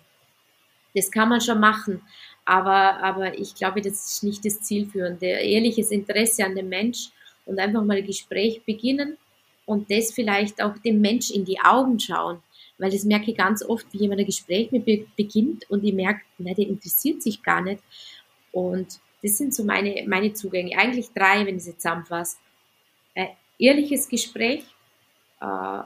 Das 0.94 1.10
kann 1.10 1.28
man 1.28 1.40
schon 1.40 1.60
machen. 1.60 2.02
Aber, 2.44 3.02
aber 3.02 3.38
ich 3.38 3.54
glaube, 3.54 3.80
das 3.80 4.12
ist 4.12 4.24
nicht 4.24 4.44
das 4.44 4.60
Zielführende. 4.60 5.26
Ehrliches 5.26 5.90
Interesse 5.90 6.44
an 6.44 6.54
dem 6.54 6.68
Mensch 6.68 7.10
und 7.46 7.58
einfach 7.58 7.84
mal 7.84 7.98
ein 7.98 8.06
Gespräch 8.06 8.62
beginnen 8.64 9.16
und 9.66 9.90
das 9.90 10.12
vielleicht 10.12 10.62
auch 10.62 10.76
dem 10.78 11.00
Mensch 11.00 11.30
in 11.30 11.44
die 11.44 11.60
Augen 11.60 12.00
schauen. 12.00 12.42
Weil 12.80 12.90
das 12.90 13.04
merke 13.04 13.30
ich 13.30 13.36
ganz 13.36 13.62
oft, 13.62 13.86
wie 13.92 13.98
jemand 13.98 14.20
ein 14.20 14.26
Gespräch 14.26 14.72
mit 14.72 14.86
mir 14.86 15.04
beginnt 15.16 15.68
und 15.70 15.84
ich 15.84 15.92
merke, 15.92 16.22
na, 16.38 16.54
der 16.54 16.66
interessiert 16.66 17.22
sich 17.22 17.42
gar 17.42 17.60
nicht. 17.60 17.82
Und 18.52 19.00
das 19.22 19.36
sind 19.36 19.54
so 19.54 19.64
meine, 19.64 20.04
meine 20.06 20.32
Zugänge. 20.32 20.76
Eigentlich 20.78 21.10
drei, 21.12 21.44
wenn 21.46 21.58
ich 21.58 21.66
jetzt 21.66 21.82
zusammenfasse. 21.82 22.38
Ein 23.14 23.28
ehrliches 23.58 24.08
Gespräch, 24.08 24.64
äh, 25.40 25.82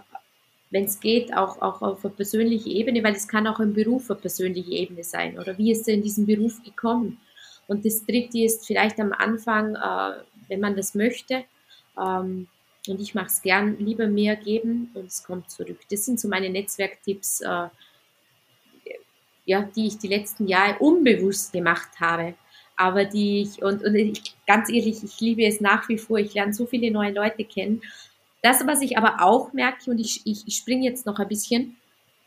wenn 0.70 0.84
es 0.84 1.01
geht, 1.01 1.36
auch, 1.36 1.61
auch 1.61 1.82
auf 1.82 2.05
einer 2.05 2.14
persönlichen 2.14 2.70
Ebene, 2.70 3.03
weil 3.03 3.14
es 3.14 3.28
kann 3.28 3.47
auch 3.47 3.61
im 3.61 3.74
Beruf 3.74 4.11
eine 4.11 4.20
persönliche 4.20 4.70
Ebene 4.70 5.03
sein. 5.03 5.38
Oder 5.38 5.59
wie 5.59 5.72
ist 5.72 5.88
er 5.88 5.95
in 5.95 6.03
diesen 6.03 6.26
Beruf 6.26 6.62
gekommen? 6.62 7.18
Und 7.66 7.84
das 7.84 8.05
dritte 8.07 8.38
ist 8.38 8.66
vielleicht 8.66 9.01
am 9.01 9.12
Anfang, 9.12 9.74
äh, 9.74 10.22
wenn 10.49 10.61
man 10.61 10.76
das 10.76 10.95
möchte, 10.95 11.45
ähm, 12.01 12.47
und 12.89 13.01
ich 13.01 13.14
mache 13.14 13.26
es 13.26 13.43
gern, 13.43 13.78
lieber 13.78 14.07
mehr 14.07 14.37
geben 14.37 14.91
und 14.95 15.07
es 15.07 15.22
kommt 15.22 15.51
zurück. 15.51 15.80
Das 15.91 16.05
sind 16.05 16.20
so 16.20 16.28
meine 16.28 16.51
Netzwerktipps, 16.51 17.41
äh, 17.41 17.68
ja, 19.47 19.62
die 19.62 19.87
ich 19.87 19.99
die 19.99 20.09
letzten 20.09 20.47
Jahre 20.47 20.78
unbewusst 20.78 21.53
gemacht 21.53 21.89
habe. 22.01 22.35
Aber 22.76 23.05
die 23.05 23.43
ich, 23.43 23.62
und, 23.62 23.85
und 23.85 23.95
ich, 23.95 24.35
ganz 24.47 24.68
ehrlich, 24.68 25.03
ich 25.03 25.20
liebe 25.20 25.45
es 25.45 25.61
nach 25.61 25.89
wie 25.89 25.99
vor. 25.99 26.18
Ich 26.18 26.35
lerne 26.35 26.53
so 26.53 26.66
viele 26.66 26.91
neue 26.91 27.12
Leute 27.12 27.45
kennen. 27.45 27.82
Das, 28.43 28.66
was 28.66 28.82
ich 28.82 28.99
aber 28.99 29.22
auch 29.22 29.53
merke, 29.53 29.91
und 29.91 29.99
ich, 29.99 30.22
ich, 30.24 30.47
ich 30.47 30.57
springe 30.57 30.85
jetzt 30.85 31.07
noch 31.07 31.18
ein 31.18 31.28
bisschen, 31.28 31.76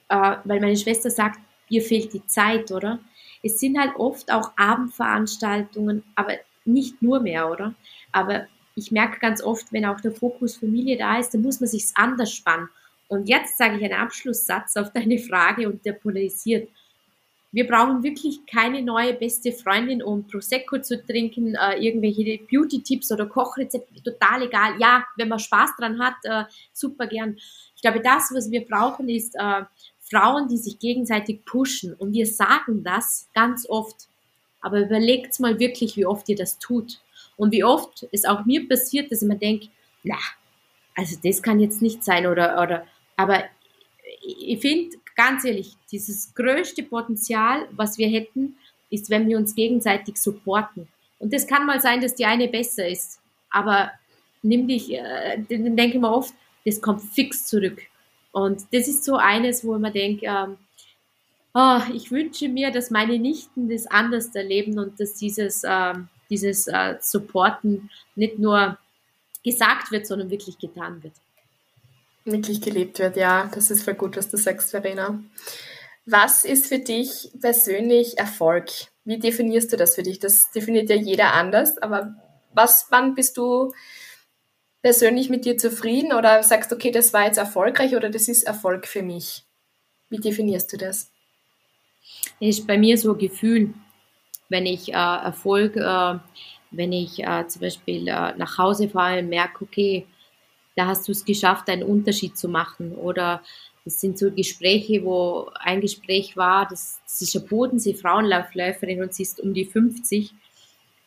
äh, 0.09 0.37
weil 0.43 0.59
meine 0.59 0.77
Schwester 0.77 1.09
sagt, 1.09 1.39
ihr 1.69 1.81
fehlt 1.81 2.13
die 2.13 2.25
Zeit, 2.25 2.71
oder? 2.71 2.99
Es 3.43 3.59
sind 3.59 3.77
halt 3.77 3.95
oft 3.97 4.31
auch 4.31 4.51
Abendveranstaltungen, 4.57 6.03
aber 6.15 6.33
nicht 6.65 7.01
nur 7.01 7.19
mehr, 7.19 7.49
oder? 7.51 7.75
Aber 8.11 8.47
ich 8.77 8.91
merke 8.91 9.19
ganz 9.19 9.41
oft, 9.41 9.73
wenn 9.73 9.85
auch 9.85 9.99
der 9.99 10.11
Fokus 10.11 10.57
Familie 10.57 10.97
da 10.97 11.19
ist, 11.19 11.33
dann 11.33 11.41
muss 11.41 11.59
man 11.59 11.67
sich 11.67 11.85
anders 11.95 12.31
spannen. 12.31 12.69
Und 13.07 13.27
jetzt 13.27 13.57
sage 13.57 13.77
ich 13.77 13.83
einen 13.83 13.99
Abschlusssatz 13.99 14.77
auf 14.77 14.91
deine 14.93 15.17
Frage 15.17 15.67
und 15.67 15.85
der 15.85 15.93
polarisiert 15.93 16.69
wir 17.51 17.65
brauchen 17.65 18.03
wirklich 18.03 18.45
keine 18.45 18.81
neue 18.81 19.13
beste 19.13 19.51
Freundin, 19.51 20.03
um 20.03 20.27
Prosecco 20.27 20.79
zu 20.79 21.03
trinken, 21.03 21.55
äh, 21.55 21.77
irgendwelche 21.79 22.39
Beauty-Tipps 22.51 23.11
oder 23.11 23.25
Kochrezepte, 23.25 24.03
total 24.03 24.43
egal. 24.43 24.75
Ja, 24.79 25.05
wenn 25.15 25.29
man 25.29 25.39
Spaß 25.39 25.71
dran 25.79 25.99
hat, 25.99 26.15
äh, 26.23 26.43
super 26.73 27.07
gern. 27.07 27.37
Ich 27.75 27.81
glaube, 27.81 28.01
das, 28.01 28.31
was 28.33 28.51
wir 28.51 28.65
brauchen, 28.65 29.07
ist 29.07 29.35
äh, 29.35 29.63
Frauen, 30.01 30.47
die 30.47 30.57
sich 30.57 30.77
gegenseitig 30.77 31.45
pushen. 31.45 31.93
Und 31.93 32.13
wir 32.13 32.27
sagen 32.27 32.83
das 32.83 33.29
ganz 33.33 33.67
oft. 33.67 34.07
Aber 34.61 34.81
überlegt 34.81 35.39
mal 35.39 35.59
wirklich, 35.59 35.95
wie 35.95 36.05
oft 36.05 36.27
ihr 36.29 36.35
das 36.35 36.59
tut. 36.59 36.99
Und 37.37 37.51
wie 37.51 37.63
oft 37.63 38.07
es 38.11 38.25
auch 38.25 38.45
mir 38.45 38.67
passiert, 38.67 39.11
dass 39.11 39.21
man 39.21 39.39
denkt, 39.39 39.69
na, 40.03 40.17
also 40.95 41.15
das 41.23 41.41
kann 41.41 41.59
jetzt 41.59 41.81
nicht 41.81 42.03
sein 42.03 42.25
oder, 42.25 42.61
oder, 42.61 42.85
aber 43.15 43.43
ich 44.21 44.59
finde, 44.59 44.97
ganz 45.15 45.45
ehrlich, 45.45 45.73
dieses 45.91 46.33
größte 46.33 46.83
Potenzial, 46.83 47.67
was 47.71 47.97
wir 47.97 48.07
hätten, 48.07 48.55
ist, 48.89 49.09
wenn 49.09 49.27
wir 49.27 49.37
uns 49.37 49.55
gegenseitig 49.55 50.17
supporten. 50.17 50.87
Und 51.19 51.33
das 51.33 51.47
kann 51.47 51.65
mal 51.65 51.79
sein, 51.79 52.01
dass 52.01 52.15
die 52.15 52.25
eine 52.25 52.47
besser 52.47 52.87
ist, 52.87 53.19
aber 53.49 53.91
nimm 54.41 54.67
dich, 54.67 54.91
äh, 54.93 55.37
dann 55.49 55.75
denke 55.75 55.95
ich 55.95 56.01
mir 56.01 56.11
oft, 56.11 56.33
das 56.65 56.81
kommt 56.81 57.01
fix 57.01 57.47
zurück. 57.47 57.81
Und 58.31 58.61
das 58.71 58.87
ist 58.87 59.03
so 59.03 59.15
eines, 59.15 59.65
wo 59.65 59.77
man 59.77 59.93
denkt, 59.93 60.23
ähm, 60.23 60.57
oh, 61.53 61.79
ich 61.93 62.11
wünsche 62.11 62.49
mir, 62.49 62.71
dass 62.71 62.91
meine 62.91 63.17
Nichten 63.17 63.69
das 63.69 63.87
anders 63.87 64.35
erleben 64.35 64.77
und 64.77 64.99
dass 64.99 65.15
dieses, 65.15 65.63
ähm, 65.67 66.07
dieses 66.29 66.67
äh, 66.67 66.95
Supporten 67.01 67.89
nicht 68.15 68.39
nur 68.39 68.77
gesagt 69.43 69.91
wird, 69.91 70.07
sondern 70.07 70.29
wirklich 70.29 70.57
getan 70.57 71.03
wird 71.03 71.13
wirklich 72.31 72.61
gelebt 72.61 72.99
wird. 72.99 73.17
Ja, 73.17 73.49
das 73.53 73.71
ist 73.71 73.83
voll 73.83 73.95
gut, 73.95 74.17
was 74.17 74.29
du 74.29 74.37
sagst, 74.37 74.71
Verena. 74.71 75.19
Was 76.05 76.45
ist 76.45 76.67
für 76.67 76.79
dich 76.79 77.31
persönlich 77.41 78.17
Erfolg? 78.17 78.69
Wie 79.03 79.19
definierst 79.19 79.71
du 79.73 79.77
das 79.77 79.95
für 79.95 80.03
dich? 80.03 80.19
Das 80.19 80.51
definiert 80.51 80.89
ja 80.89 80.95
jeder 80.95 81.33
anders, 81.33 81.77
aber 81.77 82.15
was, 82.53 82.87
wann 82.89 83.15
bist 83.15 83.37
du 83.37 83.73
persönlich 84.81 85.29
mit 85.29 85.45
dir 85.45 85.57
zufrieden 85.57 86.13
oder 86.13 86.43
sagst, 86.43 86.71
okay, 86.71 86.91
das 86.91 87.13
war 87.13 87.25
jetzt 87.25 87.37
erfolgreich 87.37 87.95
oder 87.95 88.09
das 88.09 88.27
ist 88.27 88.43
Erfolg 88.43 88.87
für 88.87 89.01
mich? 89.01 89.43
Wie 90.09 90.19
definierst 90.19 90.71
du 90.71 90.77
das? 90.77 91.11
Das 92.39 92.49
ist 92.49 92.67
bei 92.67 92.77
mir 92.77 92.97
so 92.97 93.13
ein 93.13 93.17
Gefühl, 93.17 93.73
wenn 94.49 94.65
ich 94.65 94.89
äh, 94.89 94.93
Erfolg, 94.93 95.75
äh, 95.75 96.15
wenn 96.71 96.91
ich 96.91 97.23
äh, 97.23 97.47
zum 97.47 97.61
Beispiel 97.61 98.07
äh, 98.07 98.33
nach 98.37 98.57
Hause 98.57 98.89
fahre 98.89 99.19
und 99.19 99.29
merke, 99.29 99.63
okay, 99.63 100.05
da 100.75 100.85
hast 100.85 101.07
du 101.07 101.11
es 101.11 101.25
geschafft, 101.25 101.69
einen 101.69 101.83
Unterschied 101.83 102.37
zu 102.37 102.47
machen. 102.47 102.93
Oder 102.93 103.41
das 103.83 103.99
sind 103.99 104.17
so 104.17 104.31
Gespräche, 104.31 105.03
wo 105.03 105.49
ein 105.59 105.81
Gespräch 105.81 106.37
war, 106.37 106.67
das, 106.69 106.99
das 107.05 107.21
ist 107.21 107.35
eine 107.35 107.45
Bodensee-Frauenlaufläuferin 107.45 109.01
und 109.01 109.13
sie 109.13 109.23
ist 109.23 109.39
um 109.39 109.53
die 109.53 109.65
50 109.65 110.33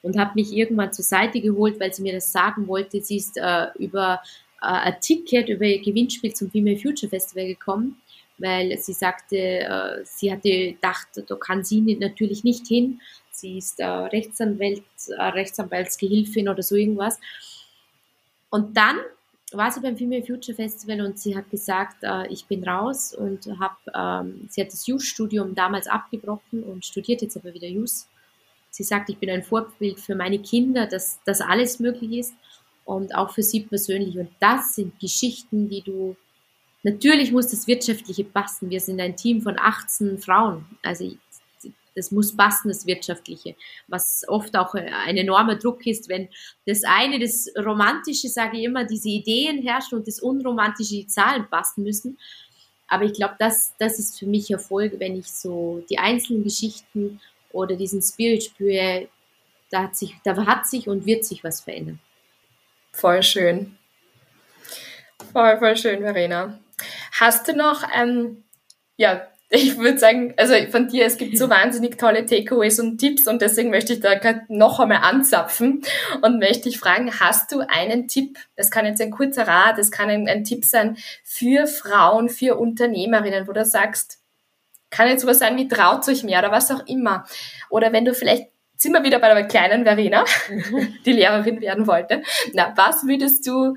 und 0.03 0.19
hat 0.19 0.35
mich 0.35 0.53
irgendwann 0.53 0.93
zur 0.93 1.05
Seite 1.05 1.41
geholt, 1.41 1.79
weil 1.79 1.93
sie 1.93 2.03
mir 2.03 2.15
das 2.15 2.33
sagen 2.33 2.67
wollte. 2.67 3.01
Sie 3.01 3.17
ist 3.17 3.37
äh, 3.37 3.67
über 3.79 4.23
äh, 4.63 4.67
ein 4.67 5.01
Ticket, 5.01 5.49
über 5.49 5.65
ihr 5.65 5.83
Gewinnspiel 5.83 6.33
zum 6.33 6.51
Female 6.51 6.79
Future 6.79 7.11
Festival 7.11 7.47
gekommen, 7.47 8.01
weil 8.39 8.77
sie 8.79 8.93
sagte, 8.93 9.37
äh, 9.37 10.05
sie 10.05 10.33
hatte 10.33 10.73
gedacht, 10.73 11.09
da 11.15 11.37
kann 11.37 11.65
sie 11.65 11.97
natürlich 12.01 12.45
nicht 12.45 12.67
hin. 12.67 13.01
Sie 13.41 13.59
ist 13.59 13.81
äh, 13.81 13.87
Rechtsanwalt, 13.87 14.83
äh, 15.09 15.23
Rechtsanwaltsgehilfin 15.23 16.49
oder 16.49 16.63
so 16.63 16.77
irgendwas. 16.77 17.19
Und 18.51 18.77
dann 18.77 18.99
war 19.53 19.71
sie 19.71 19.81
beim 19.81 19.97
Female 19.97 20.23
Future 20.23 20.55
Festival 20.55 21.01
und 21.01 21.19
sie 21.19 21.37
hat 21.37 21.51
gesagt, 21.51 22.03
äh, 22.03 22.29
ich 22.29 22.47
bin 22.47 22.63
raus 22.63 23.15
und 23.15 23.47
habe, 23.59 23.77
ähm, 23.95 24.47
sie 24.49 24.61
hat 24.61 24.73
das 24.73 24.87
Jus-Studium 24.87 25.55
damals 25.55 25.89
abgebrochen 25.89 26.63
und 26.63 26.85
studiert 26.85 27.23
jetzt 27.23 27.37
aber 27.37 27.53
wieder 27.55 27.69
Jus. 27.69 28.07
Sie 28.71 28.85
sagt, 28.85 29.11
ich 29.11 29.19
bin 29.19 29.31
ein 29.31 29.43
Vorbild 29.43 29.99
für 29.99 30.15
meine 30.15 30.39
Kinder, 30.39 30.87
dass 30.87 31.19
das 31.25 31.41
alles 31.41 31.81
möglich 31.81 32.13
ist 32.13 32.35
und 32.85 33.15
auch 33.15 33.31
für 33.31 33.43
sie 33.43 33.61
persönlich. 33.61 34.17
Und 34.17 34.31
das 34.39 34.77
sind 34.77 34.99
Geschichten, 35.01 35.69
die 35.69 35.83
du, 35.83 36.17
natürlich 36.85 37.33
muss 37.33 37.49
das 37.49 37.67
Wirtschaftliche 37.67 38.25
passen. 38.25 38.71
Wir 38.71 38.81
sind 38.81 39.01
ein 39.01 39.17
Team 39.17 39.43
von 39.43 39.59
18 39.59 40.19
Frauen. 40.19 40.67
Also 40.83 41.05
das 42.01 42.11
muss 42.11 42.35
passen, 42.35 42.69
das 42.69 42.87
Wirtschaftliche. 42.87 43.55
Was 43.87 44.25
oft 44.27 44.57
auch 44.57 44.75
ein 44.75 45.17
enormer 45.17 45.57
Druck 45.57 45.87
ist, 45.87 46.09
wenn 46.09 46.29
das 46.67 46.83
eine, 46.85 47.19
das 47.19 47.53
Romantische, 47.59 48.29
sage 48.29 48.57
ich 48.57 48.65
immer, 48.65 48.85
diese 48.85 49.11
Ideen 49.11 49.63
herrschen 49.63 49.99
und 49.99 50.09
das 50.09 50.21
Unromantische, 50.21 50.95
die 50.95 51.07
Zahlen 51.07 51.47
passen 51.51 51.85
müssen. 51.85 52.19
Aber 52.89 53.05
ich 53.05 53.13
glaube, 53.13 53.35
das, 53.39 53.75
das 53.79 53.99
ist 53.99 54.19
für 54.19 54.27
mich 54.27 54.51
Erfolg, 54.51 54.95
wenn 54.99 55.17
ich 55.17 55.31
so 55.31 55.85
die 55.91 55.99
einzelnen 55.99 56.43
Geschichten 56.43 57.21
oder 57.53 57.77
diesen 57.77 58.01
Spirit 58.01 58.45
spüre, 58.45 59.09
da 59.71 59.85
hat 59.85 59.97
sich, 59.97 60.17
da 60.25 60.47
hat 60.47 60.67
sich 60.67 60.89
und 60.89 61.05
wird 61.05 61.25
sich 61.25 61.45
was 61.45 61.61
verändern. 61.61 62.01
Voll 62.93 63.23
schön. 63.23 63.77
Voll, 65.33 65.59
voll 65.59 65.77
schön, 65.77 66.01
Verena. 66.01 66.59
Hast 67.13 67.47
du 67.47 67.55
noch, 67.55 67.85
ähm, 67.95 68.43
ja, 68.97 69.30
ich 69.53 69.79
würde 69.79 69.99
sagen, 69.99 70.33
also 70.37 70.55
von 70.71 70.87
dir, 70.89 71.05
es 71.05 71.19
gibt 71.19 71.37
so 71.37 71.51
wahnsinnig 71.51 71.99
tolle 71.99 72.25
Takeaways 72.25 72.79
und 72.79 72.99
Tipps 72.99 73.27
und 73.27 73.43
deswegen 73.43 73.71
möchte 73.71 73.93
ich 73.93 74.01
da 74.01 74.15
gerade 74.15 74.43
noch 74.49 74.79
einmal 74.79 74.99
anzapfen 75.03 75.83
und 76.23 76.39
möchte 76.39 76.69
dich 76.69 76.79
fragen, 76.79 77.19
hast 77.19 77.51
du 77.53 77.61
einen 77.69 78.07
Tipp, 78.07 78.39
das 78.57 78.71
kann 78.71 78.87
jetzt 78.87 79.03
ein 79.03 79.11
kurzer 79.11 79.47
Rat, 79.47 79.77
das 79.77 79.91
kann 79.91 80.09
ein, 80.09 80.29
ein 80.29 80.45
Tipp 80.45 80.65
sein 80.65 80.97
für 81.25 81.67
Frauen, 81.67 82.29
für 82.29 82.57
Unternehmerinnen, 82.57 83.49
wo 83.49 83.53
du 83.53 83.65
sagst, 83.65 84.21
kann 84.91 85.09
jetzt 85.09 85.23
sowas 85.23 85.41
sein 85.41 85.57
wie 85.57 85.69
traut 85.69 86.09
euch 86.09 86.23
mehr 86.23 86.41
oder 86.41 86.53
was 86.53 86.71
auch 86.71 86.87
immer. 86.87 87.25
Oder 87.69 87.93
wenn 87.93 88.05
du 88.05 88.15
vielleicht, 88.15 88.49
sind 88.77 88.93
wir 88.93 89.05
wieder 89.05 89.19
bei 89.19 89.33
der 89.33 89.47
kleinen 89.47 89.85
Verena, 89.85 90.25
die 91.05 91.13
Lehrerin 91.13 91.61
werden 91.61 91.87
wollte, 91.87 92.23
na, 92.53 92.73
was 92.77 93.07
würdest 93.07 93.47
du 93.47 93.75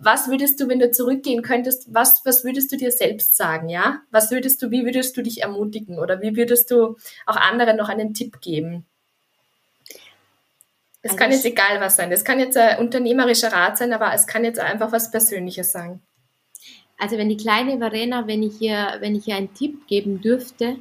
was 0.00 0.28
würdest 0.28 0.58
du, 0.60 0.68
wenn 0.68 0.78
du 0.78 0.90
zurückgehen 0.90 1.42
könntest, 1.42 1.92
was, 1.92 2.24
was 2.24 2.44
würdest 2.44 2.72
du 2.72 2.76
dir 2.76 2.90
selbst 2.90 3.36
sagen, 3.36 3.68
ja? 3.68 4.00
Was 4.10 4.30
würdest 4.30 4.62
du, 4.62 4.70
wie 4.70 4.84
würdest 4.84 5.16
du 5.16 5.22
dich 5.22 5.42
ermutigen 5.42 5.98
oder 5.98 6.22
wie 6.22 6.34
würdest 6.34 6.70
du 6.70 6.96
auch 7.26 7.36
anderen 7.36 7.76
noch 7.76 7.90
einen 7.90 8.14
Tipp 8.14 8.40
geben? 8.40 8.86
Es 11.02 11.12
also 11.12 11.16
kann 11.16 11.30
jetzt 11.32 11.44
egal 11.44 11.80
was 11.80 11.96
sein. 11.96 12.10
Es 12.12 12.24
kann 12.24 12.40
jetzt 12.40 12.56
ein 12.56 12.78
unternehmerischer 12.78 13.52
Rat 13.52 13.78
sein, 13.78 13.92
aber 13.92 14.12
es 14.14 14.26
kann 14.26 14.44
jetzt 14.44 14.60
einfach 14.60 14.92
was 14.92 15.10
Persönliches 15.10 15.72
sein. 15.72 16.00
Also 16.98 17.16
wenn 17.16 17.28
die 17.28 17.36
kleine 17.36 17.78
Verena, 17.78 18.26
wenn 18.26 18.42
ich 18.42 18.60
ihr, 18.60 18.96
wenn 19.00 19.14
ich 19.14 19.26
ihr 19.28 19.36
einen 19.36 19.54
Tipp 19.54 19.86
geben 19.86 20.20
dürfte, 20.20 20.76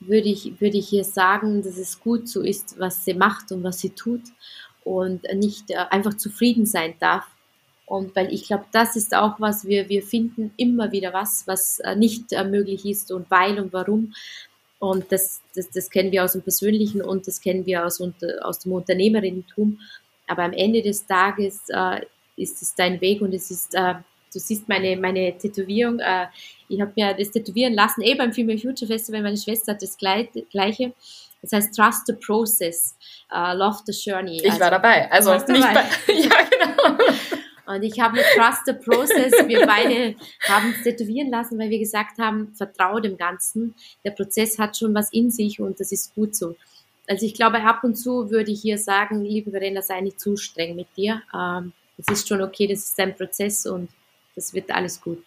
würde 0.00 0.28
ich, 0.28 0.60
würde 0.60 0.78
ich 0.78 0.92
ihr 0.92 1.04
sagen, 1.04 1.62
dass 1.62 1.76
es 1.76 2.00
gut 2.00 2.28
so 2.28 2.42
ist, 2.42 2.78
was 2.78 3.04
sie 3.04 3.14
macht 3.14 3.50
und 3.50 3.64
was 3.64 3.80
sie 3.80 3.90
tut 3.90 4.22
und 4.84 5.22
nicht 5.34 5.70
äh, 5.70 5.76
einfach 5.90 6.14
zufrieden 6.14 6.66
sein 6.66 6.94
darf. 7.00 7.26
Und 7.86 8.16
weil 8.16 8.32
ich 8.32 8.48
glaube, 8.48 8.64
das 8.72 8.96
ist 8.96 9.14
auch 9.14 9.38
was, 9.38 9.66
wir, 9.66 9.88
wir 9.88 10.02
finden 10.02 10.52
immer 10.56 10.90
wieder 10.90 11.12
was, 11.12 11.46
was 11.46 11.78
äh, 11.78 11.94
nicht 11.94 12.32
äh, 12.32 12.44
möglich 12.44 12.84
ist 12.84 13.12
und 13.12 13.30
weil 13.30 13.60
und 13.60 13.72
warum. 13.72 14.12
Und 14.80 15.10
das, 15.10 15.40
das, 15.54 15.70
das 15.70 15.88
kennen 15.88 16.10
wir 16.10 16.24
aus 16.24 16.32
dem 16.32 16.42
Persönlichen 16.42 17.00
und 17.00 17.26
das 17.26 17.40
kennen 17.40 17.64
wir 17.64 17.86
aus, 17.86 18.02
aus 18.42 18.58
dem 18.58 18.72
Unternehmerinnentum. 18.72 19.78
Aber 20.26 20.42
am 20.42 20.52
Ende 20.52 20.82
des 20.82 21.06
Tages 21.06 21.68
äh, 21.68 22.00
ist 22.36 22.60
es 22.60 22.74
dein 22.74 23.00
Weg 23.00 23.22
und 23.22 23.32
es 23.32 23.52
ist, 23.52 23.74
äh, 23.74 23.94
du 24.32 24.40
siehst 24.40 24.68
meine, 24.68 24.96
meine 24.96 25.38
Tätowierung. 25.38 26.00
Äh, 26.00 26.26
ich 26.68 26.80
habe 26.80 26.92
mir 26.96 27.14
das 27.14 27.30
tätowieren 27.30 27.74
lassen, 27.74 28.02
eh 28.02 28.16
beim 28.16 28.32
Female 28.32 28.58
Future 28.58 28.88
Festival. 28.88 29.22
Meine 29.22 29.36
Schwester 29.36 29.72
hat 29.72 29.82
das 29.82 29.96
Gleiche. 29.96 30.92
Das 31.40 31.52
heißt 31.52 31.76
Trust 31.76 32.06
the 32.06 32.14
Process, 32.14 32.96
uh, 33.32 33.56
Love 33.56 33.78
the 33.86 33.92
Journey. 33.92 34.38
Ich 34.38 34.50
also, 34.50 34.60
war 34.60 34.70
dabei. 34.72 35.10
Also 35.12 35.32
nicht 35.32 35.48
dabei. 35.48 35.84
bei. 36.06 36.12
ja, 36.12 36.30
genau. 36.50 36.98
Und 37.66 37.82
ich 37.82 38.00
habe 38.00 38.16
mit 38.16 38.24
Trust 38.36 38.62
the 38.66 38.72
Process, 38.72 39.32
wir 39.46 39.66
beide 39.66 40.14
haben 40.48 40.74
es 40.76 40.84
tätowieren 40.84 41.30
lassen, 41.30 41.58
weil 41.58 41.70
wir 41.70 41.78
gesagt 41.78 42.18
haben, 42.18 42.54
vertraue 42.54 43.02
dem 43.02 43.16
Ganzen. 43.16 43.74
Der 44.04 44.12
Prozess 44.12 44.58
hat 44.58 44.76
schon 44.76 44.94
was 44.94 45.12
in 45.12 45.30
sich 45.30 45.60
und 45.60 45.80
das 45.80 45.92
ist 45.92 46.14
gut 46.14 46.34
so. 46.34 46.56
Also 47.08 47.26
ich 47.26 47.34
glaube, 47.34 47.62
ab 47.62 47.84
und 47.84 47.96
zu 47.96 48.30
würde 48.30 48.50
ich 48.50 48.60
hier 48.60 48.78
sagen, 48.78 49.24
liebe 49.24 49.50
Verena, 49.50 49.82
sei 49.82 50.00
nicht 50.00 50.20
zu 50.20 50.36
streng 50.36 50.76
mit 50.76 50.88
dir. 50.96 51.22
Ähm, 51.34 51.72
es 51.98 52.08
ist 52.08 52.28
schon 52.28 52.42
okay, 52.42 52.66
das 52.66 52.80
ist 52.80 52.98
dein 52.98 53.14
Prozess 53.16 53.66
und 53.66 53.88
das 54.34 54.54
wird 54.54 54.70
alles 54.70 55.00
gut. 55.00 55.22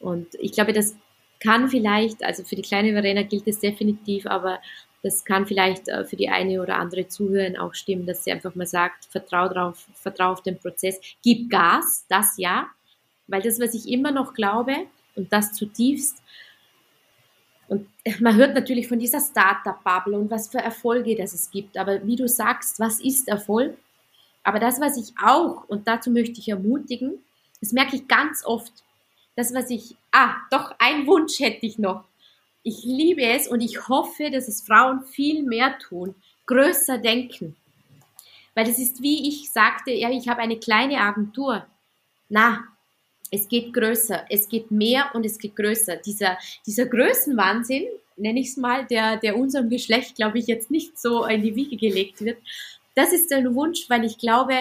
Und 0.00 0.28
ich 0.38 0.52
glaube, 0.52 0.72
das 0.72 0.96
kann 1.40 1.68
vielleicht, 1.68 2.24
also 2.24 2.44
für 2.44 2.56
die 2.56 2.62
kleine 2.62 2.92
Verena 2.92 3.22
gilt 3.22 3.46
es 3.46 3.60
definitiv, 3.60 4.26
aber 4.26 4.60
das 5.04 5.24
kann 5.24 5.46
vielleicht 5.46 5.88
äh, 5.88 6.04
für 6.04 6.16
die 6.16 6.30
eine 6.30 6.62
oder 6.62 6.76
andere 6.76 7.06
Zuhörerin 7.06 7.58
auch 7.58 7.74
stimmen, 7.74 8.06
dass 8.06 8.24
sie 8.24 8.32
einfach 8.32 8.54
mal 8.54 8.66
sagt, 8.66 9.04
vertrau 9.04 9.48
drauf, 9.48 9.86
vertrau 9.92 10.32
auf 10.32 10.42
den 10.42 10.58
Prozess, 10.58 10.98
gib 11.22 11.50
Gas, 11.50 12.06
das 12.08 12.38
ja, 12.38 12.68
weil 13.26 13.42
das, 13.42 13.60
was 13.60 13.74
ich 13.74 13.88
immer 13.88 14.10
noch 14.10 14.32
glaube 14.32 14.74
und 15.14 15.32
das 15.32 15.52
zutiefst, 15.52 16.22
und 17.68 17.86
man 18.20 18.36
hört 18.36 18.54
natürlich 18.54 18.88
von 18.88 18.98
dieser 18.98 19.20
Startup-Bubble 19.20 20.18
und 20.18 20.30
was 20.30 20.48
für 20.48 20.58
Erfolge 20.58 21.14
das 21.16 21.34
es 21.34 21.50
gibt, 21.50 21.76
aber 21.76 22.04
wie 22.06 22.16
du 22.16 22.26
sagst, 22.26 22.80
was 22.80 23.00
ist 23.00 23.28
Erfolg? 23.28 23.76
Aber 24.42 24.58
das, 24.58 24.80
was 24.80 24.96
ich 24.96 25.14
auch, 25.22 25.68
und 25.68 25.86
dazu 25.86 26.10
möchte 26.10 26.40
ich 26.40 26.48
ermutigen, 26.48 27.22
das 27.60 27.72
merke 27.72 27.96
ich 27.96 28.08
ganz 28.08 28.44
oft, 28.44 28.72
das, 29.36 29.52
was 29.52 29.68
ich, 29.68 29.96
ah, 30.12 30.34
doch, 30.50 30.74
ein 30.78 31.06
Wunsch 31.06 31.40
hätte 31.40 31.66
ich 31.66 31.78
noch 31.78 32.04
ich 32.64 32.82
liebe 32.82 33.22
es 33.22 33.46
und 33.46 33.60
ich 33.60 33.88
hoffe, 33.88 34.30
dass 34.30 34.48
es 34.48 34.62
Frauen 34.62 35.04
viel 35.04 35.42
mehr 35.42 35.78
tun, 35.78 36.14
größer 36.46 36.98
denken. 36.98 37.56
Weil 38.54 38.64
das 38.64 38.78
ist 38.78 39.02
wie 39.02 39.28
ich 39.28 39.52
sagte, 39.52 39.92
ja, 39.92 40.10
ich 40.10 40.28
habe 40.28 40.40
eine 40.40 40.58
kleine 40.58 41.00
Agentur. 41.00 41.66
Na, 42.28 42.64
es 43.30 43.48
geht 43.48 43.74
größer, 43.74 44.24
es 44.30 44.48
geht 44.48 44.70
mehr 44.70 45.10
und 45.12 45.26
es 45.26 45.38
geht 45.38 45.56
größer. 45.56 45.96
Dieser, 45.96 46.38
dieser 46.66 46.86
Größenwahnsinn, 46.86 47.84
nenne 48.16 48.40
ich 48.40 48.48
es 48.48 48.56
mal, 48.56 48.86
der, 48.86 49.18
der 49.18 49.36
unserem 49.36 49.68
Geschlecht, 49.68 50.16
glaube 50.16 50.38
ich, 50.38 50.46
jetzt 50.46 50.70
nicht 50.70 50.98
so 50.98 51.26
in 51.26 51.42
die 51.42 51.54
Wiege 51.54 51.76
gelegt 51.76 52.24
wird, 52.24 52.38
das 52.94 53.12
ist 53.12 53.32
ein 53.32 53.54
Wunsch, 53.54 53.90
weil 53.90 54.04
ich 54.04 54.18
glaube, 54.18 54.54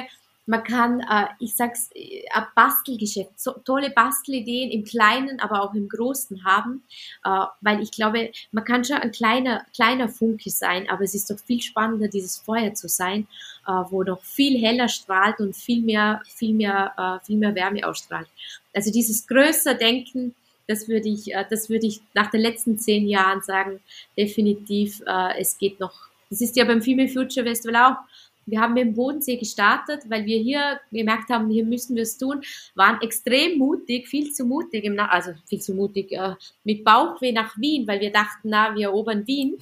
man 0.45 0.63
kann, 0.63 0.99
äh, 1.01 1.27
ich 1.39 1.55
sag's, 1.55 1.89
äh, 1.93 2.23
ein 2.33 2.45
Bastelgeschäft, 2.55 3.39
so, 3.39 3.51
tolle 3.65 3.89
Bastelideen 3.89 4.71
im 4.71 4.83
Kleinen, 4.83 5.39
aber 5.39 5.61
auch 5.61 5.73
im 5.73 5.87
Großen 5.87 6.43
haben, 6.43 6.83
äh, 7.23 7.45
weil 7.61 7.81
ich 7.81 7.91
glaube, 7.91 8.31
man 8.51 8.63
kann 8.63 8.83
schon 8.83 8.97
ein 8.97 9.11
kleiner, 9.11 9.65
kleiner 9.73 10.09
Funke 10.09 10.49
sein, 10.49 10.89
aber 10.89 11.03
es 11.03 11.15
ist 11.15 11.29
doch 11.29 11.39
viel 11.39 11.61
spannender, 11.61 12.07
dieses 12.07 12.37
Feuer 12.37 12.73
zu 12.73 12.89
sein, 12.89 13.27
äh, 13.67 13.71
wo 13.89 14.03
noch 14.03 14.21
viel 14.21 14.59
heller 14.61 14.89
strahlt 14.89 15.39
und 15.39 15.55
viel 15.55 15.81
mehr, 15.81 16.21
viel 16.25 16.53
mehr, 16.53 16.93
äh, 16.97 17.25
viel 17.25 17.37
mehr 17.37 17.55
Wärme 17.55 17.87
ausstrahlt. 17.87 18.27
Also 18.73 18.91
dieses 18.91 19.25
größer 19.27 19.75
Denken, 19.75 20.35
das 20.67 20.87
würde 20.87 21.09
ich, 21.09 21.33
äh, 21.33 21.45
das 21.49 21.69
würde 21.69 21.87
ich 21.87 22.01
nach 22.13 22.31
den 22.31 22.41
letzten 22.41 22.77
zehn 22.77 23.07
Jahren 23.07 23.41
sagen, 23.41 23.79
definitiv, 24.17 25.01
äh, 25.05 25.39
es 25.39 25.57
geht 25.57 25.79
noch. 25.79 25.93
Das 26.29 26.41
ist 26.41 26.55
ja 26.55 26.65
beim 26.65 26.81
Female 26.81 27.09
Future 27.09 27.45
Festival 27.45 27.75
auch 27.75 27.97
wir 28.45 28.59
haben 28.59 28.73
mit 28.73 28.83
dem 28.83 28.93
Bodensee 28.93 29.37
gestartet, 29.37 30.01
weil 30.09 30.25
wir 30.25 30.37
hier 30.37 30.79
gemerkt 30.91 31.29
haben, 31.29 31.49
hier 31.49 31.65
müssen 31.65 31.95
wir 31.95 32.03
es 32.03 32.17
tun, 32.17 32.41
waren 32.75 33.01
extrem 33.01 33.57
mutig, 33.57 34.07
viel 34.07 34.31
zu 34.31 34.45
mutig, 34.45 34.83
im 34.83 34.99
also 34.99 35.31
viel 35.47 35.61
zu 35.61 35.73
mutig, 35.73 36.11
äh, 36.11 36.35
mit 36.63 36.83
Bauchweh 36.83 37.31
nach 37.31 37.57
Wien, 37.57 37.87
weil 37.87 37.99
wir 37.99 38.11
dachten, 38.11 38.49
na, 38.49 38.75
wir 38.75 38.87
erobern 38.87 39.25
Wien. 39.27 39.57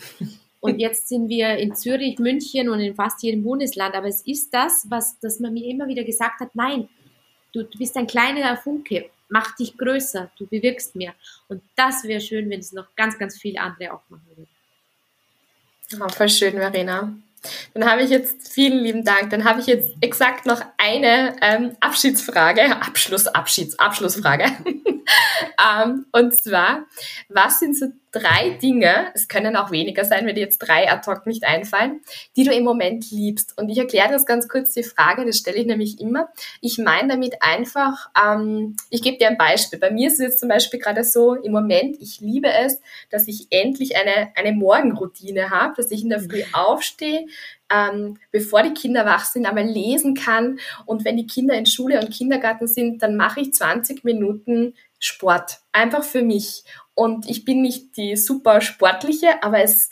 Und 0.59 0.77
jetzt 0.79 1.09
sind 1.09 1.27
wir 1.27 1.57
in 1.57 1.75
Zürich, 1.75 2.19
München 2.19 2.69
und 2.69 2.79
in 2.79 2.93
fast 2.93 3.23
jedem 3.23 3.41
Bundesland. 3.41 3.95
Aber 3.95 4.07
es 4.07 4.21
ist 4.21 4.53
das, 4.53 4.85
was 4.89 5.19
dass 5.19 5.39
man 5.39 5.53
mir 5.53 5.65
immer 5.65 5.87
wieder 5.87 6.03
gesagt 6.03 6.39
hat, 6.39 6.53
nein, 6.53 6.87
du, 7.51 7.63
du 7.63 7.77
bist 7.79 7.97
ein 7.97 8.05
kleiner 8.05 8.55
Funke, 8.57 9.09
mach 9.27 9.55
dich 9.55 9.75
größer, 9.75 10.31
du 10.37 10.45
bewirkst 10.45 10.95
mehr. 10.95 11.15
Und 11.47 11.63
das 11.75 12.03
wäre 12.03 12.21
schön, 12.21 12.49
wenn 12.51 12.59
es 12.59 12.73
noch 12.73 12.95
ganz, 12.95 13.17
ganz 13.17 13.39
viele 13.39 13.59
andere 13.59 13.93
auch 13.93 14.03
machen 14.09 14.27
würden. 14.35 14.47
Oh, 15.99 16.09
voll 16.09 16.29
schön, 16.29 16.53
Verena. 16.53 17.13
Dann 17.73 17.89
habe 17.89 18.03
ich 18.03 18.09
jetzt, 18.09 18.53
vielen 18.53 18.83
lieben 18.83 19.03
Dank, 19.03 19.29
dann 19.31 19.45
habe 19.45 19.59
ich 19.59 19.67
jetzt 19.67 19.89
exakt 20.01 20.45
noch 20.45 20.61
eine 20.77 21.35
ähm, 21.41 21.75
Abschiedsfrage, 21.79 22.75
Abschluss, 22.81 23.27
Abschieds, 23.27 23.79
Abschlussfrage. 23.79 24.45
ähm, 25.83 26.05
und 26.11 26.35
zwar, 26.35 26.85
was 27.29 27.59
sind 27.59 27.77
so 27.77 27.87
drei 28.11 28.57
Dinge, 28.61 29.07
es 29.13 29.27
können 29.27 29.55
auch 29.55 29.71
weniger 29.71 30.03
sein, 30.05 30.25
wenn 30.25 30.35
dir 30.35 30.41
jetzt 30.41 30.59
drei 30.59 30.91
ad 30.91 31.09
hoc 31.09 31.25
nicht 31.25 31.43
einfallen, 31.45 32.01
die 32.35 32.43
du 32.43 32.51
im 32.51 32.63
Moment 32.63 33.09
liebst? 33.09 33.57
Und 33.57 33.69
ich 33.69 33.77
erkläre 33.77 34.11
das 34.11 34.25
ganz 34.25 34.47
kurz, 34.49 34.73
die 34.73 34.83
Frage, 34.83 35.25
das 35.25 35.37
stelle 35.37 35.57
ich 35.57 35.65
nämlich 35.65 35.99
immer. 35.99 36.29
Ich 36.59 36.77
meine 36.77 37.09
damit 37.09 37.41
einfach, 37.41 38.09
ähm, 38.21 38.75
ich 38.89 39.01
gebe 39.01 39.17
dir 39.17 39.29
ein 39.29 39.37
Beispiel. 39.37 39.79
Bei 39.79 39.91
mir 39.91 40.07
ist 40.07 40.13
es 40.13 40.19
jetzt 40.19 40.39
zum 40.39 40.49
Beispiel 40.49 40.79
gerade 40.79 41.03
so, 41.03 41.35
im 41.35 41.51
Moment, 41.51 41.97
ich 42.01 42.19
liebe 42.19 42.49
es, 42.51 42.81
dass 43.09 43.27
ich 43.27 43.47
endlich 43.49 43.95
eine, 43.95 44.31
eine 44.35 44.51
Morgenroutine 44.51 45.49
habe, 45.49 45.75
dass 45.77 45.91
ich 45.91 46.03
in 46.03 46.09
der 46.09 46.19
Früh 46.19 46.43
aufstehe, 46.53 47.25
ähm, 47.71 48.17
bevor 48.31 48.63
die 48.63 48.73
Kinder 48.73 49.05
wach 49.05 49.25
sind, 49.25 49.45
einmal 49.45 49.65
lesen 49.65 50.15
kann. 50.15 50.59
Und 50.85 51.05
wenn 51.05 51.17
die 51.17 51.27
Kinder 51.27 51.55
in 51.55 51.65
Schule 51.65 51.99
und 51.99 52.11
Kindergarten 52.11 52.67
sind, 52.67 53.01
dann 53.01 53.15
mache 53.15 53.39
ich 53.39 53.53
20 53.53 54.03
Minuten 54.03 54.73
Sport. 55.03 55.61
Einfach 55.71 56.03
für 56.03 56.21
mich. 56.21 56.63
Und 56.93 57.29
ich 57.29 57.45
bin 57.45 57.61
nicht 57.61 57.97
die 57.97 58.15
super 58.15 58.61
sportliche, 58.61 59.43
aber 59.43 59.61
es, 59.61 59.89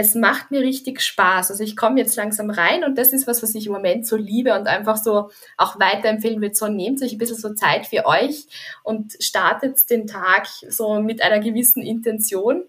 es 0.00 0.14
macht 0.14 0.52
mir 0.52 0.60
richtig 0.60 1.00
Spaß. 1.02 1.50
Also 1.50 1.64
ich 1.64 1.76
komme 1.76 1.98
jetzt 1.98 2.14
langsam 2.14 2.50
rein 2.50 2.84
und 2.84 2.96
das 2.96 3.12
ist 3.12 3.26
was, 3.26 3.42
was 3.42 3.54
ich 3.56 3.66
im 3.66 3.72
Moment 3.72 4.06
so 4.06 4.16
liebe 4.16 4.54
und 4.54 4.68
einfach 4.68 4.96
so 4.96 5.30
auch 5.56 5.80
weiterempfehlen 5.80 6.40
würde. 6.40 6.54
So 6.54 6.68
nehmt 6.68 7.02
euch 7.02 7.12
ein 7.12 7.18
bisschen 7.18 7.36
so 7.36 7.52
Zeit 7.54 7.86
für 7.86 8.06
euch 8.06 8.46
und 8.84 9.16
startet 9.20 9.90
den 9.90 10.06
Tag 10.06 10.46
so 10.68 11.00
mit 11.00 11.20
einer 11.20 11.40
gewissen 11.40 11.82
Intention. 11.82 12.62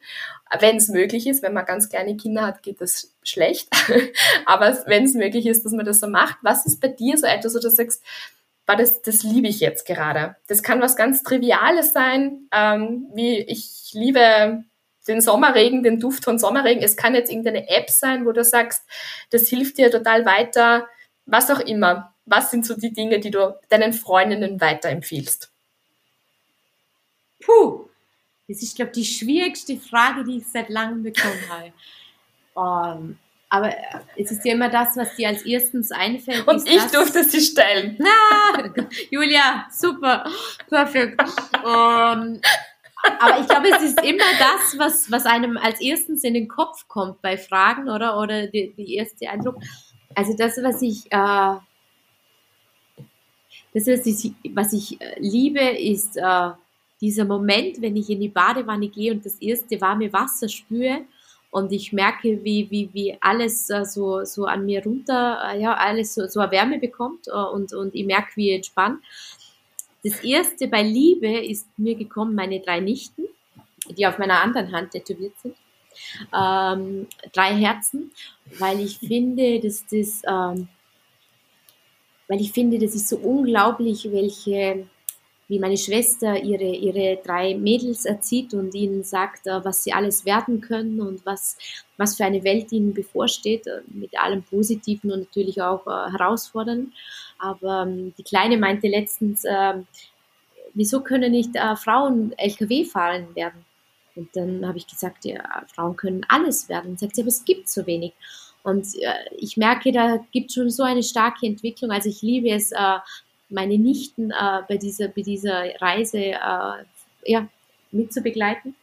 Wenn 0.59 0.77
es 0.77 0.87
möglich 0.87 1.27
ist, 1.27 1.43
wenn 1.43 1.53
man 1.53 1.65
ganz 1.65 1.87
kleine 1.87 2.17
Kinder 2.17 2.47
hat, 2.47 2.63
geht 2.63 2.81
das 2.81 3.13
schlecht. 3.23 3.69
Aber 4.47 4.75
wenn 4.87 5.05
es 5.05 5.13
möglich 5.13 5.45
ist, 5.45 5.63
dass 5.63 5.71
man 5.71 5.85
das 5.85 5.99
so 5.99 6.07
macht, 6.07 6.39
was 6.41 6.65
ist 6.65 6.81
bei 6.81 6.87
dir 6.87 7.15
so 7.15 7.27
etwas, 7.27 7.53
wo 7.53 7.59
du 7.59 7.69
sagst, 7.69 8.01
war 8.69 8.75
das, 8.75 9.01
das 9.01 9.23
liebe 9.23 9.47
ich 9.47 9.61
jetzt 9.61 9.87
gerade. 9.87 10.35
Das 10.45 10.61
kann 10.61 10.79
was 10.79 10.95
ganz 10.95 11.23
Triviales 11.23 11.91
sein, 11.91 12.47
ähm, 12.51 13.07
wie 13.15 13.39
ich 13.39 13.89
liebe 13.93 14.63
den 15.07 15.21
Sommerregen, 15.21 15.81
den 15.81 15.99
Duft 15.99 16.23
von 16.23 16.37
Sommerregen. 16.37 16.83
Es 16.83 16.95
kann 16.95 17.15
jetzt 17.15 17.31
irgendeine 17.31 17.67
App 17.67 17.89
sein, 17.89 18.27
wo 18.27 18.31
du 18.31 18.43
sagst, 18.43 18.83
das 19.31 19.47
hilft 19.47 19.79
dir 19.79 19.89
total 19.89 20.23
weiter, 20.23 20.87
was 21.25 21.49
auch 21.49 21.61
immer. 21.61 22.13
Was 22.27 22.51
sind 22.51 22.63
so 22.63 22.75
die 22.75 22.93
Dinge, 22.93 23.19
die 23.19 23.31
du 23.31 23.57
deinen 23.69 23.91
Freundinnen 23.91 24.61
weiterempfiehlst? 24.61 25.51
Puh, 27.43 27.89
das 28.47 28.61
ist, 28.61 28.75
glaube 28.75 28.91
ich, 28.93 28.99
die 28.99 29.15
schwierigste 29.15 29.77
Frage, 29.77 30.23
die 30.23 30.37
ich 30.37 30.45
seit 30.45 30.69
langem 30.69 31.01
bekommen 31.01 31.41
habe. 31.49 31.73
Um, 32.53 32.99
ähm, 32.99 33.19
aber 33.49 33.73
es 34.15 34.31
ist 34.31 34.45
ja 34.45 34.53
immer 34.53 34.69
das, 34.69 34.95
was 34.95 35.15
dir 35.15 35.27
als 35.27 35.43
erstens 35.43 35.91
einfällt. 35.91 36.47
Und 36.47 36.67
ich 36.67 36.83
das, 36.83 36.91
durfte 36.91 37.23
sie 37.23 37.41
stellen. 37.41 37.97
Na, 37.97 38.71
Julia, 39.09 39.67
super, 39.71 40.23
perfekt. 40.69 41.19
Um, 41.63 42.39
aber 43.19 43.39
ich 43.39 43.47
glaube, 43.47 43.69
es 43.75 43.81
ist 43.81 44.03
immer 44.03 44.23
das, 44.37 44.77
was, 44.77 45.11
was 45.11 45.25
einem 45.25 45.57
als 45.57 45.81
erstens 45.81 46.23
in 46.23 46.35
den 46.35 46.47
Kopf 46.47 46.87
kommt 46.87 47.21
bei 47.21 47.37
Fragen, 47.37 47.89
oder? 47.89 48.19
Oder 48.19 48.47
die, 48.47 48.73
die 48.77 48.95
erste 48.95 49.27
Eindruck. 49.29 49.55
Also 50.13 50.35
das, 50.35 50.61
was 50.61 50.81
ich, 50.83 51.05
äh, 51.11 51.55
das, 53.73 53.87
was 53.87 54.05
ich, 54.05 54.33
was 54.53 54.73
ich 54.73 55.01
äh, 55.01 55.19
liebe, 55.19 55.61
ist 55.61 56.17
äh, 56.17 56.49
dieser 57.01 57.25
Moment, 57.25 57.81
wenn 57.81 57.95
ich 57.95 58.09
in 58.09 58.19
die 58.19 58.29
Badewanne 58.29 58.89
gehe 58.89 59.11
und 59.11 59.25
das 59.25 59.41
erste 59.41 59.79
warme 59.81 60.11
Wasser 60.13 60.49
spüre 60.49 61.05
und 61.51 61.71
ich 61.71 61.93
merke, 61.93 62.43
wie, 62.43 62.69
wie, 62.69 62.89
wie 62.93 63.17
alles 63.21 63.69
äh, 63.69 63.83
so, 63.83 64.23
so 64.23 64.45
an 64.45 64.65
mir 64.65 64.83
runter, 64.83 65.41
äh, 65.51 65.61
ja, 65.61 65.73
alles 65.73 66.13
so, 66.13 66.27
so 66.27 66.39
eine 66.39 66.51
Wärme 66.51 66.79
bekommt 66.79 67.27
äh, 67.27 67.31
und, 67.31 67.73
und 67.73 67.95
ich 67.95 68.05
merke, 68.05 68.31
wie 68.35 68.49
ich 68.51 68.55
entspannt. 68.57 69.03
Das 70.03 70.23
erste 70.23 70.67
bei 70.67 70.83
Liebe 70.83 71.27
ist 71.39 71.67
mir 71.77 71.95
gekommen, 71.95 72.35
meine 72.35 72.59
drei 72.59 72.79
Nichten, 72.79 73.23
die 73.89 74.05
auf 74.05 74.17
meiner 74.17 74.41
anderen 74.41 74.71
Hand 74.71 74.91
tätowiert 74.91 75.33
sind. 75.41 75.55
Ähm, 76.33 77.07
drei 77.33 77.55
Herzen, 77.55 78.11
weil 78.59 78.79
ich 78.79 78.99
finde, 78.99 79.59
dass 79.59 79.83
das, 79.87 80.21
ähm, 80.25 80.69
weil 82.27 82.39
ich 82.39 82.51
finde, 82.51 82.77
das 82.77 82.93
ist 82.93 83.09
so 83.09 83.17
unglaublich, 83.17 84.07
welche, 84.11 84.87
wie 85.49 85.59
meine 85.59 85.77
Schwester 85.77 86.41
ihre, 86.41 86.63
ihre 86.63 87.19
drei 87.23 87.55
Mädels 87.55 88.05
erzieht 88.05 88.53
und 88.53 88.73
ihnen 88.75 89.03
sagt, 89.03 89.47
äh, 89.47 89.65
was 89.65 89.83
sie 89.83 89.91
alles 89.91 90.23
werden 90.23 90.61
können 90.61 91.01
und 91.01 91.25
was, 91.25 91.57
was 91.97 92.15
für 92.15 92.23
eine 92.23 92.43
Welt 92.43 92.71
ihnen 92.71 92.93
bevorsteht, 92.93 93.65
äh, 93.65 93.81
mit 93.87 94.17
allem 94.17 94.43
Positiven 94.43 95.11
und 95.11 95.21
natürlich 95.21 95.59
auch 95.61 95.85
äh, 95.87 96.11
Herausfordernden. 96.11 96.93
Aber 97.39 97.83
ähm, 97.87 98.13
die 98.17 98.23
Kleine 98.23 98.57
meinte 98.57 98.87
letztens, 98.87 99.43
äh, 99.43 99.73
wieso 100.75 101.01
können 101.01 101.31
nicht 101.31 101.57
Frauen 101.77 102.31
LKW 102.37 102.85
fahren 102.85 103.35
werden? 103.35 103.65
Und 104.15 104.35
dann 104.35 104.67
habe 104.67 104.77
ich 104.77 104.85
gesagt, 104.85 105.25
ja, 105.25 105.41
Frauen 105.73 105.95
können 105.95 106.25
alles 106.29 106.69
werden. 106.69 106.91
Und 106.91 106.99
sagt 106.99 107.15
sie, 107.15 107.21
aber 107.21 107.29
es 107.29 107.43
gibt 107.43 107.69
so 107.69 107.87
wenig. 107.87 108.13
Und 108.61 108.85
äh, 109.01 109.13
ich 109.37 109.57
merke, 109.57 109.91
da 109.91 110.19
gibt 110.31 110.49
es 110.49 110.55
schon 110.55 110.69
so 110.69 110.83
eine 110.83 111.01
starke 111.01 111.47
Entwicklung. 111.47 111.91
Also 111.91 112.09
ich 112.09 112.21
liebe 112.21 112.49
es, 112.49 112.71
äh, 112.71 112.97
meine 113.49 113.77
Nichten 113.77 114.31
äh, 114.31 114.61
bei, 114.67 114.77
dieser, 114.77 115.07
bei 115.09 115.21
dieser 115.21 115.79
Reise 115.81 116.17
äh, 116.19 116.85
ja, 117.25 117.47
mitzubegleiten. 117.91 118.75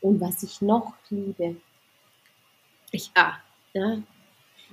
Und 0.00 0.20
was 0.20 0.42
ich 0.42 0.62
noch 0.62 0.94
liebe, 1.10 1.56
ich, 2.92 3.10
ah, 3.14 3.34
ja, 3.72 3.98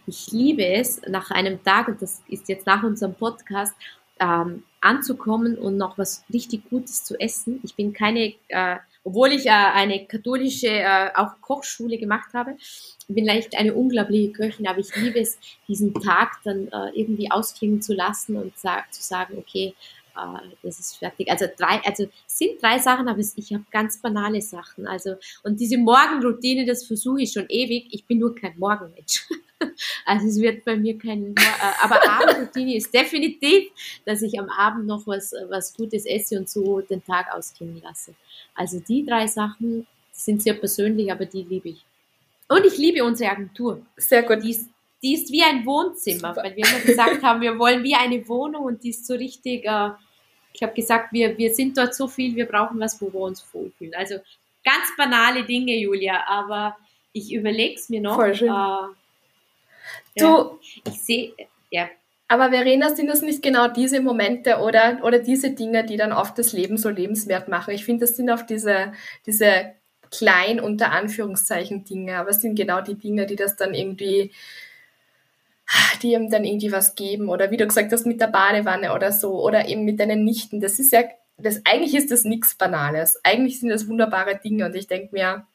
ich 0.06 0.32
liebe 0.32 0.66
es, 0.66 1.02
nach 1.08 1.32
einem 1.32 1.64
Tag, 1.64 1.88
und 1.88 2.02
das 2.02 2.22
ist 2.28 2.50
jetzt 2.50 2.66
nach 2.66 2.84
unserem 2.84 3.16
Podcast, 3.16 3.74
ähm, 4.20 4.64
anzukommen 4.82 5.58
und 5.58 5.78
noch 5.78 5.98
was 5.98 6.24
richtig 6.32 6.70
Gutes 6.70 7.04
zu 7.04 7.20
essen. 7.20 7.60
Ich 7.64 7.76
bin 7.76 7.94
keine, 7.94 8.34
äh, 8.50 8.78
obwohl 9.04 9.32
ich 9.34 9.46
äh, 9.46 9.50
eine 9.50 10.06
katholische 10.06 10.68
äh, 10.68 11.10
auch 11.16 11.42
Kochschule 11.42 11.98
gemacht 11.98 12.34
habe, 12.34 12.56
bin 13.08 13.26
leicht 13.26 13.56
eine 13.58 13.74
unglaubliche 13.74 14.32
Köchin, 14.32 14.68
aber 14.68 14.80
ich 14.80 14.96
liebe 14.96 15.20
es, 15.20 15.38
diesen 15.68 15.94
Tag 15.94 16.40
dann 16.44 16.68
äh, 16.70 16.90
irgendwie 16.94 17.30
ausklingen 17.30 17.82
zu 17.82 17.94
lassen 17.94 18.38
und 18.38 18.58
sa 18.58 18.84
zu 18.92 19.02
sagen, 19.02 19.38
okay, 19.38 19.74
äh, 20.16 20.48
das 20.62 20.80
ist 20.80 20.98
fertig. 20.98 21.30
Also 21.30 21.46
drei, 21.58 21.82
also 21.84 22.08
sind 22.28 22.62
drei 22.62 22.80
Sachen, 22.80 23.08
aber 23.08 23.20
ich 23.20 23.54
habe 23.54 23.66
ganz 23.72 24.02
banale 24.02 24.42
Sachen. 24.42 24.88
Also 24.88 25.16
und 25.44 25.60
diese 25.60 25.78
Morgenroutine, 25.78 26.66
das 26.66 26.86
versuche 26.86 27.22
ich 27.22 27.32
schon 27.32 27.46
ewig. 27.50 27.88
Ich 27.92 28.06
bin 28.06 28.20
nur 28.20 28.36
kein 28.36 28.58
Morgenmensch. 28.58 29.28
Also 30.06 30.28
es 30.28 30.40
wird 30.40 30.66
bei 30.66 30.76
mir 30.76 30.98
kein, 30.98 31.36
äh, 31.36 31.82
aber 31.82 32.00
Abendroutine 32.08 32.76
ist 32.76 32.94
definitiv, 32.94 33.70
dass 34.06 34.22
ich 34.22 34.40
am 34.40 34.50
Abend 34.50 34.86
noch 34.86 35.08
was, 35.08 35.34
was 35.50 35.74
Gutes 35.74 36.06
esse 36.06 36.38
und 36.38 36.50
so 36.50 36.82
den 36.82 37.04
Tag 37.04 37.34
ausklingen 37.34 37.82
lasse. 37.82 38.14
Also 38.56 38.80
die 38.80 39.06
drei 39.06 39.28
Sachen 39.28 39.88
sind 40.12 40.42
sehr 40.42 40.54
persönlich, 40.54 41.12
aber 41.12 41.26
die 41.26 41.44
liebe 41.44 41.70
ich. 41.70 41.86
Und 42.50 42.66
ich 42.66 42.78
liebe 42.78 43.04
unsere 43.04 43.32
Agentur. 43.32 43.82
Sehr 43.98 44.24
gut. 44.24 44.44
Die 44.44 44.52
ist, 44.52 44.70
die 45.02 45.14
ist 45.16 45.32
wie 45.32 45.44
ein 45.44 45.66
Wohnzimmer, 45.66 46.32
okay. 46.32 46.42
weil 46.44 46.56
wir 46.56 46.68
immer 46.68 46.80
gesagt 46.86 47.24
haben, 47.24 47.42
wir 47.42 47.58
wollen 47.58 47.84
wie 47.84 47.96
eine 47.96 48.28
Wohnung 48.28 48.66
und 48.66 48.84
die 48.84 48.90
ist 48.90 49.06
so 49.06 49.16
richtig, 49.16 49.66
äh, 49.66 49.90
ich 50.54 50.62
habe 50.62 50.74
gesagt, 50.74 51.12
wir, 51.14 51.38
wir 51.38 51.54
sind 51.54 51.78
dort 51.78 51.96
so 51.96 52.08
viel, 52.08 52.36
wir 52.36 52.46
brauchen 52.46 52.80
was, 52.80 53.02
wo 53.02 53.12
wir 53.12 53.22
uns 53.22 53.44
wohlfühlen. 53.52 53.96
Also 53.96 54.16
ganz 54.64 54.96
banale 54.98 55.44
Dinge, 55.44 55.76
Julia, 55.76 56.24
aber 56.28 56.78
ich 57.12 57.34
überlege 57.34 57.76
es 57.76 57.90
mir 57.90 58.02
noch. 58.02 58.16
Voll 58.16 58.36
schön. 58.36 58.50
Äh, 58.50 58.94
du, 60.18 60.26
ja, 60.26 60.52
ich 60.88 61.02
sehe, 61.02 61.34
ja. 61.70 61.90
Aber 62.28 62.50
Verena, 62.50 62.96
sind 62.96 63.08
das 63.08 63.22
nicht 63.22 63.44
genau 63.44 63.68
diese 63.68 64.02
Momente 64.02 64.58
oder, 64.58 65.00
oder 65.04 65.20
diese 65.20 65.52
Dinge, 65.52 65.86
die 65.86 65.98
dann 65.98 66.12
oft 66.12 66.38
das 66.40 66.54
Leben 66.54 66.78
so 66.78 66.90
lebenswert 66.90 67.48
machen? 67.48 67.74
Ich 67.74 67.86
finde, 67.86 68.06
das 68.06 68.16
sind 68.16 68.30
oft 68.32 68.50
diese, 68.50 68.94
diese 69.26 69.74
klein 70.10 70.60
unter 70.60 70.92
Anführungszeichen 70.92 71.84
Dinge, 71.84 72.18
aber 72.18 72.30
es 72.30 72.42
sind 72.42 72.56
genau 72.56 72.82
die 72.82 72.96
Dinge, 72.96 73.26
die 73.26 73.36
das 73.36 73.56
dann 73.56 73.74
irgendwie, 73.74 74.32
die 76.02 76.14
ihm 76.14 76.30
dann 76.30 76.46
irgendwie 76.46 76.72
was 76.72 76.96
geben 76.96 77.30
oder 77.30 77.52
wie 77.52 77.58
du 77.58 77.68
gesagt 77.68 77.92
hast 77.92 78.06
mit 78.06 78.22
der 78.22 78.28
Badewanne 78.28 78.94
oder 78.94 79.12
so 79.12 79.44
oder 79.44 79.68
eben 79.68 79.86
mit 79.86 80.00
deinen 80.00 80.24
Nichten. 80.24 80.60
Das 80.60 80.80
ist 80.80 80.92
ja, 80.92 81.04
das 81.38 81.62
eigentlich 81.66 81.96
ist 81.96 82.12
das 82.12 82.24
nichts 82.24 82.56
Banales. 82.56 83.20
Eigentlich 83.24 83.60
sind 83.60 83.70
das 83.70 83.88
wunderbare 83.88 84.40
Dinge 84.44 84.66
und 84.66 84.76
ich 84.76 84.88
denke 84.88 85.10
mir, 85.14 85.48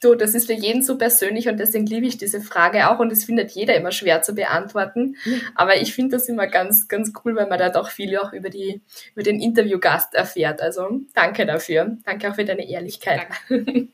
du, 0.00 0.14
das 0.14 0.34
ist 0.34 0.46
für 0.46 0.52
jeden 0.52 0.82
so 0.82 0.98
persönlich 0.98 1.48
und 1.48 1.58
deswegen 1.58 1.86
liebe 1.86 2.06
ich 2.06 2.18
diese 2.18 2.40
Frage 2.40 2.90
auch 2.90 2.98
und 2.98 3.12
es 3.12 3.24
findet 3.24 3.50
jeder 3.52 3.74
immer 3.74 3.92
schwer 3.92 4.22
zu 4.22 4.34
beantworten. 4.34 5.16
Aber 5.54 5.76
ich 5.76 5.94
finde 5.94 6.16
das 6.16 6.28
immer 6.28 6.46
ganz, 6.46 6.88
ganz 6.88 7.12
cool, 7.24 7.34
weil 7.36 7.48
man 7.48 7.58
da 7.58 7.70
doch 7.70 7.90
viel 7.90 8.16
auch 8.18 8.32
über 8.32 8.50
die, 8.50 8.80
über 9.14 9.22
den 9.22 9.40
Interviewgast 9.40 10.14
erfährt. 10.14 10.60
Also 10.60 11.00
danke 11.14 11.46
dafür. 11.46 11.96
Danke 12.04 12.30
auch 12.30 12.34
für 12.34 12.44
deine 12.44 12.68
Ehrlichkeit. 12.68 13.26
Danke. 13.48 13.88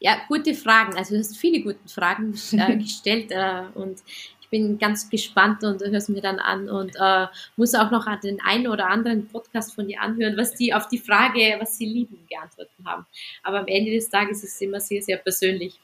Ja, 0.00 0.18
gute 0.28 0.54
Fragen. 0.54 0.96
Also 0.96 1.14
du 1.14 1.20
hast 1.20 1.36
viele 1.36 1.62
gute 1.62 1.88
Fragen 1.88 2.34
äh, 2.52 2.76
gestellt 2.82 3.30
äh, 3.30 3.62
und 3.74 4.00
ich 4.44 4.50
bin 4.50 4.78
ganz 4.78 5.08
gespannt 5.08 5.64
und 5.64 5.82
höre 5.82 5.94
es 5.94 6.08
mir 6.08 6.20
dann 6.20 6.38
an 6.38 6.68
und 6.68 6.94
äh, 7.00 7.26
muss 7.56 7.74
auch 7.74 7.90
noch 7.90 8.04
den 8.20 8.40
einen 8.42 8.68
oder 8.68 8.88
anderen 8.88 9.26
Podcast 9.28 9.74
von 9.74 9.88
dir 9.88 10.00
anhören, 10.00 10.36
was 10.36 10.54
die 10.54 10.74
auf 10.74 10.86
die 10.88 10.98
Frage, 10.98 11.56
was 11.58 11.78
sie 11.78 11.86
lieben, 11.86 12.18
geantwortet 12.28 12.74
haben. 12.84 13.06
Aber 13.42 13.60
am 13.60 13.66
Ende 13.66 13.92
des 13.92 14.08
Tages 14.10 14.44
ist 14.44 14.54
es 14.54 14.60
immer 14.60 14.80
sehr, 14.80 15.02
sehr 15.02 15.16
persönlich. 15.16 15.80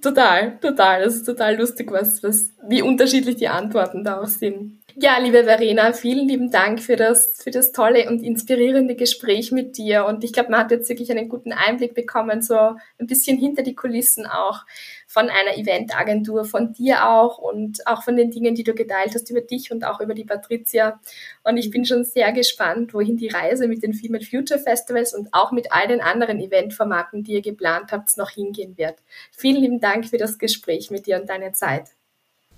Total, 0.00 0.58
total. 0.58 1.04
Das 1.04 1.14
ist 1.16 1.24
total 1.24 1.56
lustig, 1.56 1.90
was, 1.92 2.22
was, 2.22 2.50
wie 2.66 2.82
unterschiedlich 2.82 3.36
die 3.36 3.48
Antworten 3.48 4.02
da 4.02 4.20
auch 4.20 4.26
sind. 4.26 4.81
Ja, 4.96 5.18
liebe 5.18 5.44
Verena, 5.44 5.92
vielen 5.94 6.28
lieben 6.28 6.50
Dank 6.50 6.80
für 6.82 6.96
das, 6.96 7.40
für 7.42 7.50
das 7.50 7.72
tolle 7.72 8.08
und 8.08 8.22
inspirierende 8.22 8.94
Gespräch 8.94 9.50
mit 9.50 9.78
dir. 9.78 10.04
Und 10.04 10.22
ich 10.22 10.34
glaube, 10.34 10.50
man 10.50 10.60
hat 10.60 10.70
jetzt 10.70 10.88
wirklich 10.88 11.10
einen 11.10 11.30
guten 11.30 11.52
Einblick 11.52 11.94
bekommen, 11.94 12.42
so 12.42 12.56
ein 12.98 13.06
bisschen 13.06 13.38
hinter 13.38 13.62
die 13.62 13.74
Kulissen 13.74 14.26
auch 14.26 14.66
von 15.06 15.30
einer 15.30 15.56
Eventagentur, 15.56 16.44
von 16.44 16.74
dir 16.74 17.08
auch 17.08 17.38
und 17.38 17.86
auch 17.86 18.02
von 18.02 18.16
den 18.16 18.30
Dingen, 18.30 18.54
die 18.54 18.64
du 18.64 18.74
geteilt 18.74 19.14
hast 19.14 19.30
über 19.30 19.40
dich 19.40 19.72
und 19.72 19.84
auch 19.84 20.00
über 20.00 20.14
die 20.14 20.24
Patricia. 20.24 21.00
Und 21.42 21.56
ich 21.56 21.70
bin 21.70 21.86
schon 21.86 22.04
sehr 22.04 22.32
gespannt, 22.32 22.92
wohin 22.92 23.16
die 23.16 23.28
Reise 23.28 23.68
mit 23.68 23.82
den 23.82 23.94
Female 23.94 24.24
Future 24.24 24.60
Festivals 24.60 25.14
und 25.14 25.32
auch 25.32 25.52
mit 25.52 25.72
all 25.72 25.88
den 25.88 26.02
anderen 26.02 26.38
Eventformaten, 26.38 27.22
die 27.22 27.32
ihr 27.32 27.42
geplant 27.42 27.92
habt, 27.92 28.14
noch 28.18 28.30
hingehen 28.30 28.76
wird. 28.76 28.96
Vielen 29.30 29.62
lieben 29.62 29.80
Dank 29.80 30.06
für 30.06 30.18
das 30.18 30.38
Gespräch 30.38 30.90
mit 30.90 31.06
dir 31.06 31.18
und 31.18 31.30
deine 31.30 31.52
Zeit. 31.52 31.92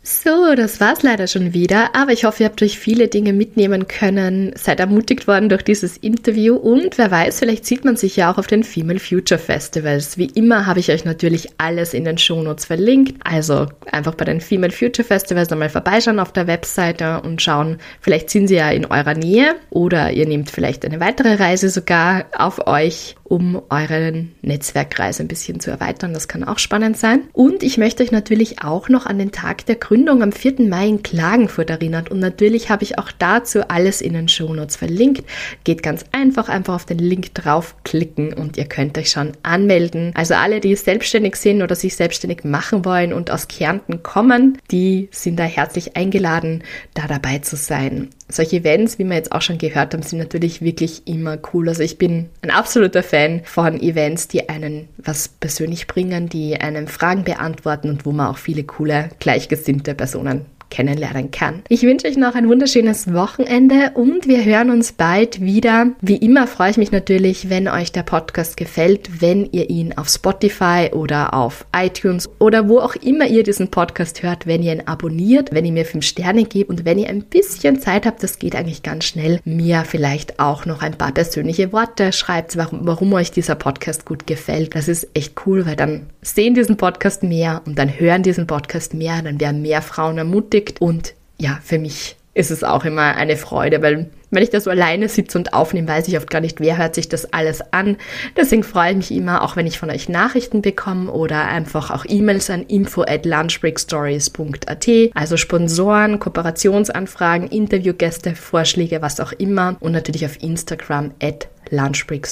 So, 0.07 0.55
das 0.55 0.81
war's 0.81 1.03
leider 1.03 1.27
schon 1.27 1.55
wieder, 1.55 1.95
aber 1.95 2.13
ich 2.13 2.27
hoffe, 2.27 2.43
ihr 2.43 2.51
habt 2.51 2.61
euch 2.61 2.79
viele 2.79 3.09
Dinge 3.09 3.33
mitnehmen 3.33 3.89
können, 3.89 4.53
seid 4.55 4.79
ermutigt 4.79 5.27
worden 5.27 5.49
durch 5.49 5.63
dieses 5.63 5.97
Interview 5.97 6.57
und 6.57 6.99
wer 6.99 7.11
weiß, 7.11 7.39
vielleicht 7.39 7.65
sieht 7.65 7.87
man 7.87 7.97
sich 7.97 8.15
ja 8.15 8.31
auch 8.31 8.37
auf 8.37 8.47
den 8.47 8.65
Female 8.65 8.99
Future 8.99 9.41
Festivals. 9.41 10.19
Wie 10.19 10.27
immer 10.27 10.67
habe 10.67 10.79
ich 10.79 10.91
euch 10.91 11.07
natürlich 11.07 11.49
alles 11.57 11.95
in 11.95 12.05
den 12.05 12.19
Shownotes 12.19 12.67
verlinkt, 12.67 13.15
also 13.25 13.67
einfach 13.91 14.15
bei 14.15 14.27
den 14.27 14.43
Female 14.43 14.75
Future 14.75 15.09
Festivals 15.09 15.49
nochmal 15.49 15.71
vorbeischauen 15.71 16.21
auf 16.21 16.33
der 16.33 16.49
Webseite 16.49 17.23
und 17.23 17.41
schauen, 17.41 17.79
vielleicht 18.03 18.29
sind 18.29 18.49
sie 18.49 18.57
ja 18.57 18.69
in 18.73 18.85
eurer 18.85 19.15
Nähe 19.15 19.55
oder 19.71 20.13
ihr 20.13 20.27
nehmt 20.27 20.51
vielleicht 20.51 20.85
eine 20.85 21.01
weitere 21.01 21.37
Reise 21.37 21.71
sogar 21.71 22.27
auf 22.37 22.67
euch 22.67 23.17
um 23.35 23.61
euren 23.69 24.33
Netzwerkreise 24.43 25.25
ein 25.25 25.29
bisschen 25.29 25.59
zu 25.59 25.69
erweitern. 25.69 26.15
Das 26.15 26.29
kann 26.29 26.45
auch 26.45 26.61
spannend 26.61 26.97
sein. 26.97 27.23
Und 27.33 27.65
ich 27.65 27.79
möchte 27.79 28.05
euch 28.05 28.13
natürlich 28.13 28.63
auch 28.63 28.89
noch 28.89 29.07
an 29.07 29.19
den 29.19 29.33
Tag 29.33 29.67
der 29.67 29.75
Gründung 29.75 30.23
am 30.23 30.31
4. 30.31 30.61
Mai 30.61 30.87
in 30.87 31.03
Klagenfurt 31.03 31.69
erinnern. 31.69 32.05
Und 32.09 32.21
natürlich 32.21 32.71
habe 32.71 32.85
ich 32.85 32.97
auch 32.97 33.11
dazu 33.11 33.69
alles 33.69 34.01
in 34.01 34.13
den 34.13 34.29
Shownotes 34.29 34.77
verlinkt. 34.77 35.25
Geht 35.65 35.83
ganz 35.83 36.05
einfach, 36.13 36.49
einfach 36.49 36.77
auf 36.77 36.85
den 36.85 36.99
Link 36.99 37.35
draufklicken 37.35 38.35
und 38.35 38.57
ihr 38.57 38.67
könnt 38.67 38.97
euch 38.99 39.11
schon 39.11 39.33
anmelden. 39.43 40.13
Also 40.15 40.35
alle, 40.35 40.61
die 40.61 40.77
selbstständig 40.77 41.35
sind 41.35 41.61
oder 41.61 41.75
sich 41.75 41.97
selbstständig 41.97 42.45
machen 42.45 42.85
wollen 42.85 43.13
und 43.13 43.33
aus 43.33 43.49
Kärnten 43.49 44.05
kommen, 44.05 44.59
die 44.71 45.09
sind 45.11 45.41
da 45.41 45.45
herzlich 45.45 45.97
eingeladen, 45.97 46.63
da 46.95 47.09
dabei 47.09 47.39
zu 47.39 47.57
sein 47.57 48.11
solche 48.29 48.57
Events, 48.57 48.99
wie 48.99 49.05
wir 49.05 49.17
jetzt 49.17 49.33
auch 49.33 49.43
schon 49.43 49.59
gehört 49.59 49.93
haben, 49.93 50.03
sind 50.03 50.19
natürlich 50.19 50.63
wirklich 50.63 51.07
immer 51.07 51.39
cool. 51.53 51.69
Also 51.69 51.83
ich 51.83 51.99
bin 51.99 52.31
ein 52.43 52.51
absoluter 52.51 53.03
Fan 53.03 53.43
von 53.45 53.81
Events, 53.81 54.29
die 54.29 54.49
einen 54.49 54.89
was 54.97 55.29
persönlich 55.29 55.87
bringen, 55.87 56.29
die 56.29 56.61
einem 56.61 56.87
Fragen 56.87 57.25
beantworten 57.25 57.91
und 57.91 58.07
wo 58.07 58.13
man 58.13 58.29
auch 58.29 58.39
viele 58.39 58.65
coole, 58.65 59.11
gleichgesinnte 59.19 59.95
Personen 59.95 60.47
kennenlernen 60.75 61.31
kann. 61.31 61.63
Ich 61.69 61.83
wünsche 61.83 62.09
euch 62.09 62.17
noch 62.17 62.35
ein 62.35 62.49
wunderschönes 62.49 63.15
Wochenende 63.15 63.93
und 63.95 64.27
wir 64.27 64.45
hören 64.45 64.71
uns 64.71 64.93
bald 64.93 65.41
wieder. 65.41 65.93
Wie 66.01 66.17
immer 66.17 66.49
freue 66.49 66.71
ich 66.71 66.77
mich 66.77 66.91
natürlich, 66.91 67.49
wenn 67.49 67.69
euch 67.69 67.93
der 67.93 68.03
Podcast 68.03 68.57
gefällt, 68.57 69.21
wenn 69.21 69.49
ihr 69.53 69.71
ihn 69.71 69.97
auf 69.97 70.09
Spotify 70.09 70.91
oder 70.93 71.33
auf 71.33 71.65
iTunes 71.75 72.29
oder 72.41 72.69
wo 72.69 72.81
auch 72.81 72.97
immer 72.97 73.27
ihr 73.27 73.45
diesen 73.45 73.69
Podcast 73.69 74.25
hört, 74.25 74.49
wenn 74.49 74.65
ihr 74.65 74.73
ihn 74.73 74.87
abonniert, 74.87 75.53
wenn 75.53 75.65
ihr 75.65 75.73
mir 75.73 75.85
fünf 75.85 76.05
Sterne 76.05 76.45
gebt 76.45 76.71
und 76.71 76.85
wenn 76.85 76.99
ihr 76.99 77.09
ein 77.09 77.23
bisschen 77.23 77.79
Zeit 77.81 78.05
habt, 78.05 78.25
das 78.25 78.41
geht 78.41 78.57
eigentlich 78.57 78.83
ganz 78.83 79.05
schnell, 79.05 79.39
mir 79.45 79.85
vielleicht 79.87 80.41
auch 80.41 80.67
noch 80.67 80.83
ein 80.83 80.99
paar 80.99 81.13
persönliche 81.13 81.73
Worte 81.73 82.13
schreibt, 82.13 82.57
warum, 82.57 82.81
warum 82.83 83.13
euch 83.13 83.31
dieser 83.31 83.55
Podcast 83.55 84.07
gut 84.07 84.27
gefällt. 84.27 84.75
Das 84.75 84.89
ist 84.89 85.09
echt 85.15 85.35
cool, 85.47 85.67
weil 85.67 85.77
dann 85.77 86.07
sehen 86.21 86.55
diesen 86.55 86.77
Podcast 86.77 87.23
mehr 87.23 87.63
und 87.65 87.79
dann 87.79 88.01
hören 88.01 88.25
diesen 88.25 88.49
Podcast 88.49 88.93
mehr, 88.93 89.23
dann 89.23 89.39
werden 89.39 89.63
mehr 89.63 89.83
Frauen 89.83 90.19
ermutigt 90.19 90.64
und 90.81 91.15
ja, 91.39 91.59
für 91.63 91.79
mich 91.79 92.17
ist 92.35 92.51
es 92.51 92.65
auch 92.65 92.85
immer 92.85 93.17
eine 93.17 93.37
Freude, 93.37 93.81
weil 93.81 94.11
wenn 94.31 94.43
ich 94.43 94.51
da 94.51 94.61
so 94.61 94.71
alleine 94.71 95.09
sitze 95.09 95.39
und 95.39 95.55
aufnehme, 95.55 95.87
weiß 95.87 96.09
ich 96.09 96.17
oft 96.17 96.29
gar 96.29 96.41
nicht, 96.41 96.61
wer 96.61 96.77
hört 96.77 96.97
sich 96.97 97.09
das 97.09 97.33
alles 97.33 97.63
an. 97.73 97.97
Deswegen 98.37 98.65
freue 98.65 98.91
ich 98.91 98.97
mich 98.97 99.11
immer, 99.13 99.43
auch 99.43 99.55
wenn 99.55 99.69
ich 99.69 99.79
von 99.79 99.91
euch 99.91 100.09
Nachrichten 100.09 100.61
bekomme 100.61 101.13
oder 101.13 101.47
einfach 101.47 101.93
auch 101.93 102.05
E-Mails 102.09 102.51
an 102.51 102.65
info 102.65 103.03
at 103.03 103.25
lunchbreakstories.at. 103.25 104.89
Also 105.15 105.37
Sponsoren, 105.37 106.19
Kooperationsanfragen, 106.19 107.49
Interviewgäste, 107.49 108.35
Vorschläge, 108.35 109.01
was 109.01 109.21
auch 109.21 109.33
immer. 109.33 109.77
Und 109.79 109.93
natürlich 109.93 110.27
auf 110.27 110.43
Instagram 110.43 111.13
at 111.23 111.49
Lunchbreak 111.71 112.27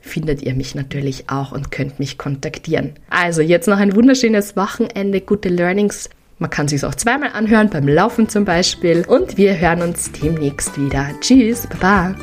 findet 0.00 0.42
ihr 0.42 0.54
mich 0.54 0.74
natürlich 0.74 1.30
auch 1.30 1.52
und 1.52 1.70
könnt 1.70 2.00
mich 2.00 2.18
kontaktieren. 2.18 2.94
Also 3.08 3.40
jetzt 3.40 3.68
noch 3.68 3.78
ein 3.78 3.94
wunderschönes 3.94 4.56
Wochenende, 4.56 5.20
gute 5.20 5.48
Learnings 5.48 6.10
man 6.38 6.50
kann 6.50 6.68
sich 6.68 6.84
auch 6.84 6.94
zweimal 6.94 7.30
anhören, 7.32 7.70
beim 7.70 7.88
Laufen 7.88 8.28
zum 8.28 8.44
Beispiel. 8.44 9.04
Und 9.06 9.36
wir 9.36 9.58
hören 9.58 9.82
uns 9.82 10.10
demnächst 10.12 10.78
wieder. 10.78 11.08
Tschüss, 11.20 11.66
baba. 11.66 12.14